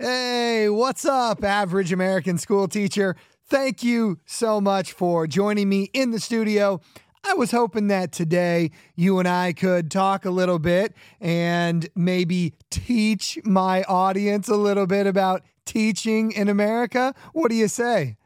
Hey, 0.00 0.68
what's 0.68 1.04
up, 1.04 1.42
average 1.42 1.92
American 1.92 2.38
school 2.38 2.68
teacher? 2.68 3.16
Thank 3.48 3.82
you 3.82 4.20
so 4.26 4.60
much 4.60 4.92
for 4.92 5.26
joining 5.26 5.68
me 5.68 5.90
in 5.92 6.12
the 6.12 6.20
studio. 6.20 6.80
I 7.24 7.34
was 7.34 7.50
hoping 7.50 7.88
that 7.88 8.12
today 8.12 8.70
you 8.94 9.18
and 9.18 9.26
I 9.26 9.52
could 9.52 9.90
talk 9.90 10.24
a 10.24 10.30
little 10.30 10.60
bit 10.60 10.94
and 11.20 11.88
maybe 11.96 12.54
teach 12.70 13.40
my 13.42 13.82
audience 13.88 14.48
a 14.48 14.54
little 14.54 14.86
bit 14.86 15.08
about 15.08 15.42
teaching 15.64 16.30
in 16.30 16.48
America. 16.48 17.12
What 17.32 17.48
do 17.48 17.56
you 17.56 17.66
say? 17.66 18.18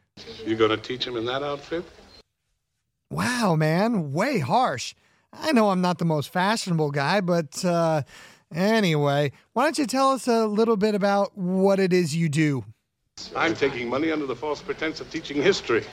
You 0.44 0.56
gonna 0.56 0.76
teach 0.76 1.06
him 1.06 1.16
in 1.16 1.24
that 1.24 1.42
outfit? 1.42 1.86
Wow, 3.10 3.56
man, 3.56 4.12
way 4.12 4.40
harsh. 4.40 4.94
I 5.32 5.52
know 5.52 5.70
I'm 5.70 5.80
not 5.80 5.96
the 5.96 6.04
most 6.04 6.30
fashionable 6.30 6.90
guy, 6.90 7.22
but 7.22 7.64
uh, 7.64 8.02
Anyway, 8.54 9.32
why 9.52 9.64
don't 9.64 9.78
you 9.78 9.86
tell 9.86 10.10
us 10.10 10.28
a 10.28 10.46
little 10.46 10.76
bit 10.76 10.94
about 10.94 11.36
what 11.36 11.80
it 11.80 11.92
is 11.92 12.14
you 12.14 12.28
do? 12.28 12.64
I'm 13.36 13.54
taking 13.54 13.88
money 13.88 14.10
under 14.10 14.26
the 14.26 14.36
false 14.36 14.62
pretense 14.62 15.00
of 15.00 15.10
teaching 15.10 15.42
history. 15.42 15.84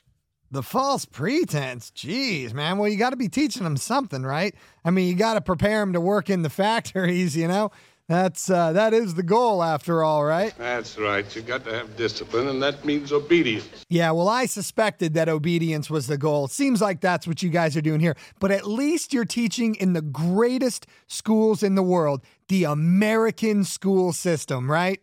The 0.52 0.62
false 0.62 1.04
pretense? 1.04 1.92
Jeez, 1.92 2.52
man. 2.52 2.78
Well, 2.78 2.88
you 2.88 2.96
got 2.96 3.10
to 3.10 3.16
be 3.16 3.28
teaching 3.28 3.62
them 3.62 3.76
something, 3.76 4.22
right? 4.22 4.54
I 4.84 4.90
mean, 4.90 5.06
you 5.06 5.14
got 5.14 5.34
to 5.34 5.40
prepare 5.40 5.78
them 5.80 5.92
to 5.92 6.00
work 6.00 6.28
in 6.28 6.42
the 6.42 6.50
factories, 6.50 7.36
you 7.36 7.46
know? 7.46 7.70
That's 8.10 8.50
uh, 8.50 8.72
that 8.72 8.92
is 8.92 9.14
the 9.14 9.22
goal 9.22 9.62
after 9.62 10.02
all, 10.02 10.24
right? 10.24 10.52
That's 10.58 10.98
right. 10.98 11.24
You 11.36 11.42
got 11.42 11.64
to 11.66 11.72
have 11.72 11.96
discipline, 11.96 12.48
and 12.48 12.60
that 12.60 12.84
means 12.84 13.12
obedience. 13.12 13.84
Yeah, 13.88 14.10
well, 14.10 14.28
I 14.28 14.46
suspected 14.46 15.14
that 15.14 15.28
obedience 15.28 15.88
was 15.88 16.08
the 16.08 16.18
goal. 16.18 16.48
seems 16.48 16.80
like 16.80 17.00
that's 17.00 17.28
what 17.28 17.40
you 17.40 17.50
guys 17.50 17.76
are 17.76 17.80
doing 17.80 18.00
here. 18.00 18.16
But 18.40 18.50
at 18.50 18.66
least 18.66 19.12
you're 19.12 19.24
teaching 19.24 19.76
in 19.76 19.92
the 19.92 20.02
greatest 20.02 20.88
schools 21.06 21.62
in 21.62 21.76
the 21.76 21.84
world, 21.84 22.22
the 22.48 22.64
American 22.64 23.62
school 23.62 24.12
system, 24.12 24.68
right? 24.68 25.00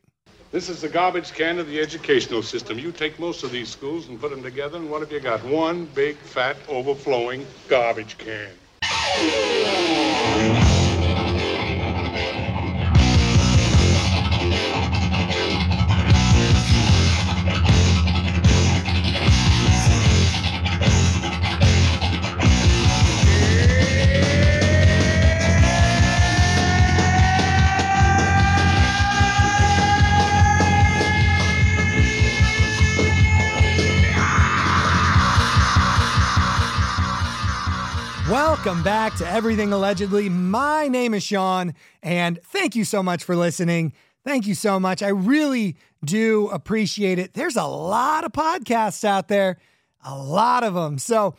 This 0.52 0.68
is 0.68 0.82
the 0.82 0.90
garbage 0.90 1.32
can 1.32 1.60
of 1.60 1.68
the 1.68 1.80
educational 1.80 2.44
system. 2.44 2.78
You 2.78 2.92
take 2.92 3.18
most 3.20 3.42
of 3.42 3.52
these 3.52 3.70
schools 3.70 4.10
and 4.10 4.20
put 4.20 4.32
them 4.32 4.44
together, 4.44 4.80
and 4.80 4.92
what 4.92 5.00
have 5.00 5.14
you 5.14 5.22
got? 5.22 5.42
One 5.46 5.86
big, 5.96 6.18
fat, 6.18 6.58
overflowing 6.68 7.46
garbage 7.70 8.18
can. 8.18 8.50
Welcome 38.58 38.82
back 38.82 39.16
to 39.18 39.32
Everything 39.32 39.72
Allegedly. 39.72 40.30
My 40.30 40.88
name 40.88 41.14
is 41.14 41.22
Sean, 41.22 41.76
and 42.02 42.40
thank 42.42 42.76
you 42.76 42.86
so 42.86 43.04
much 43.04 43.24
for 43.24 43.36
listening. 43.36 43.94
Thank 44.26 44.48
you 44.48 44.56
so 44.56 44.80
much. 44.80 45.04
I 45.04 45.10
really 45.10 45.78
do 46.04 46.48
appreciate 46.48 47.20
it. 47.20 47.36
There's 47.36 47.56
a 47.56 47.64
lot 47.66 48.24
of 48.24 48.32
podcasts 48.32 49.04
out 49.04 49.28
there, 49.28 49.58
a 50.04 50.18
lot 50.18 50.64
of 50.64 50.74
them. 50.74 50.98
So, 50.98 51.36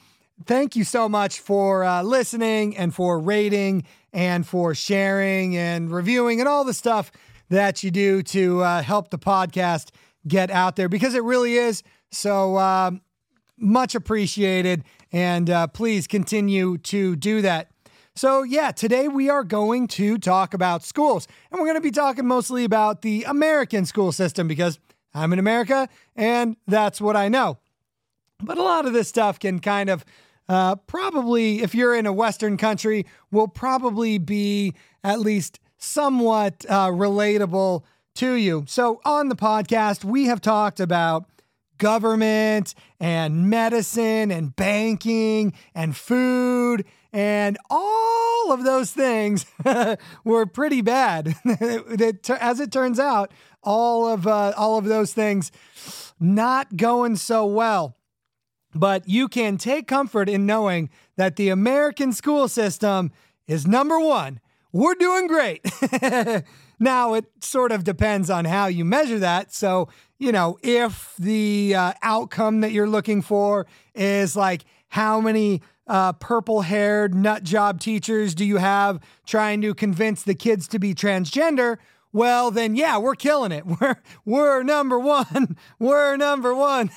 thank 0.46 0.76
you 0.76 0.84
so 0.84 1.08
much 1.08 1.40
for 1.40 1.82
uh, 1.82 2.04
listening 2.04 2.76
and 2.76 2.94
for 2.94 3.18
rating 3.18 3.82
and 4.12 4.46
for 4.46 4.72
sharing 4.72 5.56
and 5.56 5.90
reviewing 5.90 6.38
and 6.38 6.48
all 6.48 6.62
the 6.62 6.72
stuff 6.72 7.10
that 7.48 7.82
you 7.82 7.90
do 7.90 8.22
to 8.22 8.62
uh, 8.62 8.80
help 8.80 9.10
the 9.10 9.18
podcast 9.18 9.90
get 10.28 10.52
out 10.52 10.76
there 10.76 10.88
because 10.88 11.14
it 11.16 11.24
really 11.24 11.54
is 11.54 11.82
so 12.12 12.56
uh, 12.56 12.92
much 13.58 13.94
appreciated. 13.94 14.84
And 15.12 15.50
uh, 15.50 15.66
please 15.68 16.06
continue 16.06 16.78
to 16.78 17.16
do 17.16 17.42
that. 17.42 17.70
So, 18.14 18.42
yeah, 18.42 18.72
today 18.72 19.06
we 19.06 19.30
are 19.30 19.44
going 19.44 19.86
to 19.88 20.18
talk 20.18 20.52
about 20.52 20.82
schools. 20.82 21.28
And 21.50 21.60
we're 21.60 21.66
going 21.66 21.76
to 21.76 21.80
be 21.80 21.92
talking 21.92 22.26
mostly 22.26 22.64
about 22.64 23.02
the 23.02 23.24
American 23.24 23.86
school 23.86 24.10
system 24.10 24.48
because 24.48 24.78
I'm 25.14 25.32
in 25.32 25.38
America 25.38 25.88
and 26.16 26.56
that's 26.66 27.00
what 27.00 27.16
I 27.16 27.28
know. 27.28 27.58
But 28.42 28.58
a 28.58 28.62
lot 28.62 28.86
of 28.86 28.92
this 28.92 29.08
stuff 29.08 29.38
can 29.38 29.60
kind 29.60 29.88
of 29.88 30.04
uh, 30.48 30.76
probably, 30.76 31.62
if 31.62 31.74
you're 31.74 31.94
in 31.94 32.06
a 32.06 32.12
Western 32.12 32.56
country, 32.56 33.04
will 33.30 33.48
probably 33.48 34.18
be 34.18 34.74
at 35.04 35.20
least 35.20 35.60
somewhat 35.76 36.64
uh, 36.68 36.88
relatable 36.88 37.84
to 38.16 38.32
you. 38.32 38.64
So, 38.66 39.00
on 39.04 39.28
the 39.28 39.36
podcast, 39.36 40.04
we 40.04 40.24
have 40.26 40.40
talked 40.40 40.80
about 40.80 41.28
government 41.78 42.74
and 43.00 43.48
medicine 43.48 44.30
and 44.30 44.54
banking 44.54 45.52
and 45.74 45.96
food 45.96 46.84
and 47.12 47.56
all 47.70 48.52
of 48.52 48.64
those 48.64 48.90
things 48.90 49.46
were 50.24 50.46
pretty 50.46 50.82
bad. 50.82 51.34
As 52.40 52.60
it 52.60 52.72
turns 52.72 52.98
out, 52.98 53.32
all 53.62 54.06
of 54.06 54.26
uh, 54.26 54.52
all 54.56 54.78
of 54.78 54.84
those 54.84 55.12
things 55.12 55.50
not 56.20 56.76
going 56.76 57.16
so 57.16 57.46
well. 57.46 57.96
But 58.74 59.08
you 59.08 59.28
can 59.28 59.56
take 59.56 59.88
comfort 59.88 60.28
in 60.28 60.44
knowing 60.44 60.90
that 61.16 61.36
the 61.36 61.48
American 61.48 62.12
school 62.12 62.48
system 62.48 63.10
is 63.46 63.66
number 63.66 63.98
one. 63.98 64.40
We're 64.72 64.94
doing 64.94 65.26
great. 65.26 65.66
now, 66.78 67.14
it 67.14 67.24
sort 67.40 67.72
of 67.72 67.84
depends 67.84 68.28
on 68.28 68.44
how 68.44 68.66
you 68.66 68.84
measure 68.84 69.18
that. 69.18 69.52
So, 69.54 69.88
you 70.18 70.32
know, 70.32 70.58
if 70.62 71.14
the 71.18 71.74
uh, 71.74 71.92
outcome 72.02 72.60
that 72.60 72.72
you're 72.72 72.88
looking 72.88 73.22
for 73.22 73.66
is 73.94 74.36
like 74.36 74.64
how 74.88 75.20
many 75.20 75.62
uh, 75.86 76.12
purple 76.14 76.62
haired 76.62 77.14
nut 77.14 77.42
job 77.42 77.80
teachers 77.80 78.34
do 78.34 78.44
you 78.44 78.56
have 78.56 79.00
trying 79.26 79.60
to 79.62 79.74
convince 79.74 80.22
the 80.22 80.34
kids 80.34 80.68
to 80.68 80.78
be 80.78 80.94
transgender? 80.94 81.78
Well, 82.12 82.50
then, 82.50 82.74
yeah, 82.74 82.98
we're 82.98 83.14
killing 83.14 83.52
it. 83.52 83.64
We're 83.80 83.96
we're 84.24 84.62
number 84.62 84.98
one. 84.98 85.56
We're 85.78 86.16
number 86.16 86.54
one. 86.54 86.90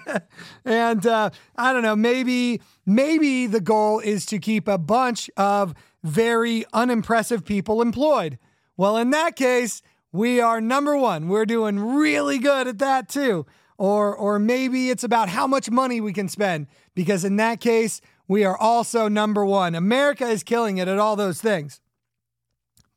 and 0.64 1.06
uh, 1.06 1.30
I 1.56 1.72
don't 1.72 1.82
know. 1.82 1.94
Maybe 1.94 2.60
maybe 2.84 3.46
the 3.46 3.60
goal 3.60 4.00
is 4.00 4.26
to 4.26 4.38
keep 4.38 4.66
a 4.66 4.78
bunch 4.78 5.30
of 5.36 5.74
very 6.02 6.64
unimpressive 6.72 7.44
people 7.44 7.80
employed. 7.80 8.38
Well, 8.76 8.96
in 8.96 9.10
that 9.10 9.36
case, 9.36 9.80
we 10.12 10.40
are 10.40 10.60
number 10.60 10.96
one. 10.96 11.28
We're 11.28 11.46
doing 11.46 11.78
really 11.78 12.38
good 12.38 12.66
at 12.66 12.78
that 12.78 13.08
too. 13.08 13.46
Or, 13.76 14.14
or 14.14 14.38
maybe 14.38 14.90
it's 14.90 15.04
about 15.04 15.28
how 15.28 15.46
much 15.46 15.70
money 15.70 16.00
we 16.00 16.12
can 16.12 16.28
spend, 16.28 16.66
because 16.94 17.24
in 17.24 17.36
that 17.36 17.60
case, 17.60 18.00
we 18.26 18.44
are 18.44 18.56
also 18.56 19.08
number 19.08 19.44
one. 19.44 19.74
America 19.74 20.26
is 20.26 20.42
killing 20.42 20.78
it 20.78 20.88
at 20.88 20.98
all 20.98 21.14
those 21.14 21.40
things. 21.40 21.80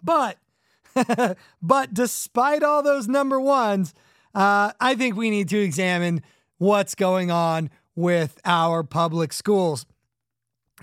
But, 0.01 0.37
but 1.61 1.93
despite 1.93 2.63
all 2.63 2.81
those 2.81 3.07
number 3.07 3.39
ones, 3.39 3.93
uh, 4.33 4.71
I 4.79 4.95
think 4.95 5.15
we 5.15 5.29
need 5.29 5.49
to 5.49 5.59
examine 5.59 6.23
what's 6.57 6.95
going 6.95 7.29
on 7.29 7.69
with 7.95 8.39
our 8.43 8.83
public 8.83 9.33
schools. 9.33 9.85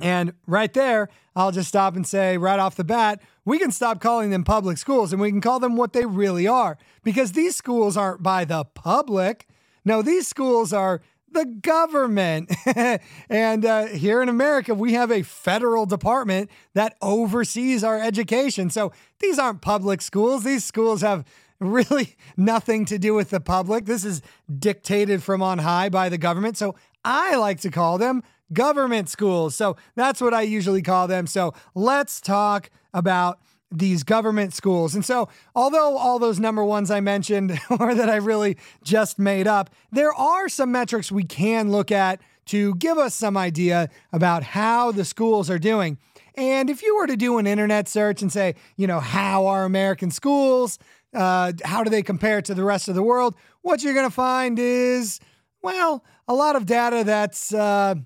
And 0.00 0.32
right 0.46 0.72
there, 0.72 1.08
I'll 1.34 1.52
just 1.52 1.68
stop 1.68 1.96
and 1.96 2.06
say 2.06 2.38
right 2.38 2.58
off 2.58 2.76
the 2.76 2.84
bat, 2.84 3.20
we 3.48 3.58
can 3.58 3.70
stop 3.72 3.98
calling 3.98 4.28
them 4.28 4.44
public 4.44 4.76
schools 4.76 5.10
and 5.10 5.22
we 5.22 5.30
can 5.30 5.40
call 5.40 5.58
them 5.58 5.74
what 5.74 5.94
they 5.94 6.04
really 6.04 6.46
are 6.46 6.76
because 7.02 7.32
these 7.32 7.56
schools 7.56 7.96
aren't 7.96 8.22
by 8.22 8.44
the 8.44 8.62
public. 8.62 9.46
No, 9.86 10.02
these 10.02 10.28
schools 10.28 10.70
are 10.74 11.00
the 11.32 11.46
government. 11.46 12.54
and 13.30 13.64
uh, 13.64 13.86
here 13.86 14.20
in 14.20 14.28
America, 14.28 14.74
we 14.74 14.92
have 14.92 15.10
a 15.10 15.22
federal 15.22 15.86
department 15.86 16.50
that 16.74 16.98
oversees 17.00 17.82
our 17.82 17.98
education. 17.98 18.68
So 18.68 18.92
these 19.18 19.38
aren't 19.38 19.62
public 19.62 20.02
schools. 20.02 20.44
These 20.44 20.66
schools 20.66 21.00
have 21.00 21.24
really 21.58 22.16
nothing 22.36 22.84
to 22.84 22.98
do 22.98 23.14
with 23.14 23.30
the 23.30 23.40
public. 23.40 23.86
This 23.86 24.04
is 24.04 24.20
dictated 24.58 25.22
from 25.22 25.42
on 25.42 25.60
high 25.60 25.88
by 25.88 26.10
the 26.10 26.18
government. 26.18 26.58
So 26.58 26.74
I 27.02 27.36
like 27.36 27.60
to 27.60 27.70
call 27.70 27.96
them 27.96 28.22
government 28.52 29.08
schools. 29.08 29.54
So 29.54 29.78
that's 29.94 30.20
what 30.20 30.34
I 30.34 30.42
usually 30.42 30.82
call 30.82 31.08
them. 31.08 31.26
So 31.26 31.54
let's 31.74 32.20
talk 32.20 32.68
about 32.98 33.38
these 33.70 34.02
government 34.02 34.54
schools. 34.54 34.94
And 34.94 35.04
so, 35.04 35.28
although 35.54 35.96
all 35.96 36.18
those 36.18 36.40
number 36.40 36.64
ones 36.64 36.90
I 36.90 37.00
mentioned 37.00 37.58
or 37.78 37.94
that 37.94 38.08
I 38.08 38.16
really 38.16 38.56
just 38.82 39.18
made 39.18 39.46
up, 39.46 39.70
there 39.92 40.12
are 40.12 40.48
some 40.48 40.72
metrics 40.72 41.12
we 41.12 41.24
can 41.24 41.70
look 41.70 41.92
at 41.92 42.20
to 42.46 42.74
give 42.76 42.96
us 42.96 43.14
some 43.14 43.36
idea 43.36 43.90
about 44.12 44.42
how 44.42 44.90
the 44.90 45.04
schools 45.04 45.50
are 45.50 45.58
doing. 45.58 45.98
And 46.34 46.70
if 46.70 46.82
you 46.82 46.96
were 46.96 47.06
to 47.06 47.16
do 47.16 47.38
an 47.38 47.46
internet 47.46 47.88
search 47.88 48.22
and 48.22 48.32
say, 48.32 48.54
you 48.76 48.86
know, 48.86 49.00
how 49.00 49.46
are 49.46 49.64
American 49.64 50.10
schools? 50.10 50.78
Uh, 51.12 51.52
how 51.64 51.84
do 51.84 51.90
they 51.90 52.02
compare 52.02 52.40
to 52.42 52.54
the 52.54 52.64
rest 52.64 52.88
of 52.88 52.94
the 52.94 53.02
world? 53.02 53.34
What 53.62 53.82
you're 53.82 53.94
going 53.94 54.08
to 54.08 54.14
find 54.14 54.58
is, 54.58 55.20
well, 55.62 56.04
a 56.26 56.34
lot 56.34 56.56
of 56.56 56.64
data 56.64 57.04
that's 57.04 57.52
uh, 57.52 57.96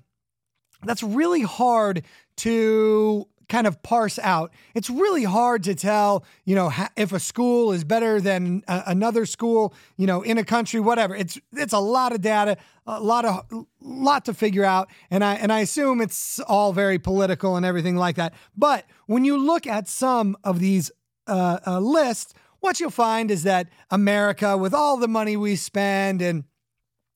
that's 0.83 1.03
really 1.03 1.41
hard 1.41 2.03
to 2.37 3.27
kind 3.53 3.67
of 3.67 3.83
parse 3.83 4.17
out. 4.17 4.51
It's 4.73 4.89
really 4.89 5.25
hard 5.25 5.63
to 5.65 5.75
tell, 5.75 6.25
you 6.43 6.55
know, 6.55 6.71
if 6.97 7.13
a 7.13 7.19
school 7.19 7.71
is 7.71 7.83
better 7.83 8.19
than 8.19 8.63
a- 8.67 8.85
another 8.87 9.27
school, 9.27 9.75
you 9.95 10.07
know, 10.07 10.23
in 10.23 10.39
a 10.39 10.43
country, 10.43 10.79
whatever. 10.79 11.15
It's 11.15 11.39
it's 11.51 11.71
a 11.71 11.79
lot 11.79 12.13
of 12.13 12.21
data, 12.21 12.57
a 12.87 12.99
lot 12.99 13.25
of 13.25 13.67
lot 13.79 14.25
to 14.25 14.33
figure 14.33 14.65
out, 14.65 14.89
and 15.11 15.23
I 15.23 15.35
and 15.35 15.53
I 15.53 15.59
assume 15.59 16.01
it's 16.01 16.39
all 16.39 16.73
very 16.73 16.97
political 16.97 17.55
and 17.55 17.63
everything 17.63 17.95
like 17.95 18.15
that. 18.15 18.33
But 18.57 18.85
when 19.05 19.23
you 19.23 19.37
look 19.37 19.67
at 19.67 19.87
some 19.87 20.35
of 20.43 20.59
these 20.59 20.89
uh, 21.27 21.59
uh, 21.67 21.79
lists, 21.79 22.33
what 22.59 22.79
you'll 22.79 22.89
find 22.89 23.29
is 23.29 23.43
that 23.43 23.69
America, 23.91 24.57
with 24.57 24.73
all 24.73 24.97
the 24.97 25.07
money 25.07 25.37
we 25.37 25.55
spend 25.57 26.23
and 26.23 26.45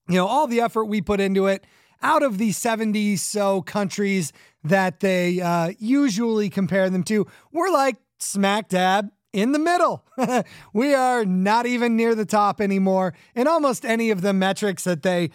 you 0.08 0.14
know 0.14 0.28
all 0.28 0.46
the 0.46 0.60
effort 0.60 0.84
we 0.84 1.00
put 1.00 1.18
into 1.18 1.48
it, 1.48 1.64
out 2.02 2.22
of 2.22 2.38
the 2.38 2.52
70 2.52 3.16
so 3.16 3.62
countries 3.62 4.32
that 4.64 5.00
they 5.00 5.40
uh, 5.40 5.72
usually 5.78 6.50
compare 6.50 6.90
them 6.90 7.02
to, 7.04 7.26
we're 7.52 7.70
like 7.70 7.96
smack 8.18 8.68
dab 8.68 9.10
in 9.32 9.52
the 9.52 9.58
middle. 9.58 10.04
we 10.72 10.94
are 10.94 11.24
not 11.24 11.66
even 11.66 11.96
near 11.96 12.14
the 12.14 12.24
top 12.24 12.60
anymore 12.60 13.14
in 13.34 13.46
almost 13.46 13.84
any 13.84 14.10
of 14.10 14.20
the 14.20 14.32
metrics 14.32 14.84
that 14.84 15.02
they, 15.02 15.30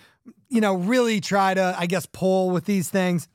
you 0.50 0.62
know, 0.62 0.74
really 0.74 1.22
try 1.22 1.54
to, 1.54 1.76
I 1.78 1.86
guess, 1.86 2.06
pull 2.06 2.50
with 2.50 2.66
these 2.66 2.90
things. 2.90 3.28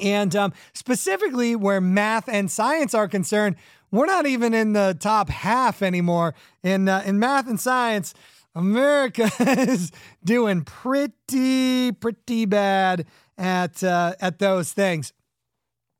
And 0.00 0.34
um, 0.34 0.52
specifically 0.72 1.54
where 1.54 1.80
math 1.80 2.28
and 2.28 2.50
science 2.50 2.94
are 2.94 3.08
concerned, 3.08 3.56
we're 3.90 4.06
not 4.06 4.26
even 4.26 4.54
in 4.54 4.72
the 4.72 4.96
top 4.98 5.28
half 5.28 5.82
anymore. 5.82 6.34
In 6.62 6.88
uh, 6.88 7.02
in 7.04 7.18
math 7.18 7.46
and 7.46 7.60
science, 7.60 8.14
America 8.54 9.30
is 9.40 9.92
doing 10.24 10.64
pretty 10.64 11.92
pretty 11.92 12.46
bad 12.46 13.06
at 13.38 13.82
uh, 13.82 14.14
at 14.20 14.38
those 14.38 14.72
things. 14.72 15.12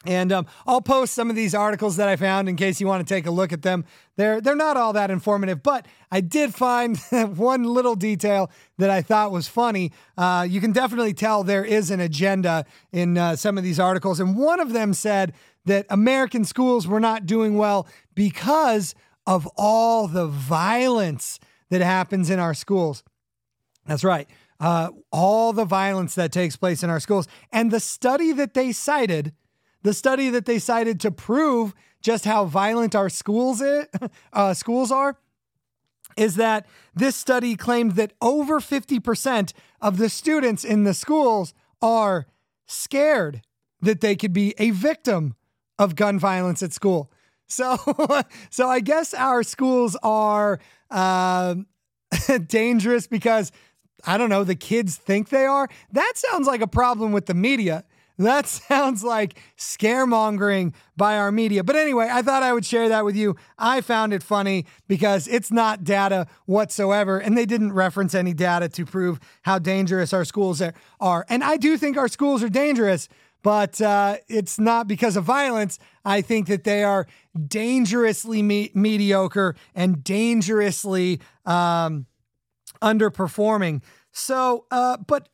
And 0.05 0.32
um, 0.32 0.46
I'll 0.67 0.81
post 0.81 1.14
some 1.14 1.31
of 1.31 1.37
these 1.37 1.55
articles 1.55 1.96
that 1.96 2.08
I 2.08 2.17
found 2.17 2.49
in 2.49 2.56
case 2.56 2.81
you 2.81 2.88
want 2.88 3.06
to 3.06 3.14
take 3.14 3.26
a 3.26 3.31
look 3.31 3.52
at 3.52 3.62
them. 3.62 3.84
They're 4.17 4.40
they're 4.40 4.56
not 4.56 4.76
all 4.76 4.93
that 4.94 5.11
informative, 5.11 5.62
but 5.62 5.87
I 6.11 6.20
did 6.20 6.55
find 6.55 6.99
one 7.37 7.62
little 7.64 7.94
detail 7.94 8.50
that 8.79 8.90
I 8.90 9.00
thought 9.00 9.31
was 9.31 9.46
funny. 9.46 9.93
Uh, 10.19 10.46
you 10.49 10.61
can 10.61 10.73
definitely 10.73 11.14
tell 11.14 11.44
there 11.44 11.64
is 11.64 11.90
an 11.90 12.00
agenda 12.00 12.64
in 12.90 13.17
uh, 13.17 13.37
some 13.37 13.56
of 13.56 13.64
these 13.64 13.78
articles, 13.78 14.19
and 14.19 14.37
one 14.37 14.58
of 14.58 14.73
them 14.73 14.93
said 14.93 15.35
that 15.67 15.87
American 15.88 16.44
schools 16.44 16.88
were 16.88 17.00
not 17.00 17.25
doing 17.25 17.56
well 17.56 17.87
because 18.14 18.96
of 19.25 19.46
all 19.56 20.08
the 20.08 20.26
violence 20.26 21.38
that 21.70 21.81
happens 21.81 22.28
in 22.28 22.40
our 22.40 22.55
schools. 22.55 23.05
That's 23.87 24.05
right. 24.05 24.28
Uh, 24.62 24.91
all 25.11 25.53
the 25.53 25.64
violence 25.64 26.14
that 26.14 26.31
takes 26.31 26.55
place 26.55 26.85
in 26.85 26.88
our 26.88 27.00
schools. 27.00 27.26
And 27.53 27.73
the 27.73 27.81
study 27.81 28.31
that 28.32 28.55
they 28.55 28.70
cited 28.70 29.32
the 29.82 29.93
study 29.93 30.31
that 30.31 30.47
they 30.47 30.59
cited 30.59 31.00
to 31.00 31.11
prove 31.11 31.75
just 32.00 32.25
how 32.25 32.44
violent 32.44 32.94
our 32.94 33.09
schools 33.09 33.62
uh, 34.32 34.55
schools 34.55 34.91
are 34.91 35.19
is 36.17 36.37
that 36.37 36.67
this 36.94 37.17
study 37.17 37.56
claimed 37.56 37.93
that 37.93 38.12
over 38.20 38.61
50% 38.61 39.53
of 39.81 39.97
the 39.97 40.09
students 40.09 40.64
in 40.64 40.85
the 40.85 40.94
schools 40.94 41.55
are 41.81 42.26
scared 42.67 43.43
that 43.81 44.00
they 44.00 44.14
could 44.14 44.32
be 44.32 44.55
a 44.59 44.70
victim 44.70 45.35
of 45.79 45.97
gun 45.97 46.19
violence 46.19 46.62
at 46.62 46.73
school. 46.73 47.11
So, 47.47 47.76
so 48.50 48.69
I 48.69 48.81
guess 48.81 49.14
our 49.14 49.43
schools 49.43 49.97
are 50.03 50.61
uh, 50.91 51.56
dangerous 52.47 53.06
because 53.06 53.50
I 54.04 54.19
don't 54.19 54.31
know 54.31 54.44
the 54.44 54.54
kids 54.54 54.96
think 54.96 55.28
they 55.28 55.46
are. 55.46 55.69
That 55.93 56.12
sounds 56.16 56.46
like 56.46 56.60
a 56.60 56.66
problem 56.66 57.12
with 57.12 57.26
the 57.26 57.34
media. 57.34 57.84
That 58.19 58.46
sounds 58.69 59.02
like 59.02 59.38
scaremongering 59.56 60.75
by 60.96 61.16
our 61.16 61.32
media. 61.32 61.64
But 61.64 61.76
anyway, 61.76 62.08
I 62.10 62.22
thought 62.22 62.43
I 62.43 62.52
would 62.52 62.64
share 62.64 62.88
that 62.88 63.04
with 63.04 63.16
you. 63.16 63.37
I 63.58 63.81
found 63.81 64.12
it 64.12 64.22
funny 64.22 64.66
because 64.88 65.28
it's 65.28 65.50
not 65.50 65.84
data 65.84 66.26
whatsoever, 66.46 67.19
and 67.19 67.37
they 67.37 67.46
didn't 67.46 67.72
reference 67.72 68.14
any 68.14 68.34
data 68.34 68.69
to 68.70 68.84
prove 68.84 69.19
how 69.43 69.58
dangerous 69.58 70.12
our 70.12 70.25
schools 70.25 70.62
are. 71.00 71.26
And 71.28 71.43
I 71.43 71.56
do 71.56 71.76
think 71.76 71.96
our 71.96 72.08
schools 72.08 72.43
are 72.43 72.49
dangerous, 72.49 73.08
but 73.43 73.81
uh, 73.81 74.16
it's 74.28 74.58
not 74.58 74.87
because 74.87 75.16
of 75.16 75.25
violence. 75.25 75.78
I 76.04 76.20
think 76.20 76.49
that 76.49 76.64
they 76.64 76.84
are 76.84 77.06
dangerously 77.49 78.43
me- 78.43 78.70
mediocre 78.75 79.56
and 79.75 80.04
dangerously 80.04 81.20
um, 81.44 82.06
underperforming. 82.82 83.82
So, 84.12 84.67
uh, 84.70 84.99
but 84.99 85.29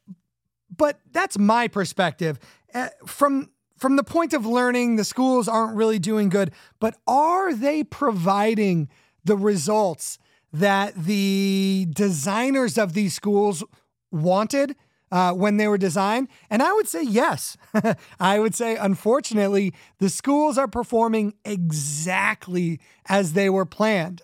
but 0.74 1.00
that's 1.10 1.38
my 1.38 1.68
perspective. 1.68 2.38
Uh, 2.74 2.88
from 3.06 3.50
from 3.76 3.96
the 3.96 4.04
point 4.04 4.32
of 4.32 4.44
learning, 4.44 4.96
the 4.96 5.04
schools 5.04 5.48
aren't 5.48 5.76
really 5.76 5.98
doing 5.98 6.28
good, 6.28 6.52
but 6.80 6.96
are 7.06 7.54
they 7.54 7.84
providing 7.84 8.88
the 9.24 9.36
results 9.36 10.18
that 10.52 10.94
the 10.94 11.86
designers 11.90 12.76
of 12.76 12.92
these 12.94 13.14
schools 13.14 13.62
wanted 14.10 14.74
uh, 15.12 15.32
when 15.32 15.58
they 15.58 15.68
were 15.68 15.78
designed? 15.78 16.28
And 16.50 16.60
I 16.60 16.72
would 16.72 16.88
say 16.88 17.02
yes. 17.04 17.56
I 18.20 18.40
would 18.40 18.54
say, 18.54 18.76
unfortunately, 18.76 19.72
the 19.98 20.08
schools 20.10 20.58
are 20.58 20.68
performing 20.68 21.34
exactly 21.44 22.80
as 23.08 23.34
they 23.34 23.48
were 23.48 23.66
planned. 23.66 24.22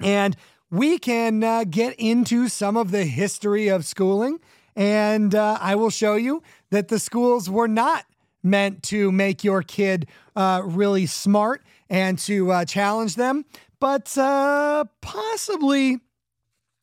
And 0.00 0.36
we 0.74 0.98
can 0.98 1.44
uh, 1.44 1.62
get 1.62 1.94
into 2.00 2.48
some 2.48 2.76
of 2.76 2.90
the 2.90 3.04
history 3.04 3.68
of 3.68 3.86
schooling 3.86 4.40
and 4.74 5.32
uh, 5.32 5.56
I 5.60 5.76
will 5.76 5.90
show 5.90 6.16
you 6.16 6.42
that 6.70 6.88
the 6.88 6.98
schools 6.98 7.48
were 7.48 7.68
not 7.68 8.06
meant 8.42 8.82
to 8.84 9.12
make 9.12 9.44
your 9.44 9.62
kid 9.62 10.08
uh, 10.34 10.62
really 10.64 11.06
smart 11.06 11.62
and 11.88 12.18
to 12.18 12.50
uh, 12.50 12.64
challenge 12.64 13.14
them, 13.14 13.44
but 13.78 14.16
uh, 14.18 14.84
possibly. 15.00 16.00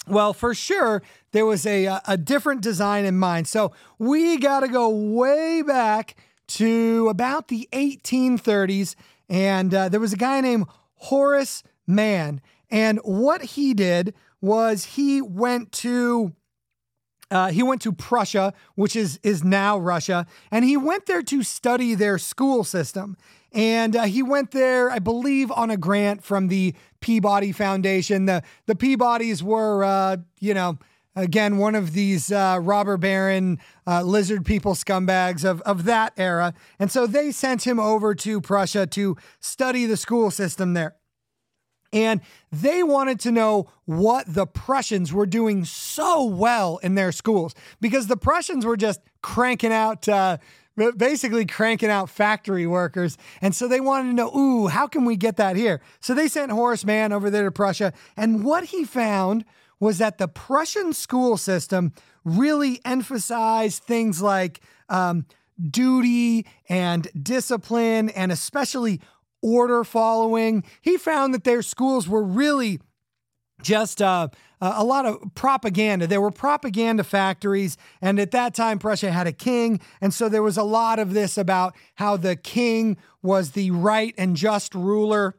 Well, 0.08 0.34
for 0.34 0.56
sure, 0.56 1.04
there 1.32 1.46
was 1.46 1.66
a, 1.66 2.00
a 2.08 2.18
different 2.18 2.62
design 2.62 3.06
in 3.06 3.18
mind. 3.18 3.48
So 3.48 3.74
we 4.00 4.38
got 4.38 4.62
to 4.62 4.68
go 4.68 4.90
way 4.90 5.62
back 5.62 6.16
to 6.48 7.08
about 7.10 7.50
the 7.50 7.68
1830s. 7.72 8.96
And 9.30 9.74
uh, 9.74 9.90
there 9.90 10.00
was 10.00 10.14
a 10.14 10.18
guy 10.18 10.42
named 10.42 10.66
Horace 10.96 11.62
Mann. 11.86 12.42
And 12.71 13.00
what 13.03 13.41
he 13.41 13.73
did 13.73 14.15
was 14.41 14.85
he 14.85 15.21
went 15.21 15.71
to 15.73 16.33
uh, 17.29 17.50
he 17.50 17.63
went 17.63 17.81
to 17.81 17.94
Prussia, 17.94 18.53
which 18.75 18.95
is 18.95 19.19
is 19.23 19.44
now 19.44 19.77
Russia, 19.77 20.25
and 20.51 20.65
he 20.65 20.75
went 20.75 21.06
there 21.06 21.21
to 21.23 21.44
study 21.44 21.95
their 21.95 22.18
school 22.18 22.63
system. 22.63 23.15
And 23.53 23.95
uh, 23.95 24.03
he 24.03 24.23
went 24.23 24.51
there, 24.51 24.89
I 24.89 25.00
believe, 25.00 25.51
on 25.51 25.69
a 25.71 25.77
grant 25.77 26.23
from 26.23 26.47
the 26.47 26.73
Peabody 27.00 27.51
Foundation. 27.51 28.25
The 28.25 28.44
the 28.65 28.75
Peabodys 28.75 29.41
were, 29.41 29.83
uh, 29.83 30.18
you 30.39 30.53
know, 30.53 30.77
again 31.16 31.57
one 31.57 31.75
of 31.75 31.94
these 31.94 32.33
uh, 32.33 32.59
robber 32.61 32.97
baron 32.97 33.59
uh, 33.87 34.01
lizard 34.01 34.45
people 34.45 34.73
scumbags 34.73 35.45
of 35.45 35.61
of 35.61 35.85
that 35.85 36.11
era, 36.18 36.54
and 36.80 36.92
so 36.92 37.07
they 37.07 37.31
sent 37.31 37.66
him 37.66 37.80
over 37.80 38.13
to 38.16 38.42
Prussia 38.42 38.85
to 38.87 39.16
study 39.40 39.85
the 39.85 39.97
school 39.97 40.31
system 40.31 40.73
there. 40.73 40.95
And 41.94 42.21
they 42.52 42.83
wanted 42.83 43.19
to 43.21 43.31
know 43.31 43.69
what 43.86 44.33
the 44.33 44.48
Prussians 44.48 45.12
were 45.12 45.26
doing 45.26 45.66
so 45.66 46.24
well 46.24 46.78
in 46.78 46.95
their 46.95 47.12
schools 47.12 47.54
because 47.81 48.07
the 48.07 48.18
Prussians 48.18 48.66
were 48.66 48.78
just 48.78 49.02
cranking 49.21 49.74
out, 49.74 50.07
uh, 50.07 50.38
basically 50.95 51.45
cranking 51.45 51.90
out 51.90 52.10
factory 52.10 52.66
workers. 52.66 53.18
And 53.42 53.54
so 53.54 53.68
they 53.68 53.81
wanted 53.81 54.10
to 54.10 54.14
know, 54.14 54.36
ooh, 54.36 54.68
how 54.68 54.88
can 54.88 55.04
we 55.06 55.18
get 55.18 55.38
that 55.38 55.56
here? 55.56 55.81
So 56.00 56.14
they 56.14 56.28
sent 56.28 56.52
Horace 56.52 56.86
Mann 56.86 57.12
over 57.12 57.30
there 57.30 57.45
to 57.45 57.52
Prussia. 57.52 57.94
And 58.16 58.44
what 58.44 58.66
he 58.66 58.86
found 58.86 59.44
was 59.80 59.98
that 59.98 60.18
the 60.18 60.28
Prussian 60.28 60.94
school 60.94 61.36
system 61.38 61.92
really 62.24 62.80
emphasized 62.86 63.83
things 63.83 64.21
like 64.21 64.62
um, 64.90 65.26
duty 65.69 66.45
and 66.69 67.07
discipline 67.21 68.10
and 68.10 68.31
especially 68.31 69.02
order 69.42 69.83
following. 69.83 70.64
He 70.81 70.98
found 70.98 71.33
that 71.33 71.44
their 71.44 71.62
schools 71.62 72.07
were 72.07 72.24
really 72.24 72.80
just 73.62 74.02
uh, 74.02 74.28
a 74.60 74.83
lot 74.83 75.06
of 75.06 75.19
propaganda. 75.36 76.07
There 76.07 76.21
were 76.21 76.31
propaganda 76.31 77.04
factories, 77.04 77.78
and 78.02 78.19
at 78.19 78.31
that 78.31 78.54
time, 78.54 78.80
Prussia 78.80 79.12
had 79.12 79.28
a 79.28 79.31
king, 79.31 79.80
and 80.00 80.14
so 80.14 80.30
there 80.30 80.44
was 80.44 80.57
a 80.57 80.64
lot 80.64 81.00
of 81.00 81.14
this 81.14 81.38
about 81.38 81.76
how 81.95 82.18
the 82.18 82.36
king 82.36 82.98
was 83.21 83.52
the 83.52 83.71
right 83.71 84.14
and 84.18 84.36
just 84.36 84.74
ruler, 84.76 85.36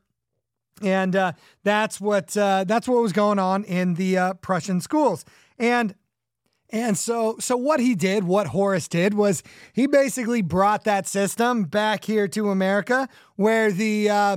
and 0.83 1.15
uh, 1.15 1.33
that's 1.65 2.01
what 2.01 2.37
uh, 2.37 2.65
that's 2.65 2.89
what 2.89 3.03
was 3.03 3.13
going 3.13 3.39
on 3.39 3.65
in 3.65 3.95
the 3.95 4.19
uh, 4.19 4.35
Prussian 4.35 4.81
schools. 4.81 5.25
And 5.59 5.95
and 6.73 6.97
so, 6.97 7.37
so 7.39 7.57
what 7.57 7.81
he 7.81 7.95
did, 7.95 8.25
what 8.25 8.49
Horace 8.49 8.89
did, 8.89 9.13
was 9.13 9.43
he 9.75 9.87
basically 9.87 10.41
brought 10.41 10.85
that 10.85 11.07
system 11.07 11.65
back 11.65 12.05
here 12.05 12.27
to 12.29 12.51
America, 12.51 13.11
where 13.37 13.71
the 13.71 14.09
uh, 14.09 14.37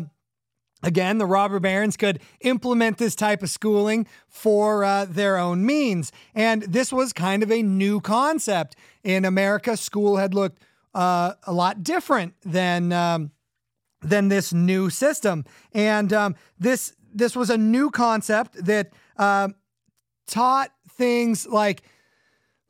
again 0.83 1.17
the 1.17 1.25
robber 1.25 1.61
barons 1.61 1.95
could 1.95 2.19
implement 2.41 2.97
this 2.97 3.15
type 3.15 3.41
of 3.41 3.49
schooling 3.49 4.05
for 4.27 4.83
uh, 4.83 5.05
their 5.05 5.37
own 5.37 5.65
means. 5.65 6.11
And 6.33 6.63
this 6.63 6.91
was 6.91 7.13
kind 7.13 7.41
of 7.41 7.51
a 7.51 7.63
new 7.63 8.01
concept 8.01 8.75
in 9.01 9.23
America. 9.23 9.77
School 9.77 10.17
had 10.17 10.33
looked 10.33 10.61
uh, 10.93 11.33
a 11.47 11.53
lot 11.53 11.83
different 11.83 12.33
than. 12.43 12.91
Um, 12.91 13.31
than 14.01 14.27
this 14.27 14.53
new 14.53 14.89
system. 14.89 15.43
And 15.73 16.13
um, 16.13 16.35
this 16.59 16.93
this 17.13 17.35
was 17.35 17.49
a 17.49 17.57
new 17.57 17.89
concept 17.89 18.65
that 18.65 18.91
uh, 19.17 19.49
taught 20.27 20.71
things 20.89 21.47
like 21.47 21.81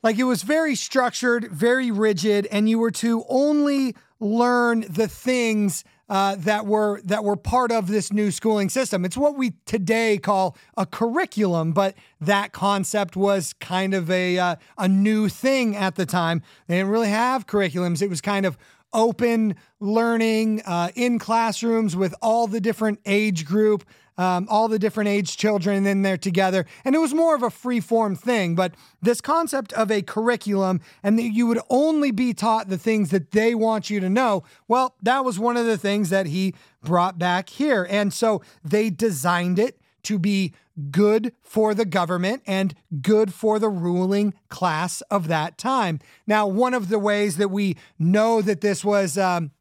like 0.05 0.19
it 0.19 0.23
was 0.23 0.43
very 0.43 0.75
structured, 0.75 1.51
very 1.51 1.89
rigid, 1.89 2.47
and 2.51 2.69
you 2.69 2.77
were 2.77 2.91
to 2.91 3.25
only 3.27 3.95
learn 4.19 4.85
the 4.87 5.07
things 5.07 5.83
uh, 6.07 6.35
that 6.35 6.67
were 6.67 7.01
that 7.05 7.23
were 7.23 7.35
part 7.35 7.71
of 7.71 7.87
this 7.87 8.13
new 8.13 8.29
schooling 8.29 8.69
system. 8.69 9.03
It's 9.03 9.17
what 9.17 9.35
we 9.35 9.53
today 9.65 10.19
call 10.19 10.55
a 10.77 10.85
curriculum, 10.85 11.71
but 11.71 11.95
that 12.21 12.51
concept 12.51 13.15
was 13.15 13.53
kind 13.53 13.95
of 13.95 14.11
a 14.11 14.37
uh, 14.37 14.55
a 14.77 14.87
new 14.87 15.27
thing 15.27 15.75
at 15.75 15.95
the 15.95 16.05
time. 16.05 16.43
They 16.67 16.77
didn't 16.77 16.91
really 16.91 17.09
have 17.09 17.47
curriculums. 17.47 18.03
It 18.03 18.09
was 18.11 18.21
kind 18.21 18.45
of 18.45 18.59
open 18.93 19.55
learning 19.79 20.61
uh, 20.67 20.89
in 20.93 21.17
classrooms 21.17 21.95
with 21.95 22.13
all 22.21 22.45
the 22.45 22.61
different 22.61 22.99
age 23.07 23.43
group 23.43 23.83
um, 24.17 24.47
all 24.49 24.67
the 24.67 24.79
different 24.79 25.09
age 25.09 25.37
children 25.37 25.85
in 25.85 26.01
there 26.01 26.17
together. 26.17 26.65
And 26.83 26.95
it 26.95 26.99
was 26.99 27.13
more 27.13 27.35
of 27.35 27.43
a 27.43 27.49
free 27.49 27.79
form 27.79 28.15
thing. 28.15 28.55
But 28.55 28.75
this 29.01 29.21
concept 29.21 29.73
of 29.73 29.91
a 29.91 30.01
curriculum 30.01 30.81
and 31.03 31.17
that 31.19 31.23
you 31.23 31.47
would 31.47 31.59
only 31.69 32.11
be 32.11 32.33
taught 32.33 32.69
the 32.69 32.77
things 32.77 33.09
that 33.11 33.31
they 33.31 33.55
want 33.55 33.89
you 33.89 33.99
to 33.99 34.09
know, 34.09 34.43
well, 34.67 34.95
that 35.01 35.25
was 35.25 35.39
one 35.39 35.57
of 35.57 35.65
the 35.65 35.77
things 35.77 36.09
that 36.09 36.27
he 36.27 36.55
brought 36.83 37.17
back 37.17 37.49
here. 37.49 37.87
And 37.89 38.13
so 38.13 38.41
they 38.63 38.89
designed 38.89 39.59
it 39.59 39.79
to 40.03 40.19
be 40.19 40.53
good 40.91 41.33
for 41.41 41.73
the 41.73 41.85
government 41.85 42.43
and 42.45 42.75
good 43.01 43.33
for 43.33 43.59
the 43.59 43.69
ruling 43.69 44.33
class 44.49 45.01
of 45.03 45.27
that 45.27 45.57
time. 45.57 45.99
Now, 46.27 46.47
one 46.47 46.73
of 46.73 46.89
the 46.89 46.99
ways 46.99 47.37
that 47.37 47.49
we 47.49 47.77
know 47.97 48.41
that 48.41 48.61
this 48.61 48.83
was 48.83 49.17
um, 49.17 49.51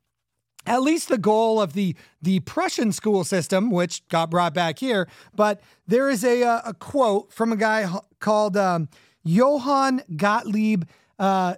at 0.66 0.83
least 0.83 1.09
the 1.09 1.18
goal 1.18 1.61
of 1.61 1.73
the 1.73 1.94
the 2.23 2.40
Prussian 2.40 2.92
school 2.92 3.25
system, 3.25 3.71
which 3.71 4.06
got 4.09 4.30
brought 4.30 4.54
back 4.54 4.78
here. 4.78 5.09
But 5.35 5.61
there 5.87 6.09
is 6.09 6.25
a 6.25 6.42
a, 6.42 6.75
quote 6.78 7.33
from 7.33 7.52
a 7.52 7.56
guy 7.56 7.88
called 8.21 8.56
um, 8.56 8.88
Johann 9.23 10.02
Gottlieb. 10.16 10.85
Uh, 11.18 11.54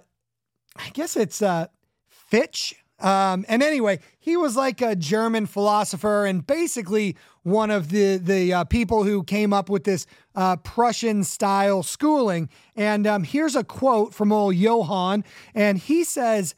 I 0.75 0.89
guess 0.93 1.15
it's 1.15 1.41
uh, 1.41 1.67
Fichte. 2.09 2.75
Um, 2.99 3.45
and 3.47 3.61
anyway, 3.61 3.99
he 4.19 4.37
was 4.37 4.55
like 4.55 4.81
a 4.81 4.95
German 4.95 5.45
philosopher 5.45 6.25
and 6.25 6.45
basically 6.45 7.15
one 7.43 7.69
of 7.69 7.89
the 7.89 8.17
the 8.17 8.53
uh, 8.53 8.63
people 8.63 9.03
who 9.03 9.23
came 9.23 9.53
up 9.53 9.69
with 9.69 9.83
this 9.83 10.07
uh, 10.35 10.55
Prussian 10.57 11.23
style 11.23 11.83
schooling. 11.83 12.49
And 12.75 13.05
um, 13.05 13.23
here's 13.23 13.55
a 13.55 13.63
quote 13.63 14.13
from 14.13 14.31
old 14.31 14.55
Johann, 14.55 15.23
and 15.53 15.77
he 15.77 16.03
says. 16.03 16.55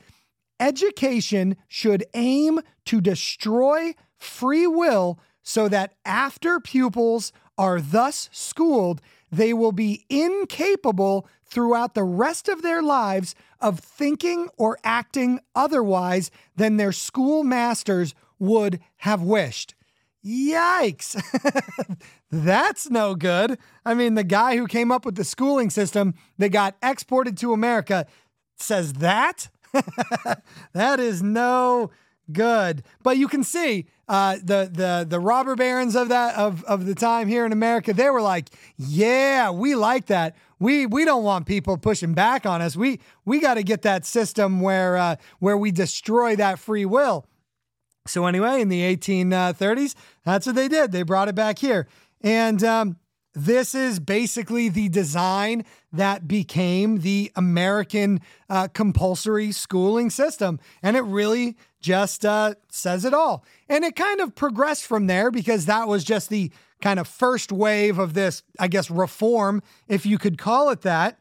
Education 0.60 1.56
should 1.68 2.06
aim 2.14 2.60
to 2.86 3.02
destroy 3.02 3.94
free 4.18 4.68
will 4.68 5.20
so 5.42 5.68
that 5.70 5.94
after 6.06 6.60
pupils 6.60 7.32
are 7.58 7.82
thus 7.82 8.30
schooled, 8.32 9.02
they 9.32 9.54
will 9.54 9.72
be 9.72 10.06
incapable 10.10 11.28
throughout 11.46 11.94
the 11.94 12.04
rest 12.04 12.48
of 12.48 12.62
their 12.62 12.82
lives 12.82 13.36
of 13.60 13.80
thinking 13.80 14.50
or 14.58 14.78
acting 14.84 15.40
otherwise 15.56 16.32
than 16.56 16.78
their 16.78 16.92
schoolmasters 16.92 18.14
would 18.38 18.80
have 18.98 19.22
wished. 19.22 19.76
Yikes. 20.26 21.22
That's 22.32 22.90
no 22.90 23.16
good. 23.16 23.58
I 23.86 23.94
mean, 23.94 24.16
the 24.16 24.24
guy 24.24 24.58
who 24.58 24.68
came 24.68 24.92
up 24.92 25.06
with 25.06 25.16
the 25.16 25.24
schooling 25.24 25.70
system 25.70 26.14
that 26.38 26.50
got 26.50 26.76
exported 26.84 27.38
to 27.38 27.54
America 27.54 28.06
says 28.58 28.94
that? 28.94 29.50
that 30.74 31.00
is 31.00 31.22
no 31.22 31.92
good. 32.32 32.84
But 33.04 33.18
you 33.18 33.28
can 33.28 33.44
see 33.44 33.88
uh, 34.08 34.38
the 34.38 34.70
the 34.72 35.06
the 35.08 35.20
robber 35.20 35.56
barons 35.56 35.96
of 35.96 36.10
that 36.10 36.36
of 36.36 36.64
of 36.66 36.86
the 36.86 36.96
time 36.96 37.28
here 37.28 37.46
in 37.46 37.52
America. 37.52 37.94
They 37.94 38.10
were 38.10 38.22
like, 38.22 38.50
"Yeah, 38.78 39.52
we 39.52 39.76
like 39.76 40.08
that. 40.08 40.36
We 40.60 40.86
we 40.86 41.06
don't 41.06 41.24
want 41.24 41.46
people 41.46 41.78
pushing 41.78 42.14
back 42.14 42.46
on 42.46 42.62
us. 42.62 42.76
We 42.76 43.00
we 43.26 43.40
got 43.40 43.56
to 43.56 43.64
get 43.64 43.82
that 43.84 44.06
system 44.06 44.62
where 44.62 44.98
uh, 44.98 45.16
where 45.40 45.58
we 45.58 45.72
destroy 45.72 46.36
that 46.36 46.60
free 46.60 46.86
will." 46.86 47.26
So 48.08 48.26
anyway, 48.26 48.62
in 48.62 48.70
the 48.70 48.82
1830s, 48.96 49.94
that's 50.26 50.48
what 50.48 50.56
they 50.56 50.68
did. 50.68 50.92
They 50.92 51.04
brought 51.04 51.28
it 51.28 51.36
back 51.36 51.60
here, 51.60 51.88
and 52.22 52.64
um, 52.64 52.98
this 53.46 53.74
is 53.74 54.00
basically 54.00 54.68
the 54.68 54.90
design 54.90 55.64
that 55.94 56.28
became 56.28 57.00
the 57.00 57.32
American 57.36 58.20
uh, 58.50 58.68
compulsory 58.68 59.52
schooling 59.52 60.10
system. 60.10 60.60
And 60.84 60.98
it 60.98 61.02
really 61.02 61.56
just 61.80 62.26
uh, 62.26 62.56
says 62.70 63.06
it 63.06 63.14
all. 63.14 63.46
And 63.70 63.86
it 63.86 63.96
kind 63.96 64.20
of 64.20 64.36
progressed 64.36 64.86
from 64.86 65.08
there 65.08 65.32
because 65.32 65.66
that 65.68 65.88
was 65.88 66.04
just 66.04 66.30
the 66.30 66.52
kind 66.82 67.00
of 67.00 67.08
first 67.08 67.52
wave 67.52 67.98
of 67.98 68.14
this, 68.14 68.44
I 68.60 68.68
guess, 68.68 68.92
reform, 68.92 69.64
if 69.88 70.06
you 70.06 70.18
could 70.18 70.38
call 70.38 70.70
it 70.70 70.82
that. 70.82 71.20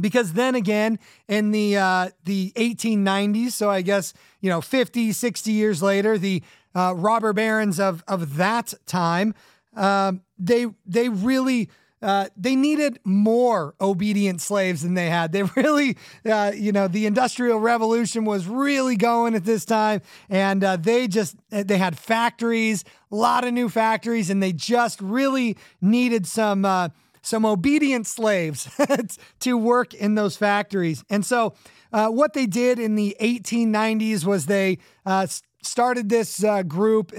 Because 0.00 0.34
then 0.34 0.54
again, 0.54 0.98
in 1.26 1.50
the 1.50 1.76
uh, 1.76 2.10
the 2.24 2.52
1890s, 2.54 3.50
so 3.50 3.68
I 3.68 3.82
guess 3.82 4.12
you 4.40 4.48
know 4.48 4.60
50, 4.60 5.10
60 5.10 5.50
years 5.50 5.82
later, 5.82 6.16
the 6.16 6.40
uh, 6.72 6.94
robber 6.96 7.32
barons 7.32 7.80
of 7.80 8.04
of 8.06 8.36
that 8.36 8.74
time 8.86 9.34
um, 9.74 10.22
they 10.38 10.66
they 10.86 11.08
really 11.08 11.68
uh, 12.00 12.26
they 12.36 12.54
needed 12.54 13.00
more 13.04 13.74
obedient 13.80 14.40
slaves 14.40 14.82
than 14.82 14.94
they 14.94 15.10
had. 15.10 15.32
They 15.32 15.42
really, 15.56 15.96
uh, 16.24 16.52
you 16.54 16.72
know, 16.72 16.88
the 16.88 17.06
Industrial 17.06 17.58
Revolution 17.58 18.24
was 18.24 18.46
really 18.46 18.96
going 18.96 19.34
at 19.34 19.44
this 19.44 19.64
time, 19.64 20.00
and 20.28 20.62
uh, 20.62 20.76
they 20.76 21.08
just 21.08 21.36
they 21.50 21.78
had 21.78 21.98
factories, 21.98 22.84
a 23.10 23.16
lot 23.16 23.44
of 23.44 23.52
new 23.52 23.68
factories, 23.68 24.30
and 24.30 24.42
they 24.42 24.52
just 24.52 25.00
really 25.00 25.56
needed 25.80 26.26
some 26.26 26.64
uh, 26.64 26.88
some 27.22 27.44
obedient 27.44 28.06
slaves 28.06 28.68
to 29.40 29.56
work 29.56 29.92
in 29.92 30.14
those 30.14 30.36
factories. 30.36 31.04
And 31.10 31.26
so, 31.26 31.54
uh, 31.92 32.08
what 32.08 32.32
they 32.32 32.46
did 32.46 32.78
in 32.78 32.94
the 32.94 33.16
1890s 33.20 34.24
was 34.24 34.46
they 34.46 34.78
uh, 35.04 35.26
started 35.62 36.08
this 36.08 36.44
group 36.68 37.12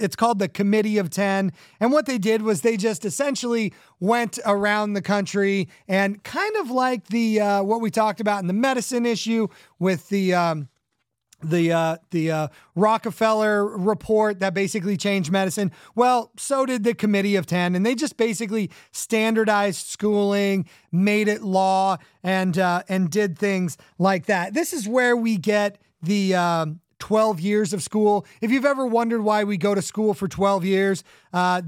it's 0.00 0.16
called 0.16 0.38
the 0.38 0.48
Committee 0.48 0.98
of 0.98 1.10
10. 1.10 1.52
And 1.78 1.92
what 1.92 2.06
they 2.06 2.18
did 2.18 2.42
was 2.42 2.62
they 2.62 2.76
just 2.76 3.04
essentially 3.04 3.72
went 4.00 4.38
around 4.44 4.94
the 4.94 5.02
country 5.02 5.68
and 5.86 6.22
kind 6.24 6.56
of 6.56 6.70
like 6.70 7.08
the 7.08 7.40
uh, 7.40 7.62
what 7.62 7.80
we 7.80 7.90
talked 7.90 8.20
about 8.20 8.40
in 8.40 8.46
the 8.46 8.52
medicine 8.52 9.06
issue 9.06 9.48
with 9.78 10.08
the 10.08 10.34
um, 10.34 10.68
the 11.42 11.72
uh, 11.72 11.96
the 12.10 12.30
uh, 12.30 12.48
Rockefeller 12.74 13.66
report 13.66 14.40
that 14.40 14.54
basically 14.54 14.96
changed 14.96 15.30
medicine. 15.30 15.72
Well, 15.94 16.32
so 16.36 16.66
did 16.66 16.84
the 16.84 16.94
Committee 16.94 17.36
of 17.36 17.46
Ten, 17.46 17.74
and 17.74 17.84
they 17.84 17.94
just 17.94 18.16
basically 18.16 18.70
standardized 18.92 19.86
schooling, 19.86 20.68
made 20.92 21.28
it 21.28 21.42
law, 21.42 21.96
and 22.22 22.58
uh, 22.58 22.82
and 22.88 23.10
did 23.10 23.38
things 23.38 23.76
like 23.98 24.26
that. 24.26 24.54
This 24.54 24.72
is 24.72 24.88
where 24.88 25.16
we 25.16 25.36
get 25.36 25.78
the 26.02 26.34
um, 26.34 26.80
12 27.00 27.40
years 27.40 27.72
of 27.72 27.82
school. 27.82 28.24
If 28.40 28.50
you've 28.50 28.64
ever 28.64 28.86
wondered 28.86 29.22
why 29.22 29.44
we 29.44 29.56
go 29.56 29.74
to 29.74 29.82
school 29.82 30.14
for 30.14 30.28
12 30.28 30.64
years, 30.64 31.02
uh, 31.32 31.62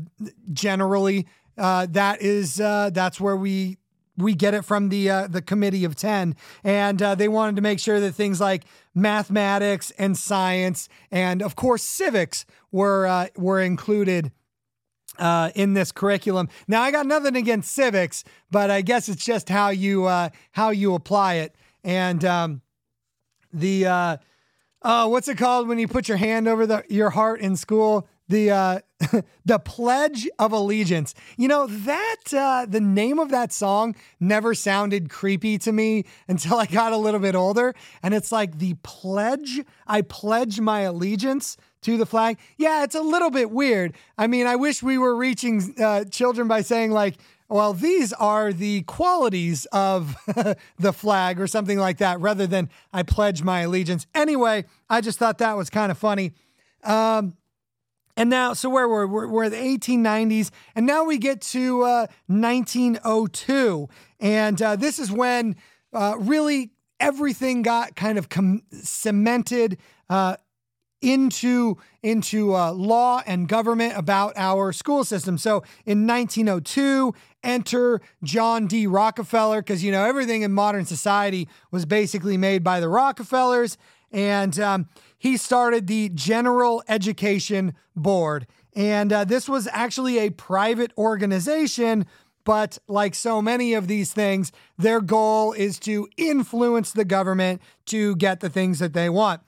generally, 0.53 1.27
uh, 1.59 1.87
that 1.91 2.23
is 2.23 2.61
uh, 2.61 2.91
that's 2.93 3.21
where 3.21 3.37
we 3.37 3.79
we 4.17 4.35
get 4.35 4.55
it 4.55 4.65
from 4.65 4.89
the 4.89 5.11
uh, 5.11 5.27
the 5.27 5.43
committee 5.43 5.85
of 5.85 5.97
10 5.97 6.37
and 6.65 7.03
uh, 7.03 7.15
they 7.15 7.29
wanted 7.29 7.57
to 7.57 7.63
make 7.63 7.79
sure 7.79 7.99
that 8.01 8.13
things 8.13 8.41
like 8.41 8.65
mathematics 8.95 9.91
and 9.99 10.17
science 10.17 10.89
and 11.11 11.43
of 11.43 11.57
course 11.57 11.83
civics 11.83 12.45
were 12.71 13.07
uh, 13.07 13.27
were 13.37 13.61
included 13.61 14.31
uh, 15.19 15.51
in 15.55 15.75
this 15.75 15.93
curriculum. 15.93 16.49
Now 16.67 16.83
I 16.83 16.91
got 16.91 17.07
nothing 17.07 17.37
against 17.37 17.73
civics, 17.73 18.25
but 18.51 18.71
I 18.71 18.81
guess 18.81 19.09
it's 19.09 19.25
just 19.25 19.49
how 19.49 19.69
you 19.69 20.07
uh, 20.07 20.31
how 20.53 20.71
you 20.71 20.95
apply 20.95 21.35
it. 21.35 21.55
And 21.85 22.25
um, 22.25 22.63
the 23.53 24.19
uh, 24.83 25.09
what's 25.09 25.29
it 25.29 25.39
called 25.39 25.69
when 25.69 25.79
you 25.79 25.89
put 25.89 26.09
your 26.09 26.17
hand 26.17 26.49
over 26.49 26.67
the 26.67 26.85
your 26.89 27.11
heart 27.11 27.41
in 27.41 27.57
school? 27.57 28.09
The 28.29 28.51
uh, 28.51 28.81
the 29.45 29.59
Pledge 29.59 30.29
of 30.39 30.53
Allegiance. 30.53 31.15
You 31.37 31.49
know 31.49 31.67
that 31.67 32.35
uh, 32.35 32.67
the 32.69 32.81
name 32.81 33.19
of 33.19 33.31
that 33.31 33.53
song 33.53 33.95
never 34.21 34.55
sounded 34.55 35.11
creepy 35.11 35.59
to 35.59 35.73
me 35.73 36.05
until 36.29 36.57
I 36.57 36.67
got 36.67 36.93
a 36.93 36.97
little 36.97 37.21
bit 37.21 37.35
older, 37.35 37.75
and 38.03 38.15
it's 38.15 38.33
like 38.33 38.59
the 38.59 38.75
pledge. 38.83 39.61
I 39.87 40.03
pledge 40.03 40.61
my 40.61 40.81
allegiance 40.81 41.57
to 41.83 41.97
the 41.97 42.07
flag. 42.07 42.39
Yeah, 42.57 42.85
it's 42.85 42.95
a 42.95 43.03
little 43.03 43.31
bit 43.31 43.51
weird. 43.51 43.95
I 44.17 44.27
mean, 44.27 44.47
I 44.47 44.57
wish 44.57 44.83
we 44.83 44.99
were 44.99 45.17
reaching 45.17 45.75
uh, 45.83 46.05
children 46.05 46.49
by 46.49 46.63
saying 46.63 46.93
like, 46.93 47.17
well, 47.53 47.75
these 47.75 48.13
are 48.15 48.53
the 48.53 48.83
qualities 48.83 49.67
of 49.67 50.17
the 50.79 50.93
flag 50.93 51.39
or 51.39 51.47
something 51.47 51.79
like 51.79 51.99
that, 51.99 52.19
rather 52.21 52.47
than 52.47 52.71
I 52.93 53.03
pledge 53.03 53.43
my 53.43 53.61
allegiance. 53.61 54.07
Anyway, 54.15 54.65
I 54.89 55.01
just 55.01 55.19
thought 55.19 55.39
that 55.39 55.57
was 55.57 55.69
kind 55.69 55.93
of 55.93 55.99
funny. 55.99 56.33
Um, 56.83 57.37
and 58.17 58.31
now, 58.31 58.55
so 58.55 58.69
where 58.69 58.89
were 58.89 59.07
we're, 59.07 59.27
we're, 59.27 59.29
we're 59.29 59.49
the 59.51 59.57
1890s, 59.57 60.51
and 60.75 60.87
now 60.87 61.05
we 61.05 61.19
get 61.19 61.41
to 61.43 61.83
uh, 61.83 62.07
1902. 62.27 63.89
And 64.21 64.63
uh, 64.63 64.77
this 64.77 64.99
is 64.99 65.13
when 65.13 65.57
uh, 65.93 66.17
really 66.19 66.71
everything 67.01 67.63
got 67.63 67.97
kind 67.97 68.17
of 68.17 68.29
com- 68.29 68.63
cemented 68.71 69.79
uh, 70.09 70.37
into 71.03 71.77
into 72.03 72.55
uh, 72.55 72.73
law 72.73 73.23
and 73.27 73.49
government 73.49 73.95
about 73.97 74.33
our 74.37 74.73
school 74.73 75.05
system. 75.05 75.37
So 75.37 75.63
in 75.85 76.07
1902, 76.07 77.15
enter 77.43 78.01
John 78.23 78.67
D. 78.67 78.87
Rockefeller 78.87 79.61
because 79.61 79.85
you 79.85 79.93
know 79.93 80.05
everything 80.05 80.43
in 80.43 80.53
modern 80.53 80.87
society 80.87 81.49
was 81.71 81.85
basically 81.85 82.37
made 82.37 82.65
by 82.65 82.81
the 82.81 82.89
Rockefellers, 82.89 83.77
and 84.11 84.59
um, 84.59 84.89
he 85.19 85.37
started 85.37 85.87
the 85.87 86.09
General 86.09 86.83
Education 86.89 87.75
Board, 87.95 88.47
and 88.75 89.13
uh, 89.13 89.25
this 89.25 89.49
was 89.49 89.69
actually 89.73 90.19
a 90.19 90.31
private 90.31 90.93
organization. 90.97 92.07
But 92.45 92.79
like 92.89 93.15
so 93.15 93.41
many 93.41 93.73
of 93.73 93.87
these 93.87 94.13
things, 94.13 94.51
their 94.77 95.01
goal 95.01 95.53
is 95.53 95.79
to 95.81 96.09
influence 96.17 96.91
the 96.91 97.05
government 97.05 97.63
to 97.87 98.17
get 98.17 98.41
the 98.41 98.51
things 98.51 98.81
that 98.81 98.95
they 98.95 99.09
want 99.09 99.43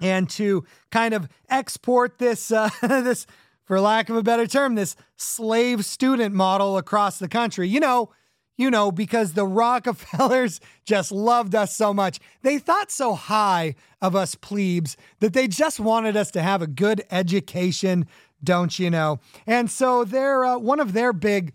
and 0.00 0.28
to 0.30 0.64
kind 0.90 1.14
of 1.14 1.28
export 1.48 2.18
this 2.18 2.50
uh, 2.50 2.70
this 2.82 3.26
for 3.64 3.80
lack 3.80 4.08
of 4.08 4.16
a 4.16 4.22
better 4.22 4.46
term 4.46 4.74
this 4.74 4.96
slave 5.16 5.84
student 5.84 6.34
model 6.34 6.78
across 6.78 7.18
the 7.18 7.28
country. 7.28 7.68
You 7.68 7.80
know 7.80 8.10
you 8.58 8.70
know 8.70 8.90
because 8.90 9.34
the 9.34 9.46
rockefellers 9.46 10.60
just 10.84 11.12
loved 11.12 11.54
us 11.54 11.74
so 11.74 11.92
much. 11.92 12.18
They 12.42 12.58
thought 12.58 12.90
so 12.90 13.14
high 13.14 13.74
of 14.00 14.14
us 14.14 14.34
plebes 14.34 14.96
that 15.20 15.32
they 15.32 15.48
just 15.48 15.80
wanted 15.80 16.16
us 16.16 16.30
to 16.32 16.42
have 16.42 16.62
a 16.62 16.66
good 16.66 17.02
education 17.10 18.06
don't 18.42 18.78
you 18.78 18.90
know? 18.90 19.18
And 19.46 19.70
so 19.70 20.04
they're 20.04 20.44
uh, 20.44 20.58
one 20.58 20.80
of 20.80 20.92
their 20.92 21.12
big 21.12 21.54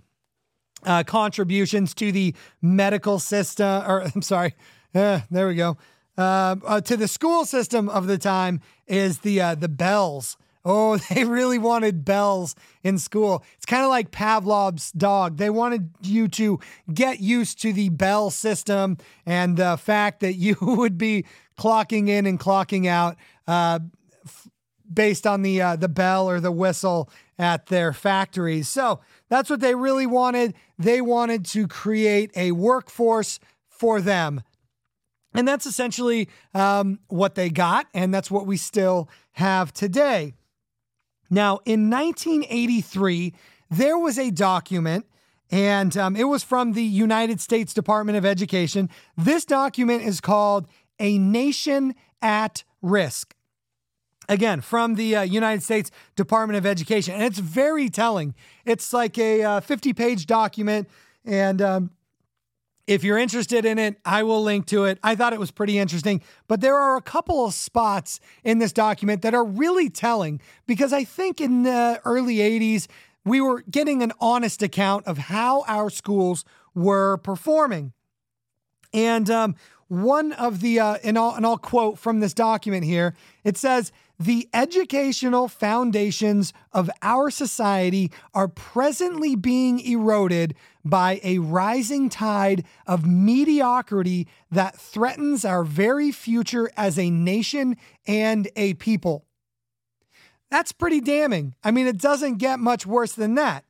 uh, 0.83 1.03
contributions 1.03 1.93
to 1.95 2.11
the 2.11 2.33
medical 2.61 3.19
system 3.19 3.83
or 3.87 4.01
i'm 4.15 4.21
sorry. 4.21 4.53
Uh, 4.93 5.21
there 5.29 5.47
we 5.47 5.55
go 5.55 5.77
uh, 6.17 6.55
uh, 6.65 6.81
to 6.81 6.97
the 6.97 7.07
school 7.07 7.45
system 7.45 7.89
of 7.89 8.07
the 8.07 8.17
time 8.17 8.61
is 8.87 9.19
the 9.19 9.41
uh, 9.41 9.55
the 9.55 9.69
bells. 9.69 10.37
Oh, 10.63 10.97
they 11.13 11.23
really 11.23 11.57
wanted 11.57 12.05
bells 12.05 12.55
in 12.83 12.97
school. 12.97 13.43
It's 13.55 13.65
kind 13.65 13.83
of 13.83 13.89
like 13.89 14.11
Pavlov's 14.11 14.91
dog. 14.91 15.37
They 15.37 15.49
wanted 15.49 15.89
you 16.01 16.27
to 16.29 16.59
get 16.93 17.19
used 17.19 17.61
to 17.61 17.73
the 17.73 17.89
bell 17.89 18.29
system 18.29 18.97
and 19.25 19.57
the 19.57 19.77
fact 19.77 20.19
that 20.19 20.33
you 20.33 20.55
would 20.61 20.97
be 20.97 21.25
clocking 21.57 22.09
in 22.09 22.25
and 22.25 22.39
clocking 22.39 22.87
out 22.87 23.15
uh, 23.47 23.79
f- 24.25 24.47
based 24.91 25.25
on 25.25 25.41
the 25.41 25.61
uh, 25.61 25.75
the 25.75 25.89
bell 25.89 26.29
or 26.29 26.39
the 26.39 26.51
whistle 26.51 27.09
at 27.39 27.67
their 27.67 27.93
factories. 27.93 28.67
So 28.67 28.99
that's 29.29 29.49
what 29.49 29.61
they 29.61 29.73
really 29.73 30.05
wanted. 30.05 30.53
They 30.77 31.01
wanted 31.01 31.45
to 31.47 31.67
create 31.67 32.31
a 32.35 32.51
workforce 32.51 33.39
for 33.67 33.99
them 33.99 34.41
and 35.33 35.47
that's 35.47 35.65
essentially 35.65 36.29
um, 36.53 36.99
what 37.07 37.35
they 37.35 37.49
got, 37.49 37.87
and 37.93 38.13
that's 38.13 38.29
what 38.29 38.45
we 38.45 38.57
still 38.57 39.09
have 39.33 39.71
today. 39.73 40.33
Now, 41.29 41.59
in 41.65 41.89
1983, 41.89 43.33
there 43.69 43.97
was 43.97 44.19
a 44.19 44.31
document, 44.31 45.05
and 45.49 45.95
um, 45.95 46.15
it 46.17 46.25
was 46.25 46.43
from 46.43 46.73
the 46.73 46.83
United 46.83 47.39
States 47.39 47.73
Department 47.73 48.17
of 48.17 48.25
Education. 48.25 48.89
This 49.17 49.45
document 49.45 50.03
is 50.03 50.19
called 50.19 50.67
A 50.99 51.17
Nation 51.17 51.95
at 52.21 52.65
Risk. 52.81 53.33
Again, 54.27 54.61
from 54.61 54.95
the 54.95 55.15
uh, 55.15 55.21
United 55.21 55.63
States 55.63 55.89
Department 56.15 56.57
of 56.57 56.65
Education. 56.65 57.15
And 57.15 57.23
it's 57.23 57.39
very 57.39 57.89
telling. 57.89 58.35
It's 58.65 58.93
like 58.93 59.17
a 59.17 59.61
50 59.61 59.89
uh, 59.89 59.93
page 59.93 60.25
document, 60.25 60.89
and 61.25 61.61
um, 61.61 61.91
if 62.87 63.03
you're 63.03 63.17
interested 63.17 63.65
in 63.65 63.77
it, 63.77 63.99
I 64.03 64.23
will 64.23 64.41
link 64.41 64.65
to 64.67 64.85
it. 64.85 64.99
I 65.03 65.15
thought 65.15 65.33
it 65.33 65.39
was 65.39 65.51
pretty 65.51 65.77
interesting, 65.77 66.21
but 66.47 66.61
there 66.61 66.75
are 66.75 66.97
a 66.97 67.01
couple 67.01 67.45
of 67.45 67.53
spots 67.53 68.19
in 68.43 68.59
this 68.59 68.73
document 68.73 69.21
that 69.21 69.33
are 69.33 69.45
really 69.45 69.89
telling 69.89 70.41
because 70.65 70.91
I 70.91 71.03
think 71.03 71.39
in 71.39 71.63
the 71.63 72.01
early 72.05 72.37
80s, 72.37 72.87
we 73.23 73.39
were 73.39 73.63
getting 73.69 74.01
an 74.01 74.11
honest 74.19 74.63
account 74.63 75.05
of 75.05 75.17
how 75.17 75.63
our 75.67 75.89
schools 75.89 76.43
were 76.73 77.17
performing. 77.17 77.93
And 78.93 79.29
um, 79.29 79.55
one 79.87 80.31
of 80.33 80.61
the, 80.61 80.79
uh, 80.79 80.97
and, 81.03 81.17
I'll, 81.17 81.35
and 81.35 81.45
I'll 81.45 81.57
quote 81.57 81.99
from 81.99 82.19
this 82.19 82.33
document 82.33 82.83
here 82.83 83.15
it 83.43 83.57
says, 83.57 83.91
the 84.25 84.47
educational 84.53 85.47
foundations 85.47 86.53
of 86.71 86.91
our 87.01 87.31
society 87.31 88.11
are 88.33 88.47
presently 88.47 89.35
being 89.35 89.79
eroded 89.79 90.53
by 90.85 91.19
a 91.23 91.39
rising 91.39 92.07
tide 92.07 92.63
of 92.85 93.05
mediocrity 93.05 94.27
that 94.51 94.75
threatens 94.75 95.43
our 95.43 95.63
very 95.63 96.11
future 96.11 96.69
as 96.77 96.99
a 96.99 97.09
nation 97.09 97.75
and 98.05 98.47
a 98.55 98.75
people. 98.75 99.25
That's 100.51 100.71
pretty 100.71 101.01
damning. 101.01 101.55
I 101.63 101.71
mean, 101.71 101.87
it 101.87 101.97
doesn't 101.97 102.37
get 102.37 102.59
much 102.59 102.85
worse 102.85 103.13
than 103.13 103.35
that. 103.35 103.65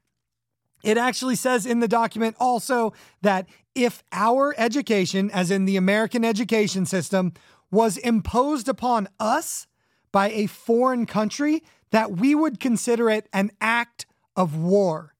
It 0.83 0.97
actually 0.97 1.35
says 1.35 1.65
in 1.65 1.79
the 1.79 1.87
document 1.87 2.35
also 2.39 2.91
that 3.21 3.47
if 3.73 4.03
our 4.11 4.53
education, 4.57 5.31
as 5.31 5.49
in 5.49 5.65
the 5.65 5.77
American 5.77 6.25
education 6.25 6.85
system, 6.85 7.33
was 7.69 7.97
imposed 7.97 8.67
upon 8.67 9.07
us, 9.19 9.67
by 10.11 10.29
a 10.31 10.47
foreign 10.47 11.05
country, 11.05 11.63
that 11.91 12.11
we 12.11 12.35
would 12.35 12.59
consider 12.59 13.09
it 13.09 13.27
an 13.33 13.51
act 13.59 14.05
of 14.35 14.55
war. 14.55 15.13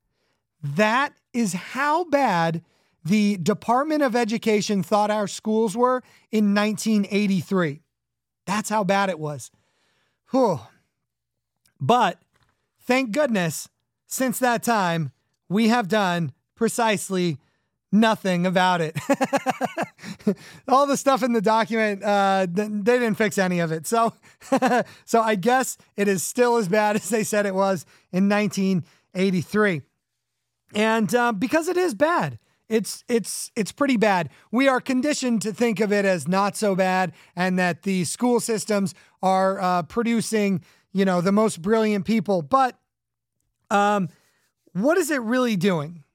That 0.62 1.14
is 1.34 1.54
how 1.54 2.06
bad 2.06 2.64
the 3.04 3.38
Department 3.38 4.04
of 4.04 4.16
Education 4.16 4.84
thought 4.84 5.10
our 5.10 5.28
schools 5.28 5.76
were 5.76 6.04
in 6.32 6.54
1983. 6.54 7.82
That's 8.46 8.70
how 8.70 8.84
bad 8.84 9.10
it 9.10 9.20
was. 9.20 9.52
Whew. 10.32 10.60
But 11.80 12.22
thank 12.80 13.12
goodness, 13.12 13.70
since 14.08 14.40
that 14.40 14.62
time, 14.62 15.12
we 15.50 15.70
have 15.70 15.88
done 15.88 16.32
precisely 16.56 17.40
nothing 17.92 18.46
about 18.46 18.82
it. 18.82 18.98
All 20.68 20.88
the 20.88 20.98
stuff 20.98 21.24
in 21.24 21.34
the 21.34 21.42
document, 21.42 22.04
uh, 22.04 22.48
they 22.50 22.68
didn't 22.68 23.16
fix 23.16 23.38
any 23.38 23.60
of 23.60 23.72
it. 23.72 23.86
So, 23.86 24.14
so 25.06 25.22
I 25.22 25.36
guess 25.36 25.78
it 25.98 26.08
is 26.08 26.24
still 26.24 26.58
as 26.58 26.68
bad 26.68 26.96
as 26.98 27.10
they 27.10 27.24
said 27.24 27.46
it 27.46 27.56
was 27.56 27.86
in 28.12 28.30
1983. 28.30 29.82
And 30.74 31.14
uh, 31.14 31.34
because 31.34 31.68
it 31.68 31.78
is 31.78 31.94
bad, 31.94 32.40
it's 32.70 33.04
it's 33.10 33.52
it's 33.58 33.74
pretty 33.74 33.98
bad. 33.98 34.30
We 34.50 34.70
are 34.70 34.80
conditioned 34.80 35.42
to 35.42 35.52
think 35.52 35.82
of 35.82 35.92
it 35.92 36.06
as 36.06 36.30
not 36.30 36.56
so 36.56 36.74
bad, 36.74 37.12
and 37.36 37.60
that 37.60 37.84
the 37.84 38.06
school 38.06 38.40
systems 38.40 38.96
are 39.22 39.60
uh, 39.60 39.84
producing, 39.84 40.64
you 40.94 41.04
know, 41.04 41.20
the 41.20 41.34
most 41.34 41.62
brilliant 41.62 42.06
people. 42.06 42.42
But 42.42 42.80
um, 43.70 44.08
what 44.72 44.98
is 44.98 45.12
it 45.12 45.22
really 45.22 45.58
doing? 45.58 46.06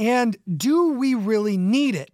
And 0.00 0.38
do 0.56 0.94
we 0.94 1.14
really 1.14 1.58
need 1.58 1.94
it? 1.94 2.10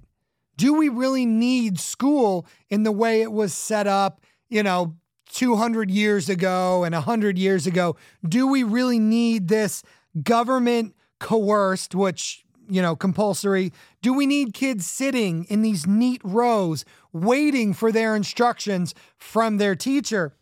Do 0.57 0.75
we 0.75 0.89
really 0.89 1.25
need 1.25 1.79
school 1.79 2.45
in 2.69 2.83
the 2.83 2.91
way 2.91 3.23
it 3.23 3.31
was 3.31 3.55
set 3.55 3.87
up, 3.87 4.21
you 4.49 4.65
know, 4.65 4.97
200 5.31 5.89
years 5.89 6.29
ago 6.29 6.83
and 6.83 6.93
100 6.93 7.39
years 7.39 7.65
ago? 7.65 7.95
Do 8.29 8.49
we 8.49 8.65
really 8.65 8.99
need 8.99 9.47
this 9.47 9.85
government 10.21 10.97
coerced, 11.21 11.95
which, 11.95 12.45
you 12.69 12.83
know, 12.83 12.97
compulsory? 12.97 13.73
Do 14.03 14.13
we 14.13 14.27
need 14.27 14.53
kids 14.53 14.85
sitting 14.85 15.45
in 15.45 15.63
these 15.63 15.87
neat 15.87 16.21
rows 16.25 16.85
waiting 17.13 17.73
for 17.73 17.93
their 17.93 18.17
instructions 18.17 18.97
from 19.17 19.59
their 19.59 19.77
teacher? 19.77 20.35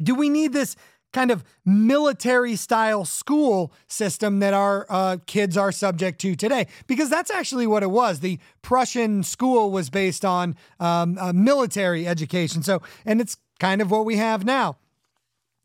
Do 0.00 0.14
we 0.14 0.28
need 0.28 0.52
this 0.52 0.76
kind 1.14 1.30
of 1.30 1.42
military 1.64 2.56
style 2.56 3.06
school 3.06 3.72
system 3.86 4.40
that 4.40 4.52
our 4.52 4.84
uh, 4.90 5.16
kids 5.26 5.56
are 5.56 5.72
subject 5.72 6.20
to 6.20 6.34
today. 6.34 6.66
Because 6.86 7.08
that's 7.08 7.30
actually 7.30 7.66
what 7.66 7.82
it 7.82 7.90
was. 7.90 8.20
The 8.20 8.38
Prussian 8.60 9.22
school 9.22 9.70
was 9.70 9.88
based 9.88 10.24
on 10.24 10.56
um, 10.80 11.18
military 11.32 12.06
education. 12.06 12.62
So, 12.62 12.82
and 13.06 13.20
it's 13.20 13.38
kind 13.58 13.80
of 13.80 13.90
what 13.90 14.04
we 14.04 14.16
have 14.16 14.44
now. 14.44 14.76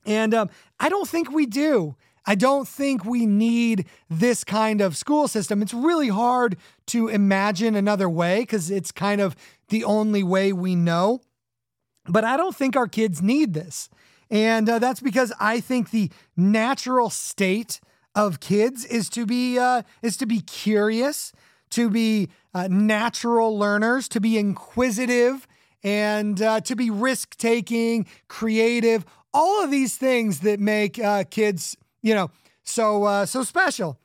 And 0.05 0.33
um, 0.33 0.49
I 0.79 0.87
don't 0.87 1.09
think 1.09 1.31
we 1.31 1.45
do. 1.45 1.95
I 2.25 2.35
don't 2.35 2.67
think 2.67 3.03
we 3.03 3.25
need 3.25 3.85
this 4.09 4.43
kind 4.43 4.81
of 4.81 4.95
school 4.95 5.27
system. 5.27 5.61
It's 5.61 5.73
really 5.73 6.09
hard 6.09 6.57
to 6.87 7.07
imagine 7.07 7.75
another 7.75 8.07
way 8.07 8.41
because 8.41 8.69
it's 8.69 8.91
kind 8.91 9.19
of 9.19 9.35
the 9.69 9.83
only 9.83 10.21
way 10.21 10.53
we 10.53 10.75
know. 10.75 11.21
But 12.07 12.23
I 12.23 12.37
don't 12.37 12.55
think 12.55 12.75
our 12.75 12.87
kids 12.87 13.21
need 13.21 13.53
this. 13.53 13.89
And 14.29 14.69
uh, 14.69 14.79
that's 14.79 14.99
because 14.99 15.33
I 15.39 15.59
think 15.59 15.91
the 15.91 16.11
natural 16.37 17.09
state 17.09 17.79
of 18.15 18.39
kids 18.39 18.85
is 18.85 19.09
to 19.09 19.25
be 19.25 19.57
uh, 19.57 19.83
is 20.01 20.17
to 20.17 20.25
be 20.25 20.41
curious, 20.41 21.31
to 21.71 21.89
be 21.89 22.29
uh, 22.53 22.67
natural 22.69 23.57
learners, 23.57 24.07
to 24.09 24.19
be 24.19 24.37
inquisitive, 24.37 25.47
and 25.83 26.41
uh, 26.41 26.61
to 26.61 26.75
be 26.75 26.89
risk 26.89 27.37
taking, 27.37 28.05
creative. 28.27 29.05
All 29.33 29.63
of 29.63 29.71
these 29.71 29.95
things 29.95 30.39
that 30.41 30.59
make 30.59 30.99
uh, 30.99 31.23
kids, 31.29 31.77
you 32.01 32.13
know, 32.13 32.31
so 32.63 33.03
uh, 33.05 33.25
so 33.25 33.43
special. 33.43 33.99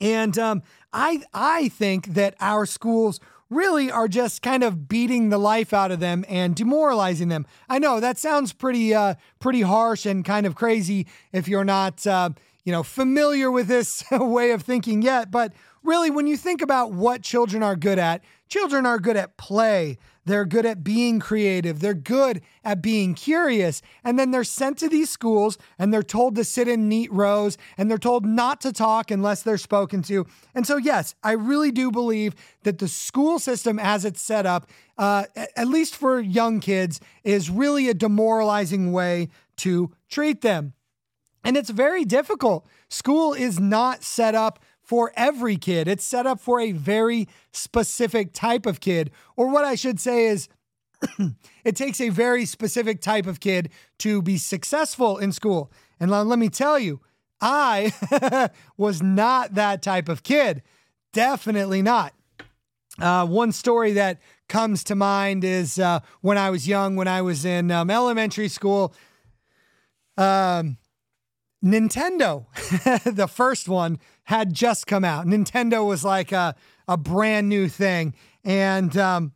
And 0.00 0.38
um, 0.38 0.62
I 0.92 1.22
I 1.32 1.68
think 1.68 2.14
that 2.14 2.34
our 2.40 2.66
schools 2.66 3.20
really 3.50 3.90
are 3.90 4.08
just 4.08 4.40
kind 4.40 4.62
of 4.62 4.88
beating 4.88 5.28
the 5.28 5.38
life 5.38 5.74
out 5.74 5.90
of 5.90 6.00
them 6.00 6.24
and 6.28 6.54
demoralizing 6.54 7.28
them. 7.28 7.46
I 7.68 7.78
know 7.78 8.00
that 8.00 8.16
sounds 8.16 8.52
pretty 8.52 8.94
uh, 8.94 9.16
pretty 9.40 9.62
harsh 9.62 10.06
and 10.06 10.24
kind 10.24 10.46
of 10.46 10.54
crazy 10.54 11.06
if 11.32 11.48
you're 11.48 11.64
not 11.64 12.06
uh, 12.06 12.30
you 12.64 12.72
know 12.72 12.82
familiar 12.82 13.50
with 13.50 13.66
this 13.66 14.04
way 14.10 14.52
of 14.52 14.62
thinking 14.62 15.02
yet, 15.02 15.30
but 15.30 15.52
really 15.82 16.10
when 16.10 16.26
you 16.26 16.36
think 16.36 16.62
about 16.62 16.92
what 16.92 17.22
children 17.22 17.62
are 17.62 17.76
good 17.76 17.98
at, 17.98 18.22
children 18.48 18.86
are 18.86 18.98
good 18.98 19.16
at 19.16 19.36
play. 19.36 19.98
They're 20.26 20.44
good 20.44 20.66
at 20.66 20.84
being 20.84 21.18
creative. 21.18 21.80
They're 21.80 21.94
good 21.94 22.42
at 22.62 22.82
being 22.82 23.14
curious. 23.14 23.80
And 24.04 24.18
then 24.18 24.30
they're 24.30 24.44
sent 24.44 24.78
to 24.78 24.88
these 24.88 25.10
schools 25.10 25.56
and 25.78 25.92
they're 25.92 26.02
told 26.02 26.36
to 26.36 26.44
sit 26.44 26.68
in 26.68 26.88
neat 26.88 27.10
rows 27.12 27.56
and 27.78 27.90
they're 27.90 27.98
told 27.98 28.26
not 28.26 28.60
to 28.60 28.72
talk 28.72 29.10
unless 29.10 29.42
they're 29.42 29.58
spoken 29.58 30.02
to. 30.02 30.26
And 30.54 30.66
so, 30.66 30.76
yes, 30.76 31.14
I 31.22 31.32
really 31.32 31.70
do 31.70 31.90
believe 31.90 32.34
that 32.64 32.78
the 32.78 32.88
school 32.88 33.38
system 33.38 33.78
as 33.78 34.04
it's 34.04 34.20
set 34.20 34.44
up, 34.44 34.68
uh, 34.98 35.24
at 35.56 35.68
least 35.68 35.96
for 35.96 36.20
young 36.20 36.60
kids, 36.60 37.00
is 37.24 37.48
really 37.48 37.88
a 37.88 37.94
demoralizing 37.94 38.92
way 38.92 39.28
to 39.56 39.90
treat 40.08 40.42
them. 40.42 40.74
And 41.42 41.56
it's 41.56 41.70
very 41.70 42.04
difficult. 42.04 42.66
School 42.88 43.32
is 43.32 43.58
not 43.58 44.02
set 44.02 44.34
up 44.34 44.58
for 44.90 45.12
every 45.14 45.56
kid. 45.56 45.86
It's 45.86 46.02
set 46.02 46.26
up 46.26 46.40
for 46.40 46.58
a 46.58 46.72
very 46.72 47.28
specific 47.52 48.32
type 48.32 48.66
of 48.66 48.80
kid. 48.80 49.12
Or 49.36 49.48
what 49.48 49.64
I 49.64 49.76
should 49.76 50.00
say 50.00 50.24
is, 50.24 50.48
it 51.64 51.76
takes 51.76 52.00
a 52.00 52.08
very 52.08 52.44
specific 52.44 53.00
type 53.00 53.28
of 53.28 53.38
kid 53.38 53.70
to 54.00 54.20
be 54.20 54.36
successful 54.36 55.16
in 55.16 55.30
school. 55.30 55.70
And 56.00 56.10
let 56.10 56.40
me 56.40 56.48
tell 56.48 56.76
you, 56.76 56.98
I 57.40 58.50
was 58.76 59.00
not 59.00 59.54
that 59.54 59.80
type 59.80 60.08
of 60.08 60.24
kid. 60.24 60.60
Definitely 61.12 61.82
not. 61.82 62.12
Uh, 62.98 63.26
one 63.26 63.52
story 63.52 63.92
that 63.92 64.20
comes 64.48 64.82
to 64.82 64.96
mind 64.96 65.44
is 65.44 65.78
uh, 65.78 66.00
when 66.20 66.36
I 66.36 66.50
was 66.50 66.66
young, 66.66 66.96
when 66.96 67.06
I 67.06 67.22
was 67.22 67.44
in 67.44 67.70
um, 67.70 67.90
elementary 67.90 68.48
school. 68.48 68.92
Um, 70.16 70.78
Nintendo, 71.64 72.46
the 73.14 73.28
first 73.28 73.68
one, 73.68 73.98
had 74.30 74.54
just 74.54 74.86
come 74.86 75.04
out. 75.04 75.26
Nintendo 75.26 75.84
was 75.84 76.04
like 76.04 76.30
a, 76.30 76.54
a 76.86 76.96
brand 76.96 77.48
new 77.48 77.68
thing. 77.68 78.14
And 78.44 78.96
um, 78.96 79.32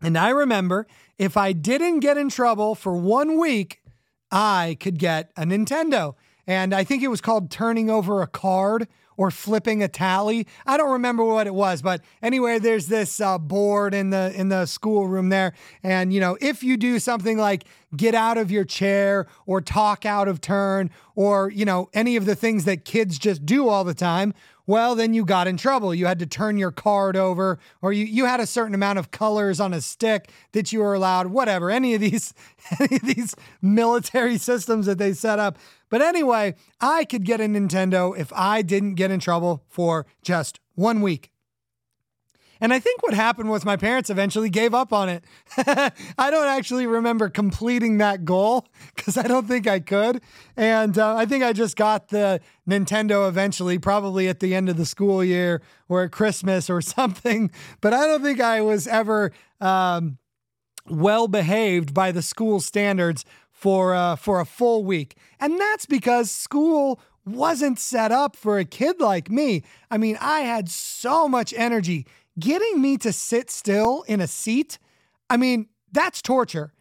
and 0.00 0.16
I 0.16 0.28
remember 0.30 0.86
if 1.18 1.36
I 1.36 1.52
didn't 1.52 2.00
get 2.00 2.16
in 2.16 2.28
trouble 2.28 2.76
for 2.76 2.96
one 2.96 3.36
week, 3.36 3.82
I 4.30 4.76
could 4.78 5.00
get 5.00 5.32
a 5.36 5.42
Nintendo. 5.42 6.14
And 6.46 6.72
I 6.72 6.84
think 6.84 7.02
it 7.02 7.08
was 7.08 7.20
called 7.20 7.50
turning 7.50 7.90
over 7.90 8.22
a 8.22 8.28
card 8.28 8.86
or 9.16 9.30
flipping 9.30 9.82
a 9.82 9.88
tally. 9.88 10.46
I 10.66 10.76
don't 10.76 10.92
remember 10.92 11.24
what 11.24 11.46
it 11.46 11.54
was, 11.54 11.82
but 11.82 12.02
anyway, 12.22 12.58
there's 12.58 12.86
this 12.86 13.20
uh, 13.20 13.38
board 13.38 13.94
in 13.94 14.10
the 14.10 14.32
in 14.34 14.48
the 14.48 14.66
schoolroom 14.66 15.28
there, 15.28 15.52
and 15.82 16.12
you 16.12 16.20
know, 16.20 16.36
if 16.40 16.62
you 16.62 16.76
do 16.76 16.98
something 16.98 17.38
like 17.38 17.64
get 17.96 18.14
out 18.14 18.38
of 18.38 18.50
your 18.50 18.64
chair 18.64 19.26
or 19.46 19.60
talk 19.60 20.06
out 20.06 20.28
of 20.28 20.40
turn 20.40 20.90
or 21.14 21.50
you 21.50 21.64
know 21.64 21.90
any 21.92 22.16
of 22.16 22.24
the 22.24 22.34
things 22.34 22.64
that 22.64 22.84
kids 22.84 23.18
just 23.18 23.44
do 23.44 23.68
all 23.68 23.84
the 23.84 23.94
time, 23.94 24.34
well, 24.66 24.94
then 24.94 25.14
you 25.14 25.24
got 25.24 25.48
in 25.48 25.56
trouble. 25.56 25.94
You 25.94 26.06
had 26.06 26.18
to 26.20 26.26
turn 26.26 26.56
your 26.56 26.70
card 26.70 27.16
over, 27.16 27.58
or 27.80 27.92
you, 27.92 28.04
you 28.04 28.26
had 28.26 28.40
a 28.40 28.46
certain 28.46 28.74
amount 28.74 28.98
of 28.98 29.10
colors 29.10 29.58
on 29.58 29.74
a 29.74 29.80
stick 29.80 30.30
that 30.52 30.72
you 30.72 30.80
were 30.80 30.94
allowed, 30.94 31.28
whatever, 31.28 31.70
any 31.70 31.94
of 31.94 32.00
these, 32.00 32.32
any 32.80 32.96
of 32.96 33.02
these 33.02 33.34
military 33.60 34.38
systems 34.38 34.86
that 34.86 34.98
they 34.98 35.12
set 35.12 35.38
up. 35.38 35.58
But 35.90 36.00
anyway, 36.00 36.54
I 36.80 37.04
could 37.04 37.24
get 37.24 37.40
a 37.40 37.44
Nintendo 37.44 38.16
if 38.16 38.32
I 38.32 38.62
didn't 38.62 38.94
get 38.94 39.10
in 39.10 39.20
trouble 39.20 39.64
for 39.68 40.06
just 40.22 40.60
one 40.74 41.00
week. 41.00 41.31
And 42.62 42.72
I 42.72 42.78
think 42.78 43.02
what 43.02 43.12
happened 43.12 43.50
was 43.50 43.64
my 43.64 43.76
parents 43.76 44.08
eventually 44.08 44.48
gave 44.48 44.72
up 44.72 44.92
on 44.92 45.08
it. 45.08 45.24
I 45.56 46.30
don't 46.30 46.46
actually 46.46 46.86
remember 46.86 47.28
completing 47.28 47.98
that 47.98 48.24
goal 48.24 48.68
because 48.94 49.16
I 49.16 49.24
don't 49.24 49.48
think 49.48 49.66
I 49.66 49.80
could. 49.80 50.22
And 50.56 50.96
uh, 50.96 51.16
I 51.16 51.26
think 51.26 51.42
I 51.42 51.52
just 51.52 51.76
got 51.76 52.08
the 52.08 52.40
Nintendo 52.66 53.28
eventually, 53.28 53.80
probably 53.80 54.28
at 54.28 54.38
the 54.38 54.54
end 54.54 54.68
of 54.68 54.76
the 54.76 54.86
school 54.86 55.24
year 55.24 55.60
or 55.88 56.04
at 56.04 56.12
Christmas 56.12 56.70
or 56.70 56.80
something. 56.80 57.50
But 57.80 57.94
I 57.94 58.06
don't 58.06 58.22
think 58.22 58.40
I 58.40 58.60
was 58.60 58.86
ever 58.86 59.32
um, 59.60 60.18
well 60.88 61.26
behaved 61.26 61.92
by 61.92 62.12
the 62.12 62.22
school 62.22 62.60
standards 62.60 63.24
for 63.50 63.92
uh, 63.92 64.14
for 64.14 64.38
a 64.38 64.46
full 64.46 64.84
week. 64.84 65.16
And 65.40 65.58
that's 65.58 65.86
because 65.86 66.30
school 66.30 67.00
wasn't 67.24 67.78
set 67.78 68.12
up 68.12 68.36
for 68.36 68.58
a 68.58 68.64
kid 68.64 69.00
like 69.00 69.30
me. 69.30 69.62
I 69.90 69.98
mean, 69.98 70.16
I 70.20 70.40
had 70.40 70.68
so 70.68 71.28
much 71.28 71.52
energy 71.56 72.06
getting 72.38 72.80
me 72.80 72.96
to 72.98 73.12
sit 73.12 73.50
still 73.50 74.02
in 74.08 74.20
a 74.20 74.26
seat, 74.26 74.78
I 75.28 75.36
mean, 75.36 75.66
that's 75.92 76.22
torture. 76.22 76.72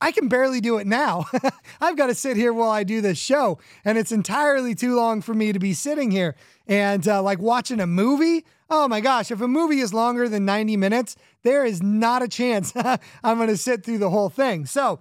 I 0.00 0.12
can 0.12 0.28
barely 0.28 0.60
do 0.60 0.78
it 0.78 0.86
now. 0.86 1.26
I've 1.80 1.96
got 1.96 2.06
to 2.06 2.14
sit 2.14 2.36
here 2.36 2.52
while 2.52 2.70
I 2.70 2.84
do 2.84 3.00
this 3.00 3.18
show, 3.18 3.58
and 3.84 3.98
it's 3.98 4.12
entirely 4.12 4.74
too 4.74 4.94
long 4.94 5.22
for 5.22 5.34
me 5.34 5.52
to 5.52 5.58
be 5.58 5.74
sitting 5.74 6.10
here 6.10 6.36
and 6.66 7.06
uh, 7.06 7.22
like 7.22 7.40
watching 7.40 7.80
a 7.80 7.86
movie. 7.86 8.44
Oh 8.70 8.86
my 8.86 9.00
gosh, 9.00 9.30
if 9.30 9.40
a 9.40 9.48
movie 9.48 9.80
is 9.80 9.92
longer 9.92 10.28
than 10.28 10.44
90 10.44 10.76
minutes, 10.76 11.16
there 11.42 11.64
is 11.64 11.82
not 11.82 12.22
a 12.22 12.28
chance 12.28 12.72
I'm 12.76 13.36
going 13.36 13.48
to 13.48 13.56
sit 13.56 13.84
through 13.84 13.98
the 13.98 14.10
whole 14.10 14.30
thing. 14.30 14.66
So, 14.66 15.00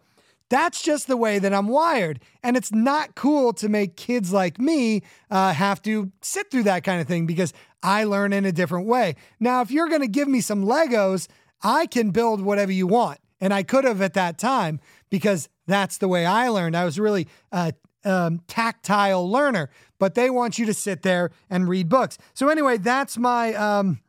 that's 0.52 0.82
just 0.82 1.08
the 1.08 1.16
way 1.16 1.40
that 1.40 1.54
I'm 1.54 1.70
wired. 1.70 2.20
And 2.44 2.58
it's 2.58 2.74
not 2.74 3.16
cool 3.16 3.54
to 3.54 3.70
make 3.70 3.96
kids 3.96 4.34
like 4.34 4.60
me 4.60 5.02
uh, 5.32 5.54
have 5.54 5.82
to 5.84 6.12
sit 6.22 6.52
through 6.52 6.64
that 6.64 6.84
kind 6.84 7.00
of 7.00 7.08
thing 7.08 7.26
because 7.26 7.54
I 7.82 8.04
learn 8.04 8.34
in 8.34 8.46
a 8.46 8.52
different 8.52 8.86
way. 8.86 9.16
Now, 9.40 9.62
if 9.62 9.72
you're 9.72 9.88
going 9.88 10.02
to 10.02 10.10
give 10.10 10.28
me 10.28 10.42
some 10.42 10.66
Legos, 10.66 11.30
I 11.64 11.86
can 11.86 12.12
build 12.12 12.42
whatever 12.42 12.74
you 12.74 12.86
want. 12.86 13.20
And 13.40 13.54
I 13.54 13.64
could 13.64 13.86
have 13.86 14.02
at 14.02 14.14
that 14.16 14.38
time 14.38 14.82
because 15.10 15.48
that's 15.68 15.98
the 15.98 16.10
way 16.10 16.26
I 16.26 16.50
learned. 16.50 16.76
I 16.76 16.84
was 16.84 17.00
really 17.00 17.30
a 17.54 17.74
um, 18.04 18.42
tactile 18.48 19.28
learner, 19.32 19.70
but 20.00 20.16
they 20.16 20.30
want 20.30 20.60
you 20.60 20.66
to 20.66 20.74
sit 20.74 21.02
there 21.02 21.32
and 21.50 21.70
read 21.70 21.88
books. 21.88 22.18
So, 22.34 22.50
anyway, 22.50 22.78
that's 22.78 23.18
my. 23.18 23.54
Um, 23.54 24.02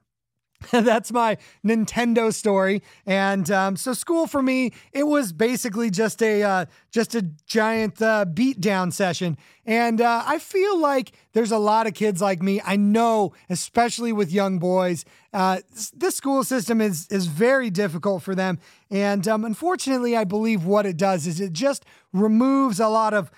that's 0.71 1.13
my 1.13 1.39
Nintendo 1.65 2.33
story. 2.33 2.83
And 3.07 3.51
um, 3.51 3.77
so 3.77 3.93
school 3.93 4.27
for 4.27 4.43
me, 4.43 4.73
it 4.93 5.05
was 5.05 5.33
basically 5.33 5.91
just 5.91 6.23
a 6.23 6.43
uh, 6.43 6.67
just 6.91 7.15
a 7.15 7.23
giant 7.47 8.01
uh, 8.01 8.27
beatdown 8.29 8.93
session. 8.93 9.37
And 9.65 10.01
uh, 10.01 10.25
I 10.27 10.39
feel 10.39 10.79
like 10.79 11.13
there's 11.33 11.53
a 11.53 11.59
lot 11.59 11.87
of 11.87 11.95
kids 11.95 12.21
like 12.21 12.43
me. 12.43 12.61
I 12.65 12.77
know, 12.77 13.33
especially 13.49 14.13
with 14.13 14.33
young 14.33 14.59
boys, 14.59 15.05
uh, 15.33 15.61
this 15.95 16.17
school 16.17 16.45
system 16.45 16.81
is 16.81 17.07
is 17.09 17.27
very 17.27 17.71
difficult 17.71 18.23
for 18.23 18.35
them. 18.35 18.59
And 18.91 19.27
um, 19.29 19.45
unfortunately, 19.45 20.17
I 20.17 20.25
believe 20.25 20.65
what 20.65 20.87
it 20.87 20.97
does 20.97 21.27
is 21.27 21.41
it 21.41 21.53
just 21.53 21.85
removes 22.13 22.81
a 22.81 22.89
lot 22.89 23.15
of 23.15 23.31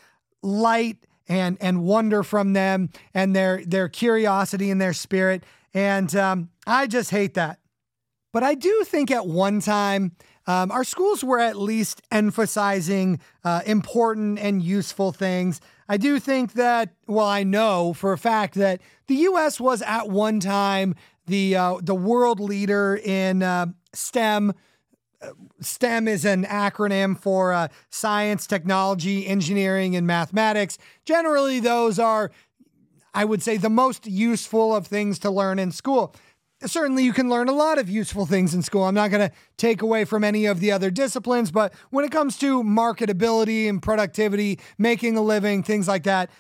light 0.42 0.98
and 1.28 1.56
and 1.60 1.82
wonder 1.82 2.22
from 2.22 2.52
them 2.52 2.90
and 3.14 3.34
their 3.34 3.64
their 3.64 3.88
curiosity 3.88 4.70
and 4.70 4.80
their 4.80 4.92
spirit 4.92 5.42
and 5.74 6.14
um, 6.14 6.50
I 6.66 6.86
just 6.86 7.10
hate 7.10 7.34
that. 7.34 7.58
But 8.32 8.42
I 8.42 8.54
do 8.54 8.82
think 8.84 9.10
at 9.10 9.26
one 9.26 9.60
time, 9.60 10.12
um, 10.46 10.70
our 10.70 10.84
schools 10.84 11.22
were 11.22 11.38
at 11.38 11.56
least 11.56 12.02
emphasizing 12.10 13.20
uh, 13.44 13.62
important 13.64 14.38
and 14.38 14.62
useful 14.62 15.12
things. 15.12 15.60
I 15.88 15.96
do 15.96 16.18
think 16.18 16.54
that, 16.54 16.94
well, 17.06 17.26
I 17.26 17.44
know 17.44 17.92
for 17.92 18.12
a 18.12 18.18
fact 18.18 18.54
that 18.54 18.80
the 19.06 19.14
U.S. 19.14 19.60
was 19.60 19.82
at 19.82 20.08
one 20.08 20.40
time 20.40 20.94
the 21.26 21.56
uh, 21.56 21.78
the 21.82 21.94
world 21.94 22.40
leader 22.40 23.00
in 23.02 23.42
uh, 23.42 23.66
STEM. 23.92 24.52
STEM 25.60 26.06
is 26.06 26.26
an 26.26 26.44
acronym 26.44 27.18
for 27.18 27.54
uh, 27.54 27.68
science, 27.88 28.46
technology, 28.46 29.26
engineering, 29.26 29.96
and 29.96 30.06
mathematics. 30.06 30.76
Generally, 31.06 31.60
those 31.60 31.98
are 31.98 32.30
I 33.14 33.24
would 33.24 33.42
say, 33.42 33.56
the 33.56 33.70
most 33.70 34.06
useful 34.06 34.74
of 34.74 34.88
things 34.88 35.20
to 35.20 35.30
learn 35.30 35.60
in 35.60 35.70
school. 35.70 36.14
Certainly, 36.66 37.04
you 37.04 37.12
can 37.12 37.28
learn 37.28 37.48
a 37.48 37.52
lot 37.52 37.78
of 37.78 37.88
useful 37.88 38.26
things 38.26 38.54
in 38.54 38.62
school. 38.62 38.84
I'm 38.84 38.94
not 38.94 39.10
going 39.10 39.28
to 39.28 39.34
take 39.56 39.82
away 39.82 40.04
from 40.04 40.24
any 40.24 40.46
of 40.46 40.60
the 40.60 40.72
other 40.72 40.90
disciplines, 40.90 41.50
but 41.50 41.74
when 41.90 42.04
it 42.04 42.10
comes 42.10 42.38
to 42.38 42.62
marketability 42.62 43.68
and 43.68 43.82
productivity, 43.82 44.58
making 44.78 45.16
a 45.16 45.22
living, 45.22 45.62
things 45.62 45.86
like 45.86 46.04
that, 46.04 46.30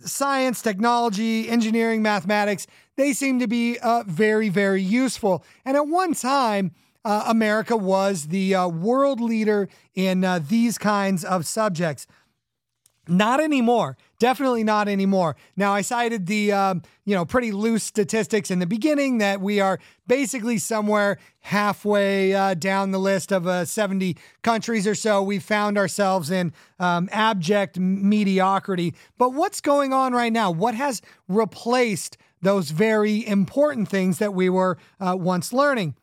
science, 0.00 0.60
technology, 0.62 1.48
engineering, 1.48 2.02
mathematics, 2.02 2.66
they 2.96 3.12
seem 3.12 3.38
to 3.38 3.46
be 3.46 3.78
uh, 3.78 4.02
very, 4.06 4.48
very 4.48 4.82
useful. 4.82 5.44
And 5.64 5.76
at 5.76 5.86
one 5.86 6.14
time, 6.14 6.72
uh, 7.04 7.24
America 7.26 7.76
was 7.76 8.28
the 8.28 8.54
uh, 8.54 8.68
world 8.68 9.20
leader 9.20 9.68
in 9.94 10.24
uh, 10.24 10.40
these 10.46 10.78
kinds 10.78 11.24
of 11.24 11.46
subjects. 11.46 12.06
Not 13.08 13.40
anymore. 13.40 13.96
Definitely 14.20 14.62
not 14.62 14.86
anymore. 14.86 15.34
Now, 15.56 15.72
I 15.72 15.80
cited 15.80 16.26
the 16.26 16.52
um, 16.52 16.82
you 17.04 17.14
know 17.14 17.24
pretty 17.24 17.50
loose 17.50 17.82
statistics 17.82 18.50
in 18.50 18.60
the 18.60 18.66
beginning 18.66 19.18
that 19.18 19.40
we 19.40 19.60
are 19.60 19.80
basically 20.06 20.58
somewhere 20.58 21.18
halfway 21.40 22.34
uh, 22.34 22.54
down 22.54 22.92
the 22.92 22.98
list 22.98 23.32
of 23.32 23.46
uh, 23.46 23.64
70 23.64 24.16
countries 24.42 24.86
or 24.86 24.94
so. 24.94 25.22
We 25.22 25.38
found 25.38 25.78
ourselves 25.78 26.30
in 26.30 26.52
um, 26.78 27.08
abject 27.10 27.78
mediocrity. 27.78 28.94
But 29.16 29.32
what's 29.32 29.62
going 29.62 29.94
on 29.94 30.12
right 30.12 30.32
now? 30.32 30.50
What 30.50 30.74
has 30.74 31.00
replaced 31.26 32.18
those 32.42 32.70
very 32.70 33.26
important 33.26 33.88
things 33.88 34.18
that 34.18 34.34
we 34.34 34.48
were 34.48 34.78
uh, 34.98 35.16
once 35.18 35.52
learning. 35.52 35.94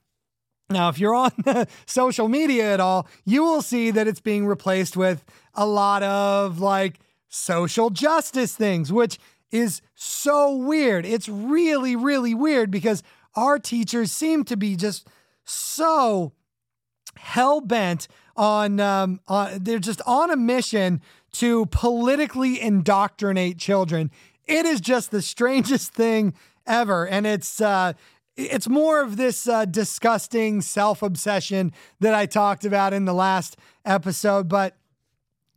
Now, 0.69 0.89
if 0.89 0.99
you're 0.99 1.15
on 1.15 1.31
social 1.85 2.27
media 2.27 2.73
at 2.73 2.79
all, 2.79 3.07
you 3.25 3.43
will 3.43 3.61
see 3.61 3.89
that 3.91 4.07
it's 4.07 4.19
being 4.19 4.45
replaced 4.45 4.97
with 4.97 5.23
a 5.53 5.65
lot 5.65 6.03
of 6.03 6.59
like 6.59 6.99
social 7.29 7.89
justice 7.89 8.55
things, 8.55 8.91
which 8.91 9.17
is 9.51 9.81
so 9.95 10.55
weird. 10.55 11.05
It's 11.05 11.29
really, 11.29 11.95
really 11.95 12.33
weird 12.33 12.71
because 12.71 13.03
our 13.35 13.59
teachers 13.59 14.11
seem 14.11 14.43
to 14.45 14.57
be 14.57 14.75
just 14.75 15.07
so 15.45 16.33
hell 17.15 17.61
bent 17.61 18.07
on, 18.35 18.79
um, 18.79 19.19
on, 19.27 19.63
they're 19.63 19.79
just 19.79 20.01
on 20.05 20.31
a 20.31 20.35
mission 20.35 21.01
to 21.33 21.65
politically 21.67 22.59
indoctrinate 22.59 23.57
children. 23.57 24.11
It 24.45 24.65
is 24.65 24.81
just 24.81 25.11
the 25.11 25.21
strangest 25.21 25.93
thing 25.93 26.33
ever. 26.65 27.07
And 27.07 27.25
it's, 27.25 27.61
uh, 27.61 27.93
it's 28.35 28.67
more 28.67 29.01
of 29.01 29.17
this 29.17 29.47
uh, 29.47 29.65
disgusting 29.65 30.61
self 30.61 31.01
obsession 31.01 31.73
that 31.99 32.13
I 32.13 32.25
talked 32.25 32.65
about 32.65 32.93
in 32.93 33.05
the 33.05 33.13
last 33.13 33.57
episode, 33.85 34.47
but 34.47 34.75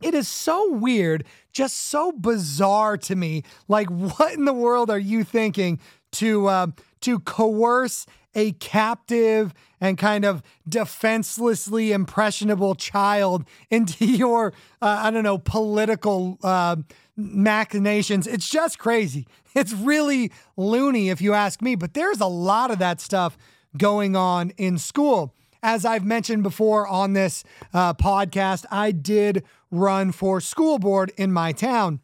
it 0.01 0.15
is 0.15 0.29
so 0.29 0.73
weird, 0.73 1.25
just 1.53 1.77
so 1.77 2.13
bizarre 2.13 2.97
to 2.99 3.17
me. 3.17 3.43
Like, 3.69 3.89
what 3.89 4.35
in 4.35 4.45
the 4.45 4.53
world 4.53 4.91
are 4.91 4.99
you 4.99 5.25
thinking 5.25 5.79
to 6.13 6.47
uh, 6.47 6.67
to 7.03 7.19
coerce 7.21 8.07
a 8.35 8.53
captive 8.53 9.53
and 9.81 9.99
kind 9.99 10.25
of 10.25 10.43
defenselessly 10.69 11.93
impressionable 11.93 12.75
child 12.75 13.45
into 13.71 14.05
your 14.05 14.53
uh, 14.81 15.01
I 15.03 15.11
don't 15.11 15.25
know 15.25 15.39
political 15.39 16.39
uh, 16.43 16.77
machinations? 17.17 18.27
It's 18.27 18.49
just 18.49 18.79
crazy. 18.79 19.27
It's 19.55 19.73
really 19.73 20.31
loony, 20.57 21.11
if 21.11 21.21
you 21.21 21.35
ask 21.35 21.61
me. 21.61 21.75
But 21.75 21.95
there's 21.95 22.21
a 22.21 22.27
lot 22.27 22.71
of 22.71 22.79
that 22.79 23.01
stuff 23.01 23.37
going 23.77 24.15
on 24.15 24.51
in 24.51 24.79
school. 24.79 25.35
As 25.62 25.85
I've 25.85 26.05
mentioned 26.05 26.42
before 26.42 26.87
on 26.87 27.12
this 27.12 27.44
uh, 27.75 27.94
podcast, 27.94 28.64
I 28.70 28.92
did 28.92 29.44
run 29.70 30.12
for 30.12 30.40
school 30.40 30.79
board 30.79 31.12
in 31.16 31.33
my 31.33 31.53
town. 31.53 32.01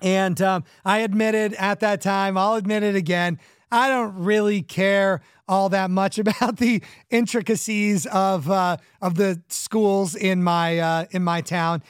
And 0.00 0.40
um, 0.40 0.64
I 0.84 0.98
admitted 0.98 1.54
at 1.54 1.80
that 1.80 2.00
time, 2.00 2.38
I'll 2.38 2.54
admit 2.54 2.82
it 2.82 2.94
again, 2.94 3.38
I 3.70 3.88
don't 3.88 4.14
really 4.16 4.62
care 4.62 5.20
all 5.48 5.68
that 5.70 5.90
much 5.90 6.18
about 6.18 6.58
the 6.58 6.82
intricacies 7.10 8.06
of 8.06 8.50
uh, 8.50 8.76
of 9.00 9.14
the 9.16 9.42
schools 9.48 10.14
in 10.14 10.42
my 10.42 10.78
uh, 10.78 11.04
in 11.10 11.24
my 11.24 11.40
town. 11.40 11.82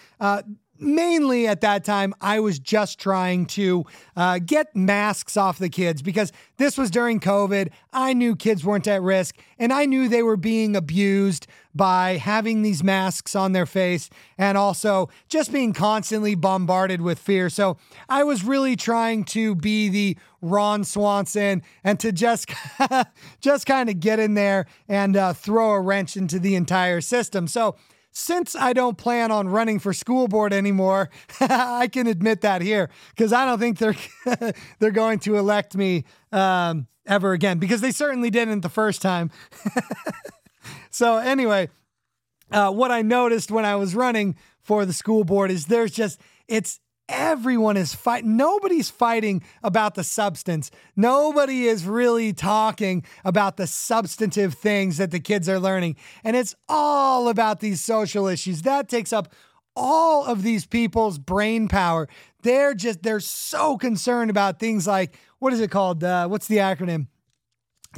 Mainly 0.81 1.49
at 1.49 1.61
that 1.63 1.85
time, 1.85 2.15
I 2.21 2.39
was 2.39 2.59
just 2.59 3.01
trying 3.01 3.47
to 3.47 3.85
uh, 4.17 4.39
get 4.39 4.77
masks 4.77 5.37
off 5.37 5.59
the 5.59 5.69
kids 5.69 6.03
because 6.03 6.33
this 6.57 6.79
was 6.79 6.91
during 6.91 7.19
COVID. 7.19 7.71
I 7.93 8.13
knew 8.13 8.37
kids 8.37 8.65
weren't 8.65 8.87
at 8.87 9.03
risk 9.03 9.37
and 9.59 9.73
I 9.73 9.87
knew 9.87 10.09
they 10.09 10.23
were 10.23 10.37
being 10.37 10.77
abused 10.77 11.49
by 11.75 12.17
having 12.17 12.63
these 12.63 12.83
masks 12.85 13.35
on 13.35 13.53
their 13.53 13.67
face 13.67 14.09
and 14.37 14.57
also 14.57 15.09
just 15.29 15.53
being 15.53 15.73
constantly 15.73 16.35
bombarded 16.35 17.01
with 17.01 17.19
fear. 17.19 17.51
So 17.51 17.77
I 18.09 18.23
was 18.23 18.45
really 18.45 18.77
trying 18.77 19.25
to 19.27 19.55
be 19.57 19.89
the 19.89 20.17
Ron 20.41 20.85
Swanson 20.85 21.63
and 21.83 21.99
to 22.01 22.13
just, 22.13 22.51
just 23.41 23.67
kind 23.67 23.89
of 23.89 23.99
get 24.01 24.21
in 24.21 24.35
there 24.35 24.67
and 24.89 25.17
uh, 25.17 25.33
throw 25.33 25.71
a 25.73 25.81
wrench 25.81 26.17
into 26.17 26.39
the 26.39 26.55
entire 26.55 27.01
system. 27.01 27.49
So 27.49 27.77
since 28.19 28.57
I 28.57 28.73
don't 28.73 28.99
plan 28.99 29.31
on 29.31 29.49
running 29.49 29.79
for 29.79 29.93
school 29.93 30.27
board 30.27 30.53
anymore, 30.53 31.09
I 31.41 31.89
can 31.89 32.07
admit 32.07 32.41
that 32.41 32.63
here 32.63 32.91
because 33.11 33.33
I 33.33 33.45
don't 33.45 33.59
think 33.59 33.79
they're 33.79 33.95
they're 34.79 34.91
going 34.91 35.21
to 35.21 35.37
elect 35.37 35.77
me 35.77 36.05
um, 36.33 36.89
ever 37.07 37.33
again 37.33 37.59
because 37.59 37.81
they 37.81 37.93
certainly 37.93 38.31
didn't 38.31 38.61
the 38.61 38.69
first 38.69 39.01
time. 39.01 39.31
so 40.91 41.19
anyway, 41.19 41.69
uh, 42.51 42.73
what 42.73 42.91
I 42.91 43.03
noticed 43.03 43.51
when 43.53 43.65
I 43.65 43.77
was 43.77 43.95
running 43.95 44.37
for 44.61 44.85
the 44.85 44.93
school 44.93 45.23
board 45.25 45.51
is 45.51 45.67
there's 45.67 45.93
just 45.93 46.21
it's 46.49 46.81
everyone 47.09 47.77
is 47.77 47.95
fighting. 47.95 48.37
Nobody's 48.37 48.91
fighting 48.91 49.43
about 49.63 49.95
the 49.95 50.05
substance. 50.05 50.71
Nobody 50.97 51.67
is 51.67 51.87
really 51.87 52.33
talking 52.33 53.05
about 53.25 53.57
the 53.57 53.67
substantive 53.67 54.55
things 54.55 54.99
that 54.99 55.11
the 55.11 55.21
kids 55.21 55.49
are 55.49 55.59
learning. 55.59 55.97
And 56.23 56.37
it's 56.37 56.55
all 56.69 57.29
about 57.29 57.61
these 57.61 57.81
social 57.81 58.27
issues. 58.27 58.63
That 58.63 58.89
takes 58.89 59.13
up 59.13 59.33
all 59.75 60.25
of 60.25 60.43
these 60.43 60.67
people's 60.67 61.19
brain 61.19 61.69
power. 61.69 62.09
They're 62.43 62.75
just, 62.75 63.03
they're 63.03 63.21
so 63.21 63.79
concerned 63.79 64.31
about 64.31 64.59
things 64.59 64.87
like, 64.87 65.17
what 65.39 65.53
is 65.53 65.61
it 65.61 65.71
called? 65.71 66.03
Uh, 66.03 66.29
what's 66.29 66.49
the 66.49 66.57
acronym? 66.57 67.07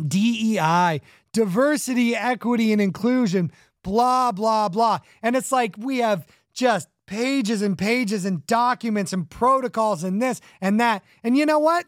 DEI, 0.06 1.00
diversity, 1.32 2.14
equity, 2.14 2.72
and 2.72 2.80
inclusion, 2.80 3.50
blah, 3.82 4.30
blah, 4.30 4.68
blah. 4.68 5.00
And 5.22 5.34
it's 5.34 5.50
like 5.50 5.74
we 5.78 5.98
have 5.98 6.26
just 6.52 6.88
pages 7.10 7.60
and 7.60 7.76
pages 7.76 8.24
and 8.24 8.46
documents 8.46 9.12
and 9.12 9.28
protocols 9.28 10.04
and 10.04 10.22
this 10.22 10.40
and 10.60 10.78
that. 10.80 11.02
And 11.24 11.36
you 11.36 11.44
know 11.44 11.58
what? 11.58 11.84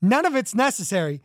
None 0.00 0.24
of 0.24 0.36
it's 0.36 0.54
necessary. 0.54 1.20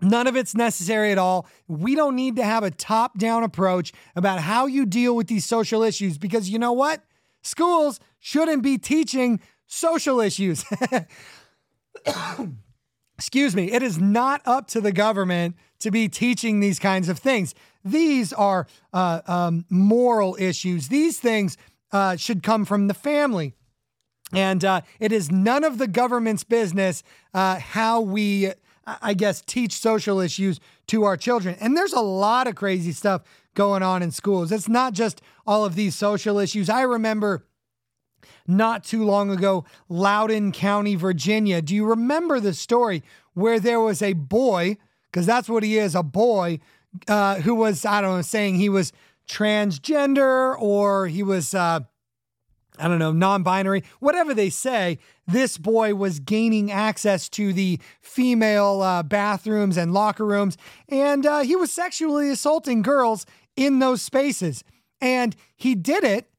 None 0.00 0.28
of 0.28 0.36
it's 0.36 0.54
necessary 0.54 1.10
at 1.10 1.18
all. 1.18 1.48
We 1.66 1.96
don't 1.96 2.14
need 2.14 2.36
to 2.36 2.44
have 2.44 2.62
a 2.62 2.70
top 2.70 3.18
down 3.18 3.42
approach 3.42 3.92
about 4.14 4.38
how 4.38 4.66
you 4.66 4.86
deal 4.86 5.16
with 5.16 5.26
these 5.26 5.44
social 5.44 5.82
issues 5.82 6.16
because 6.16 6.48
you 6.48 6.60
know 6.60 6.72
what? 6.72 7.02
Schools 7.42 7.98
shouldn't 8.20 8.62
be 8.62 8.78
teaching 8.78 9.40
social 9.66 10.20
issues. 10.20 10.64
Excuse 13.18 13.56
me. 13.56 13.72
It 13.72 13.82
is 13.82 13.98
not 13.98 14.42
up 14.46 14.68
to 14.68 14.80
the 14.80 14.92
government 14.92 15.56
to 15.80 15.90
be 15.90 16.08
teaching 16.08 16.60
these 16.60 16.78
kinds 16.78 17.08
of 17.08 17.18
things. 17.18 17.52
These 17.84 18.32
are 18.32 18.68
uh, 18.92 19.22
um, 19.26 19.64
moral 19.70 20.36
issues. 20.38 20.88
These 20.88 21.18
things 21.18 21.56
uh, 21.94 22.16
should 22.16 22.42
come 22.42 22.66
from 22.66 22.88
the 22.88 22.94
family. 22.94 23.54
And 24.32 24.64
uh, 24.64 24.80
it 24.98 25.12
is 25.12 25.30
none 25.30 25.62
of 25.62 25.78
the 25.78 25.86
government's 25.86 26.42
business 26.42 27.04
uh, 27.32 27.60
how 27.60 28.00
we, 28.00 28.50
I 28.84 29.14
guess, 29.14 29.40
teach 29.40 29.74
social 29.74 30.18
issues 30.18 30.58
to 30.88 31.04
our 31.04 31.16
children. 31.16 31.56
And 31.60 31.76
there's 31.76 31.92
a 31.92 32.00
lot 32.00 32.48
of 32.48 32.56
crazy 32.56 32.90
stuff 32.90 33.22
going 33.54 33.84
on 33.84 34.02
in 34.02 34.10
schools. 34.10 34.50
It's 34.50 34.68
not 34.68 34.92
just 34.92 35.22
all 35.46 35.64
of 35.64 35.76
these 35.76 35.94
social 35.94 36.40
issues. 36.40 36.68
I 36.68 36.82
remember 36.82 37.46
not 38.46 38.82
too 38.82 39.04
long 39.04 39.30
ago, 39.30 39.64
Loudoun 39.88 40.50
County, 40.50 40.96
Virginia. 40.96 41.62
Do 41.62 41.74
you 41.74 41.86
remember 41.86 42.40
the 42.40 42.54
story 42.54 43.04
where 43.34 43.60
there 43.60 43.80
was 43.80 44.02
a 44.02 44.14
boy, 44.14 44.78
because 45.12 45.26
that's 45.26 45.48
what 45.48 45.62
he 45.62 45.78
is, 45.78 45.94
a 45.94 46.02
boy, 46.02 46.58
uh, 47.06 47.36
who 47.36 47.54
was, 47.54 47.84
I 47.84 48.00
don't 48.00 48.16
know, 48.16 48.22
saying 48.22 48.56
he 48.56 48.68
was 48.68 48.92
transgender 49.28 50.58
or 50.58 51.06
he 51.06 51.22
was, 51.22 51.54
uh, 51.54 51.80
I 52.78 52.88
don't 52.88 52.98
know, 52.98 53.12
non 53.12 53.42
binary, 53.42 53.84
whatever 54.00 54.34
they 54.34 54.50
say, 54.50 54.98
this 55.26 55.58
boy 55.58 55.94
was 55.94 56.20
gaining 56.20 56.70
access 56.70 57.28
to 57.30 57.52
the 57.52 57.80
female 58.02 58.82
uh, 58.82 59.02
bathrooms 59.02 59.76
and 59.76 59.94
locker 59.94 60.24
rooms, 60.24 60.56
and 60.88 61.24
uh, 61.24 61.40
he 61.40 61.56
was 61.56 61.72
sexually 61.72 62.30
assaulting 62.30 62.82
girls 62.82 63.26
in 63.56 63.78
those 63.78 64.02
spaces. 64.02 64.64
And 65.00 65.36
he 65.56 65.74
did 65.74 66.04
it, 66.04 66.30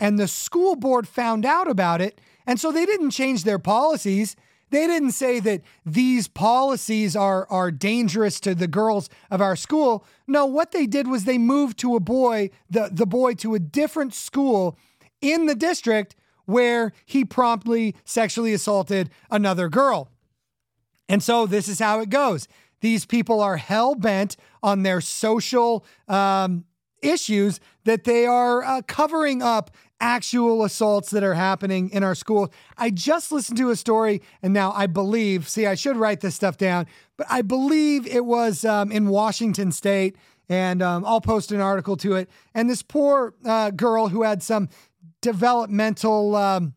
and 0.00 0.18
the 0.18 0.28
school 0.28 0.76
board 0.76 1.06
found 1.06 1.44
out 1.44 1.68
about 1.68 2.00
it. 2.00 2.20
And 2.46 2.58
so 2.58 2.72
they 2.72 2.86
didn't 2.86 3.10
change 3.10 3.44
their 3.44 3.58
policies. 3.58 4.36
They 4.72 4.86
didn't 4.86 5.12
say 5.12 5.38
that 5.40 5.60
these 5.84 6.28
policies 6.28 7.14
are, 7.14 7.46
are 7.50 7.70
dangerous 7.70 8.40
to 8.40 8.54
the 8.54 8.66
girls 8.66 9.10
of 9.30 9.42
our 9.42 9.54
school. 9.54 10.02
No, 10.26 10.46
what 10.46 10.72
they 10.72 10.86
did 10.86 11.06
was 11.06 11.24
they 11.24 11.36
moved 11.36 11.78
to 11.80 11.94
a 11.94 12.00
boy, 12.00 12.48
the, 12.70 12.88
the 12.90 13.04
boy 13.04 13.34
to 13.34 13.54
a 13.54 13.58
different 13.58 14.14
school 14.14 14.78
in 15.20 15.44
the 15.44 15.54
district 15.54 16.16
where 16.46 16.94
he 17.04 17.22
promptly 17.22 17.94
sexually 18.06 18.54
assaulted 18.54 19.10
another 19.30 19.68
girl. 19.68 20.08
And 21.06 21.22
so 21.22 21.44
this 21.44 21.68
is 21.68 21.78
how 21.78 22.00
it 22.00 22.08
goes. 22.08 22.48
These 22.80 23.04
people 23.04 23.42
are 23.42 23.58
hell 23.58 23.94
bent 23.94 24.38
on 24.62 24.84
their 24.84 25.02
social 25.02 25.84
um, 26.08 26.64
issues 27.02 27.60
that 27.84 28.04
they 28.04 28.26
are 28.26 28.62
uh, 28.62 28.82
covering 28.86 29.42
up 29.42 29.70
actual 30.00 30.64
assaults 30.64 31.10
that 31.10 31.22
are 31.22 31.34
happening 31.34 31.90
in 31.90 32.02
our 32.02 32.14
school. 32.14 32.52
I 32.76 32.90
just 32.90 33.30
listened 33.30 33.58
to 33.58 33.70
a 33.70 33.76
story, 33.76 34.22
and 34.42 34.52
now 34.52 34.72
I 34.72 34.86
believe, 34.86 35.48
see, 35.48 35.66
I 35.66 35.74
should 35.74 35.96
write 35.96 36.20
this 36.20 36.34
stuff 36.34 36.56
down, 36.56 36.86
but 37.16 37.26
I 37.30 37.42
believe 37.42 38.06
it 38.06 38.24
was 38.24 38.64
um, 38.64 38.90
in 38.90 39.08
Washington 39.08 39.70
State, 39.70 40.16
and 40.48 40.82
um, 40.82 41.04
I'll 41.04 41.20
post 41.20 41.52
an 41.52 41.60
article 41.60 41.96
to 41.98 42.16
it. 42.16 42.28
And 42.52 42.68
this 42.68 42.82
poor 42.82 43.34
uh, 43.44 43.70
girl 43.70 44.08
who 44.08 44.22
had 44.22 44.42
some 44.42 44.68
developmental 45.20 46.34
um, 46.36 46.74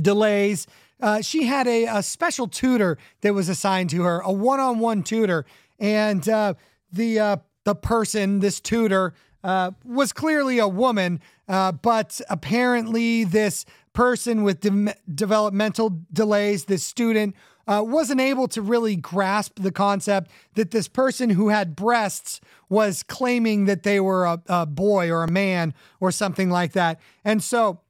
delays. 0.00 0.66
Uh, 1.00 1.20
she 1.20 1.44
had 1.44 1.66
a, 1.66 1.84
a, 1.86 2.02
special 2.02 2.48
tutor 2.48 2.96
that 3.20 3.34
was 3.34 3.50
assigned 3.50 3.90
to 3.90 4.02
her, 4.02 4.20
a 4.20 4.32
one-on-one 4.32 5.02
tutor, 5.02 5.44
and 5.78 6.26
uh, 6.28 6.54
the 6.90 7.18
uh, 7.18 7.36
the 7.64 7.74
person, 7.74 8.38
this 8.38 8.60
tutor, 8.60 9.12
uh, 9.46 9.70
was 9.84 10.12
clearly 10.12 10.58
a 10.58 10.66
woman, 10.66 11.20
uh, 11.48 11.70
but 11.70 12.20
apparently 12.28 13.22
this 13.22 13.64
person 13.92 14.42
with 14.42 14.60
de- 14.60 14.94
developmental 15.14 16.00
delays, 16.12 16.64
this 16.64 16.82
student, 16.82 17.36
uh, 17.68 17.80
wasn't 17.86 18.20
able 18.20 18.48
to 18.48 18.60
really 18.60 18.96
grasp 18.96 19.60
the 19.60 19.70
concept 19.70 20.32
that 20.54 20.72
this 20.72 20.88
person 20.88 21.30
who 21.30 21.48
had 21.50 21.76
breasts 21.76 22.40
was 22.68 23.04
claiming 23.04 23.66
that 23.66 23.84
they 23.84 24.00
were 24.00 24.24
a, 24.24 24.42
a 24.48 24.66
boy 24.66 25.10
or 25.10 25.22
a 25.22 25.30
man 25.30 25.72
or 26.00 26.10
something 26.10 26.50
like 26.50 26.72
that. 26.72 27.00
And 27.24 27.40
so 27.40 27.80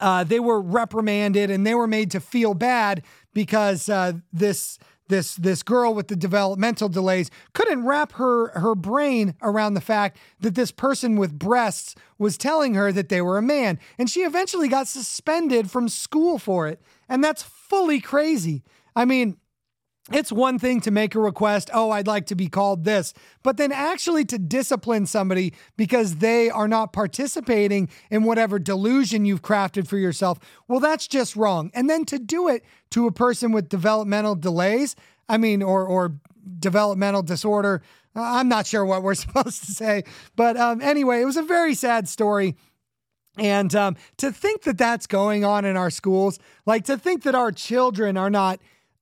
uh, 0.00 0.22
they 0.22 0.38
were 0.38 0.60
reprimanded 0.60 1.50
and 1.50 1.66
they 1.66 1.74
were 1.74 1.88
made 1.88 2.12
to 2.12 2.20
feel 2.20 2.54
bad 2.54 3.02
because 3.34 3.88
uh, 3.88 4.12
this 4.32 4.78
this 5.08 5.36
this 5.36 5.62
girl 5.62 5.94
with 5.94 6.08
the 6.08 6.16
developmental 6.16 6.88
delays 6.88 7.30
couldn't 7.52 7.84
wrap 7.84 8.12
her 8.12 8.48
her 8.58 8.74
brain 8.74 9.34
around 9.42 9.74
the 9.74 9.80
fact 9.80 10.18
that 10.40 10.54
this 10.54 10.70
person 10.70 11.16
with 11.16 11.38
breasts 11.38 11.94
was 12.18 12.36
telling 12.36 12.74
her 12.74 12.92
that 12.92 13.08
they 13.08 13.20
were 13.20 13.38
a 13.38 13.42
man. 13.42 13.78
And 13.98 14.10
she 14.10 14.20
eventually 14.20 14.68
got 14.68 14.88
suspended 14.88 15.70
from 15.70 15.88
school 15.88 16.38
for 16.38 16.66
it. 16.66 16.80
And 17.08 17.22
that's 17.22 17.42
fully 17.42 18.00
crazy. 18.00 18.62
I 18.94 19.04
mean 19.04 19.36
it's 20.12 20.30
one 20.30 20.58
thing 20.58 20.80
to 20.82 20.90
make 20.90 21.14
a 21.14 21.20
request, 21.20 21.68
oh, 21.74 21.90
I'd 21.90 22.06
like 22.06 22.26
to 22.26 22.36
be 22.36 22.48
called 22.48 22.84
this, 22.84 23.12
but 23.42 23.56
then 23.56 23.72
actually 23.72 24.24
to 24.26 24.38
discipline 24.38 25.06
somebody 25.06 25.52
because 25.76 26.16
they 26.16 26.48
are 26.48 26.68
not 26.68 26.92
participating 26.92 27.88
in 28.10 28.22
whatever 28.22 28.58
delusion 28.58 29.24
you've 29.24 29.42
crafted 29.42 29.88
for 29.88 29.98
yourself, 29.98 30.38
well, 30.68 30.78
that's 30.78 31.08
just 31.08 31.34
wrong. 31.34 31.72
And 31.74 31.90
then 31.90 32.04
to 32.06 32.20
do 32.20 32.48
it 32.48 32.64
to 32.90 33.06
a 33.06 33.12
person 33.12 33.50
with 33.50 33.68
developmental 33.68 34.36
delays, 34.36 34.94
I 35.28 35.38
mean, 35.38 35.60
or, 35.60 35.84
or 35.84 36.14
developmental 36.60 37.22
disorder, 37.22 37.82
uh, 38.14 38.22
I'm 38.22 38.48
not 38.48 38.66
sure 38.66 38.84
what 38.84 39.02
we're 39.02 39.14
supposed 39.16 39.64
to 39.64 39.72
say. 39.72 40.04
But 40.36 40.56
um, 40.56 40.80
anyway, 40.80 41.20
it 41.20 41.24
was 41.24 41.36
a 41.36 41.42
very 41.42 41.74
sad 41.74 42.08
story. 42.08 42.56
And 43.38 43.74
um, 43.74 43.96
to 44.18 44.32
think 44.32 44.62
that 44.62 44.78
that's 44.78 45.06
going 45.06 45.44
on 45.44 45.64
in 45.64 45.76
our 45.76 45.90
schools, 45.90 46.38
like 46.64 46.84
to 46.84 46.96
think 46.96 47.24
that 47.24 47.34
our 47.34 47.52
children 47.52 48.16
are 48.16 48.30
not 48.30 48.60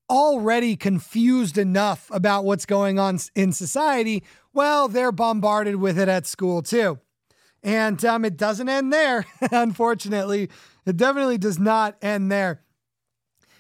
already 0.09 0.77
confused 0.77 1.59
enough 1.59 2.11
about 2.13 2.45
what's 2.45 2.67
going 2.67 2.99
on 2.99 3.19
in 3.35 3.53
society, 3.53 4.23
well, 4.53 4.89
they're 4.89 5.13
bombarded 5.13 5.77
with 5.77 5.99
it 5.99 6.09
at 6.09 6.27
school 6.27 6.63
too. 6.63 6.99
And 7.63 8.05
um, 8.05 8.25
it 8.25 8.37
doesn't 8.37 8.69
end 8.69 8.93
there, 8.93 9.25
unfortunately. 9.51 10.51
It 10.85 10.97
definitely 10.97 11.39
does 11.39 11.59
not 11.59 11.97
end 12.03 12.31
there. 12.31 12.61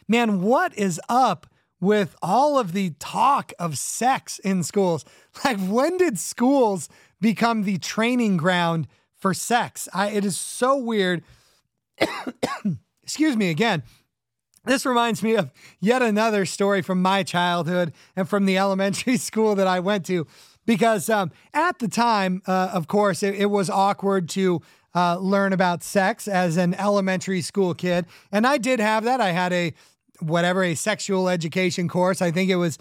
Man, 0.07 0.43
what 0.43 0.77
is 0.77 1.01
up 1.09 1.47
with 1.81 2.15
all 2.23 2.59
of 2.59 2.73
the 2.73 2.91
talk 2.99 3.53
of 3.59 3.79
sex 3.79 4.39
in 4.39 4.63
schools? 4.63 5.05
Like, 5.45 5.59
when 5.59 5.97
did 5.97 6.17
schools 6.19 6.89
become 7.21 7.65
the 7.65 7.79
training 7.79 8.37
ground 8.37 8.87
for 9.17 9.35
sex? 9.35 9.89
I, 9.93 10.11
it 10.11 10.25
is 10.25 10.37
so 10.37 10.77
weird. 10.77 11.25
Excuse 13.03 13.37
me 13.37 13.51
again. 13.51 13.83
This 14.65 14.87
reminds 14.87 15.23
me 15.23 15.35
of 15.37 15.51
yet 15.81 16.03
another 16.03 16.47
story 16.47 16.81
from 16.81 17.03
my 17.03 17.23
childhood 17.23 17.93
and 18.17 18.29
from 18.29 18.47
the 18.47 18.57
elementary 18.65 19.17
school 19.17 19.55
that 19.55 19.67
I 19.67 19.81
went 19.81 20.07
to. 20.07 20.27
Because 20.67 21.11
um, 21.11 21.31
at 21.53 21.79
the 21.79 21.89
time, 21.89 22.43
uh, 22.47 22.71
of 22.73 22.89
course, 22.89 23.23
it, 23.23 23.35
it, 23.35 23.47
was 23.47 23.69
awkward 23.69 24.31
to 24.31 24.63
uh, 24.95 25.19
learn 25.19 25.53
about 25.53 25.83
sex 25.83 26.27
as 26.27 26.57
an 26.57 26.73
elementary 26.75 27.43
school 27.43 27.75
kid. 27.75 28.07
And 28.33 28.47
I 28.47 28.57
did 28.57 28.81
have 28.81 29.05
that. 29.05 29.21
I 29.21 29.33
had 29.33 29.53
a, 29.53 29.75
whatever, 30.21 30.65
a 30.65 30.75
sexual 30.75 31.29
education 31.29 31.87
course. 31.87 32.23
I 32.23 32.31
think 32.31 32.49
it 32.51 32.57
was 32.57 32.79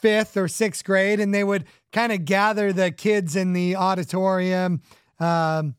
fifth 0.00 0.36
or 0.36 0.46
sixth 0.46 0.84
grade. 0.84 1.20
And 1.20 1.32
they 1.32 1.44
would 1.44 1.64
kind 1.90 2.12
of 2.12 2.26
gather 2.26 2.70
the 2.70 2.90
kids 2.90 3.34
in 3.34 3.54
the 3.54 3.76
auditorium. 3.76 4.82
Um, 5.18 5.76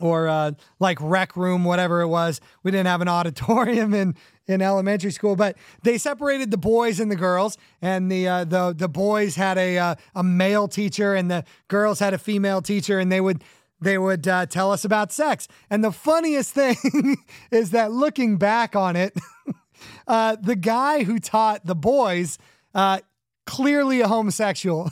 or 0.00 0.28
uh, 0.28 0.52
like 0.80 0.98
rec 1.00 1.36
room, 1.36 1.64
whatever 1.64 2.00
it 2.00 2.08
was. 2.08 2.40
We 2.62 2.70
didn't 2.70 2.86
have 2.86 3.00
an 3.00 3.08
auditorium 3.18 3.94
in 3.94 4.14
in 4.46 4.60
elementary 4.60 5.10
school, 5.10 5.36
but 5.36 5.56
they 5.82 5.96
separated 5.96 6.50
the 6.50 6.58
boys 6.58 7.00
and 7.00 7.10
the 7.10 7.16
girls, 7.16 7.56
and 7.80 8.10
the 8.10 8.28
uh, 8.28 8.44
the 8.44 8.74
the 8.76 8.88
boys 8.88 9.36
had 9.36 9.58
a 9.58 9.78
uh, 9.78 9.94
a 10.14 10.22
male 10.22 10.68
teacher, 10.68 11.14
and 11.14 11.30
the 11.30 11.44
girls 11.68 11.98
had 11.98 12.14
a 12.14 12.18
female 12.18 12.60
teacher, 12.60 12.98
and 12.98 13.10
they 13.10 13.20
would 13.20 13.42
they 13.80 13.98
would 13.98 14.26
uh, 14.26 14.46
tell 14.46 14.72
us 14.72 14.84
about 14.84 15.12
sex. 15.12 15.48
And 15.70 15.84
the 15.84 15.92
funniest 15.92 16.50
thing 16.54 17.16
is 17.50 17.70
that 17.70 17.92
looking 17.92 18.36
back 18.36 18.76
on 18.76 18.96
it, 18.96 19.16
uh, 20.06 20.36
the 20.40 20.56
guy 20.56 21.04
who 21.04 21.18
taught 21.18 21.64
the 21.66 21.74
boys 21.74 22.38
uh, 22.74 23.00
clearly 23.46 24.00
a 24.00 24.08
homosexual. 24.08 24.90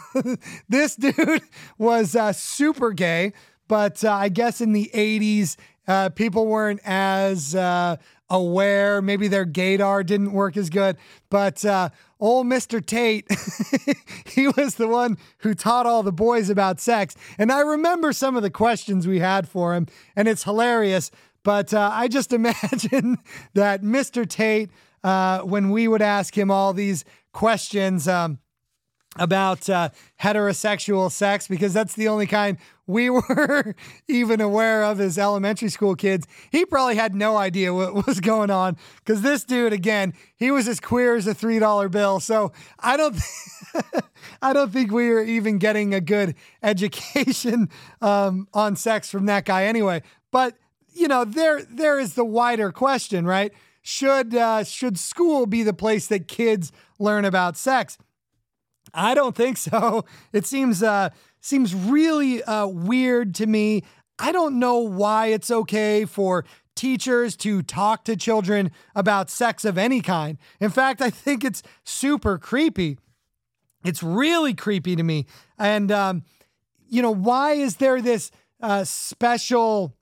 this 0.68 0.96
dude 0.96 1.42
was 1.78 2.14
uh, 2.14 2.32
super 2.32 2.92
gay, 2.92 3.32
but 3.72 4.04
uh, 4.04 4.12
I 4.12 4.28
guess 4.28 4.60
in 4.60 4.74
the 4.74 4.90
80s, 4.92 5.56
uh, 5.88 6.10
people 6.10 6.46
weren't 6.46 6.80
as 6.84 7.54
uh, 7.54 7.96
aware. 8.28 9.00
Maybe 9.00 9.28
their 9.28 9.46
gaydar 9.46 10.04
didn't 10.04 10.32
work 10.32 10.58
as 10.58 10.68
good. 10.68 10.98
But 11.30 11.64
uh, 11.64 11.88
old 12.20 12.46
Mr. 12.48 12.84
Tate, 12.84 13.26
he 14.26 14.48
was 14.48 14.74
the 14.74 14.88
one 14.88 15.16
who 15.38 15.54
taught 15.54 15.86
all 15.86 16.02
the 16.02 16.12
boys 16.12 16.50
about 16.50 16.80
sex. 16.80 17.16
And 17.38 17.50
I 17.50 17.60
remember 17.60 18.12
some 18.12 18.36
of 18.36 18.42
the 18.42 18.50
questions 18.50 19.08
we 19.08 19.20
had 19.20 19.48
for 19.48 19.74
him, 19.74 19.86
and 20.16 20.28
it's 20.28 20.44
hilarious. 20.44 21.10
But 21.42 21.72
uh, 21.72 21.88
I 21.94 22.08
just 22.08 22.30
imagine 22.34 23.16
that 23.54 23.80
Mr. 23.80 24.28
Tate, 24.28 24.68
uh, 25.02 25.38
when 25.38 25.70
we 25.70 25.88
would 25.88 26.02
ask 26.02 26.36
him 26.36 26.50
all 26.50 26.74
these 26.74 27.06
questions, 27.32 28.06
um, 28.06 28.38
about 29.16 29.68
uh, 29.68 29.90
heterosexual 30.20 31.10
sex 31.10 31.46
because 31.46 31.72
that's 31.72 31.94
the 31.94 32.08
only 32.08 32.26
kind 32.26 32.56
we 32.86 33.10
were 33.10 33.74
even 34.08 34.40
aware 34.40 34.84
of 34.84 35.00
as 35.00 35.18
elementary 35.18 35.68
school 35.68 35.94
kids. 35.94 36.26
He 36.50 36.64
probably 36.64 36.96
had 36.96 37.14
no 37.14 37.36
idea 37.36 37.72
what 37.72 38.06
was 38.06 38.20
going 38.20 38.50
on 38.50 38.76
because 38.98 39.22
this 39.22 39.44
dude, 39.44 39.72
again, 39.72 40.14
he 40.36 40.50
was 40.50 40.68
as 40.68 40.80
queer 40.80 41.16
as 41.16 41.26
a 41.26 41.34
three 41.34 41.58
dollar 41.58 41.88
bill. 41.88 42.20
So 42.20 42.52
I 42.78 42.96
don't, 42.96 43.14
th- 43.14 43.84
I 44.42 44.52
don't 44.52 44.72
think 44.72 44.92
we 44.92 45.08
were 45.08 45.22
even 45.22 45.58
getting 45.58 45.94
a 45.94 46.00
good 46.00 46.34
education 46.62 47.68
um, 48.00 48.48
on 48.52 48.76
sex 48.76 49.10
from 49.10 49.26
that 49.26 49.44
guy 49.44 49.64
anyway. 49.64 50.02
But 50.30 50.56
you 50.94 51.08
know, 51.08 51.24
there 51.24 51.62
there 51.62 51.98
is 51.98 52.14
the 52.14 52.24
wider 52.24 52.70
question, 52.70 53.26
right? 53.26 53.52
Should 53.82 54.34
uh, 54.34 54.64
should 54.64 54.98
school 54.98 55.46
be 55.46 55.62
the 55.62 55.72
place 55.72 56.06
that 56.08 56.28
kids 56.28 56.70
learn 56.98 57.24
about 57.24 57.56
sex? 57.56 57.98
I 58.94 59.14
don't 59.14 59.34
think 59.34 59.56
so. 59.56 60.04
It 60.32 60.46
seems 60.46 60.82
uh, 60.82 61.10
seems 61.42 61.74
really 61.74 62.42
uh, 62.44 62.66
weird 62.66 63.34
to 63.34 63.46
me. 63.46 63.82
I 64.18 64.32
don't 64.32 64.58
know 64.58 64.78
why 64.78 65.26
it's 65.26 65.50
okay 65.50 66.06
for 66.06 66.44
teachers 66.74 67.36
to 67.36 67.62
talk 67.62 68.04
to 68.04 68.16
children 68.16 68.70
about 68.94 69.28
sex 69.28 69.64
of 69.64 69.76
any 69.76 70.00
kind. 70.00 70.38
In 70.60 70.70
fact, 70.70 71.02
I 71.02 71.10
think 71.10 71.44
it's 71.44 71.62
super 71.84 72.38
creepy. 72.38 72.98
It's 73.84 74.02
really 74.02 74.54
creepy 74.54 74.96
to 74.96 75.02
me. 75.02 75.26
And 75.58 75.90
um, 75.90 76.22
you 76.88 77.02
know, 77.02 77.10
why 77.10 77.52
is 77.54 77.76
there 77.76 78.00
this 78.00 78.30
uh, 78.60 78.84
special? 78.84 79.94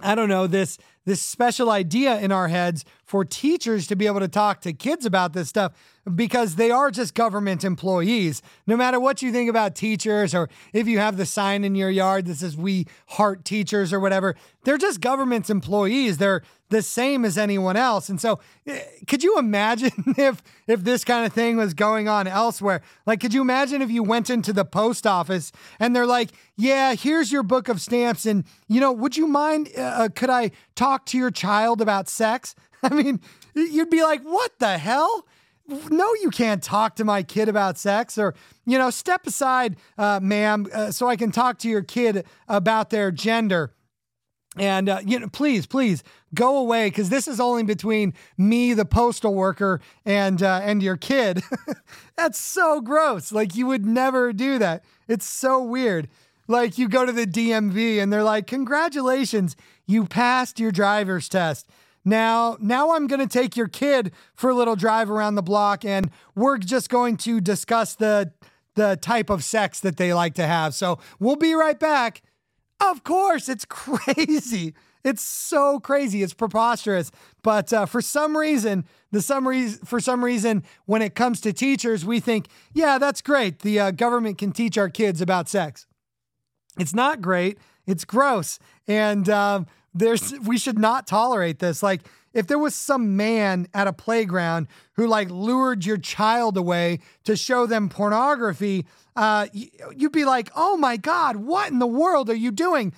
I 0.00 0.14
don't 0.14 0.28
know 0.28 0.46
this 0.46 0.78
this 1.04 1.20
special 1.20 1.70
idea 1.70 2.18
in 2.20 2.30
our 2.30 2.48
heads 2.48 2.84
for 3.04 3.24
teachers 3.24 3.88
to 3.88 3.96
be 3.96 4.06
able 4.06 4.20
to 4.20 4.28
talk 4.28 4.60
to 4.60 4.72
kids 4.72 5.04
about 5.04 5.32
this 5.32 5.48
stuff 5.48 5.72
because 6.14 6.56
they 6.56 6.70
are 6.70 6.90
just 6.90 7.14
government 7.14 7.64
employees. 7.64 8.42
No 8.66 8.76
matter 8.76 8.98
what 8.98 9.22
you 9.22 9.30
think 9.30 9.48
about 9.48 9.76
teachers 9.76 10.34
or 10.34 10.48
if 10.72 10.88
you 10.88 10.98
have 10.98 11.16
the 11.16 11.26
sign 11.26 11.64
in 11.64 11.74
your 11.74 11.90
yard 11.90 12.26
that 12.26 12.36
says 12.36 12.56
we 12.56 12.86
heart 13.08 13.44
teachers 13.44 13.92
or 13.92 14.00
whatever, 14.00 14.34
they're 14.64 14.78
just 14.78 15.00
government's 15.00 15.48
employees. 15.48 16.18
They're 16.18 16.42
the 16.70 16.82
same 16.82 17.24
as 17.24 17.38
anyone 17.38 17.76
else. 17.76 18.08
And 18.08 18.20
so 18.20 18.40
eh, 18.66 18.80
could 19.06 19.22
you 19.22 19.38
imagine 19.38 19.92
if 20.18 20.42
if 20.66 20.82
this 20.82 21.04
kind 21.04 21.24
of 21.24 21.32
thing 21.32 21.56
was 21.56 21.74
going 21.74 22.08
on 22.08 22.26
elsewhere? 22.26 22.82
Like 23.06 23.20
could 23.20 23.32
you 23.32 23.40
imagine 23.40 23.80
if 23.80 23.90
you 23.90 24.02
went 24.02 24.28
into 24.28 24.52
the 24.52 24.64
post 24.64 25.06
office 25.06 25.52
and 25.78 25.94
they're 25.94 26.06
like, 26.06 26.30
"Yeah, 26.56 26.94
here's 26.94 27.30
your 27.30 27.44
book 27.44 27.68
of 27.68 27.80
stamps 27.80 28.26
and 28.26 28.44
you 28.66 28.80
know, 28.80 28.90
would 28.90 29.16
you 29.16 29.28
mind 29.28 29.70
uh, 29.78 29.82
uh 29.82 30.08
could 30.08 30.30
I 30.30 30.50
talk 30.74 31.06
to 31.06 31.18
your 31.18 31.30
child 31.30 31.80
about 31.80 32.08
sex?" 32.08 32.56
I 32.82 32.88
mean, 32.88 33.20
you'd 33.54 33.90
be 33.90 34.02
like, 34.02 34.22
"What 34.22 34.58
the 34.58 34.78
hell?" 34.78 35.26
No, 35.66 36.12
you 36.20 36.30
can't 36.30 36.62
talk 36.62 36.96
to 36.96 37.04
my 37.04 37.22
kid 37.22 37.48
about 37.48 37.78
sex, 37.78 38.18
or, 38.18 38.34
you 38.66 38.78
know, 38.78 38.90
step 38.90 39.26
aside, 39.26 39.76
uh, 39.96 40.20
ma'am, 40.22 40.66
uh, 40.72 40.90
so 40.90 41.08
I 41.08 41.16
can 41.16 41.30
talk 41.30 41.58
to 41.60 41.68
your 41.68 41.82
kid 41.82 42.26
about 42.48 42.90
their 42.90 43.10
gender. 43.10 43.72
And, 44.56 44.88
uh, 44.88 45.00
you 45.04 45.18
know, 45.18 45.28
please, 45.28 45.66
please 45.66 46.02
go 46.34 46.58
away 46.58 46.88
because 46.88 47.08
this 47.08 47.26
is 47.26 47.40
only 47.40 47.62
between 47.62 48.12
me, 48.36 48.74
the 48.74 48.84
postal 48.84 49.34
worker, 49.34 49.80
and, 50.04 50.42
uh, 50.42 50.60
and 50.62 50.82
your 50.82 50.96
kid. 50.96 51.42
That's 52.16 52.38
so 52.38 52.80
gross. 52.80 53.32
Like, 53.32 53.54
you 53.54 53.66
would 53.66 53.86
never 53.86 54.32
do 54.32 54.58
that. 54.58 54.84
It's 55.08 55.24
so 55.24 55.62
weird. 55.62 56.08
Like, 56.48 56.76
you 56.76 56.88
go 56.88 57.06
to 57.06 57.12
the 57.12 57.26
DMV 57.26 58.02
and 58.02 58.12
they're 58.12 58.22
like, 58.22 58.46
congratulations, 58.46 59.56
you 59.86 60.04
passed 60.04 60.60
your 60.60 60.72
driver's 60.72 61.28
test. 61.28 61.66
Now, 62.04 62.56
now 62.60 62.92
I'm 62.92 63.06
going 63.06 63.20
to 63.20 63.26
take 63.26 63.56
your 63.56 63.68
kid 63.68 64.12
for 64.34 64.50
a 64.50 64.54
little 64.54 64.76
drive 64.76 65.10
around 65.10 65.36
the 65.36 65.42
block 65.42 65.84
and 65.84 66.10
we're 66.34 66.58
just 66.58 66.88
going 66.88 67.16
to 67.18 67.40
discuss 67.40 67.94
the 67.94 68.32
the 68.74 68.96
type 68.96 69.28
of 69.28 69.44
sex 69.44 69.80
that 69.80 69.98
they 69.98 70.14
like 70.14 70.32
to 70.32 70.46
have. 70.46 70.74
So, 70.74 70.98
we'll 71.20 71.36
be 71.36 71.52
right 71.52 71.78
back. 71.78 72.22
Of 72.80 73.04
course, 73.04 73.48
it's 73.48 73.64
crazy. 73.68 74.74
It's 75.04 75.22
so 75.22 75.80
crazy. 75.80 76.22
It's 76.22 76.34
preposterous. 76.34 77.10
But 77.42 77.72
uh, 77.72 77.86
for 77.86 78.00
some 78.00 78.36
reason, 78.36 78.84
the 79.10 79.20
some 79.20 79.44
for 79.84 80.00
some 80.00 80.24
reason, 80.24 80.62
when 80.86 81.02
it 81.02 81.14
comes 81.14 81.40
to 81.42 81.52
teachers, 81.52 82.04
we 82.04 82.20
think, 82.20 82.46
yeah, 82.72 82.98
that's 82.98 83.20
great. 83.20 83.60
The 83.60 83.80
uh, 83.80 83.90
government 83.90 84.38
can 84.38 84.52
teach 84.52 84.78
our 84.78 84.88
kids 84.88 85.20
about 85.20 85.48
sex. 85.48 85.86
It's 86.78 86.94
not 86.94 87.20
great. 87.20 87.58
It's 87.86 88.04
gross, 88.04 88.60
and 88.86 89.28
um, 89.28 89.66
there's 89.94 90.32
we 90.40 90.58
should 90.58 90.78
not 90.78 91.06
tolerate 91.06 91.58
this. 91.58 91.82
Like 91.82 92.02
if 92.32 92.46
there 92.46 92.58
was 92.58 92.74
some 92.74 93.16
man 93.16 93.66
at 93.74 93.86
a 93.86 93.92
playground 93.92 94.68
who 94.94 95.06
like 95.06 95.30
lured 95.30 95.84
your 95.84 95.98
child 95.98 96.56
away 96.56 97.00
to 97.24 97.36
show 97.36 97.66
them 97.66 97.88
pornography, 97.88 98.86
uh, 99.16 99.48
you'd 99.52 100.12
be 100.12 100.24
like, 100.24 100.50
oh 100.56 100.76
my 100.76 100.96
god, 100.96 101.36
what 101.36 101.70
in 101.70 101.78
the 101.78 101.86
world 101.86 102.30
are 102.30 102.34
you 102.34 102.50
doing? 102.50 102.92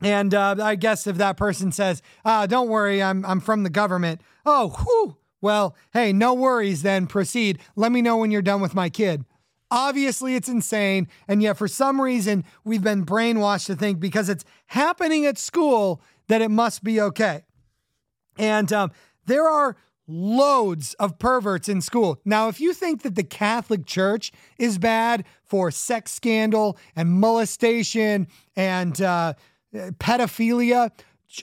And 0.00 0.34
uh, 0.34 0.56
I 0.60 0.74
guess 0.74 1.06
if 1.06 1.16
that 1.18 1.36
person 1.36 1.70
says, 1.70 2.02
uh, 2.24 2.46
"Don't 2.46 2.68
worry, 2.68 3.02
I'm 3.02 3.24
I'm 3.24 3.38
from 3.38 3.62
the 3.62 3.70
government," 3.70 4.20
oh, 4.44 4.70
whew, 4.70 5.16
well, 5.40 5.76
hey, 5.92 6.12
no 6.12 6.34
worries. 6.34 6.82
Then 6.82 7.06
proceed. 7.06 7.60
Let 7.76 7.92
me 7.92 8.02
know 8.02 8.16
when 8.16 8.32
you're 8.32 8.42
done 8.42 8.60
with 8.60 8.74
my 8.74 8.88
kid. 8.88 9.24
Obviously, 9.72 10.34
it's 10.34 10.50
insane, 10.50 11.08
and 11.26 11.42
yet 11.42 11.56
for 11.56 11.66
some 11.66 11.98
reason 11.98 12.44
we've 12.62 12.82
been 12.82 13.06
brainwashed 13.06 13.64
to 13.66 13.74
think 13.74 13.98
because 13.98 14.28
it's 14.28 14.44
happening 14.66 15.24
at 15.24 15.38
school 15.38 16.02
that 16.28 16.42
it 16.42 16.50
must 16.50 16.84
be 16.84 17.00
okay. 17.00 17.42
And 18.36 18.70
um, 18.70 18.92
there 19.24 19.48
are 19.48 19.78
loads 20.06 20.92
of 20.94 21.18
perverts 21.18 21.70
in 21.70 21.80
school. 21.80 22.20
Now, 22.22 22.48
if 22.48 22.60
you 22.60 22.74
think 22.74 23.00
that 23.00 23.14
the 23.14 23.24
Catholic 23.24 23.86
Church 23.86 24.30
is 24.58 24.76
bad 24.76 25.24
for 25.42 25.70
sex 25.70 26.12
scandal 26.12 26.76
and 26.94 27.10
molestation 27.10 28.28
and 28.54 29.00
uh, 29.00 29.32
pedophilia, 29.72 30.90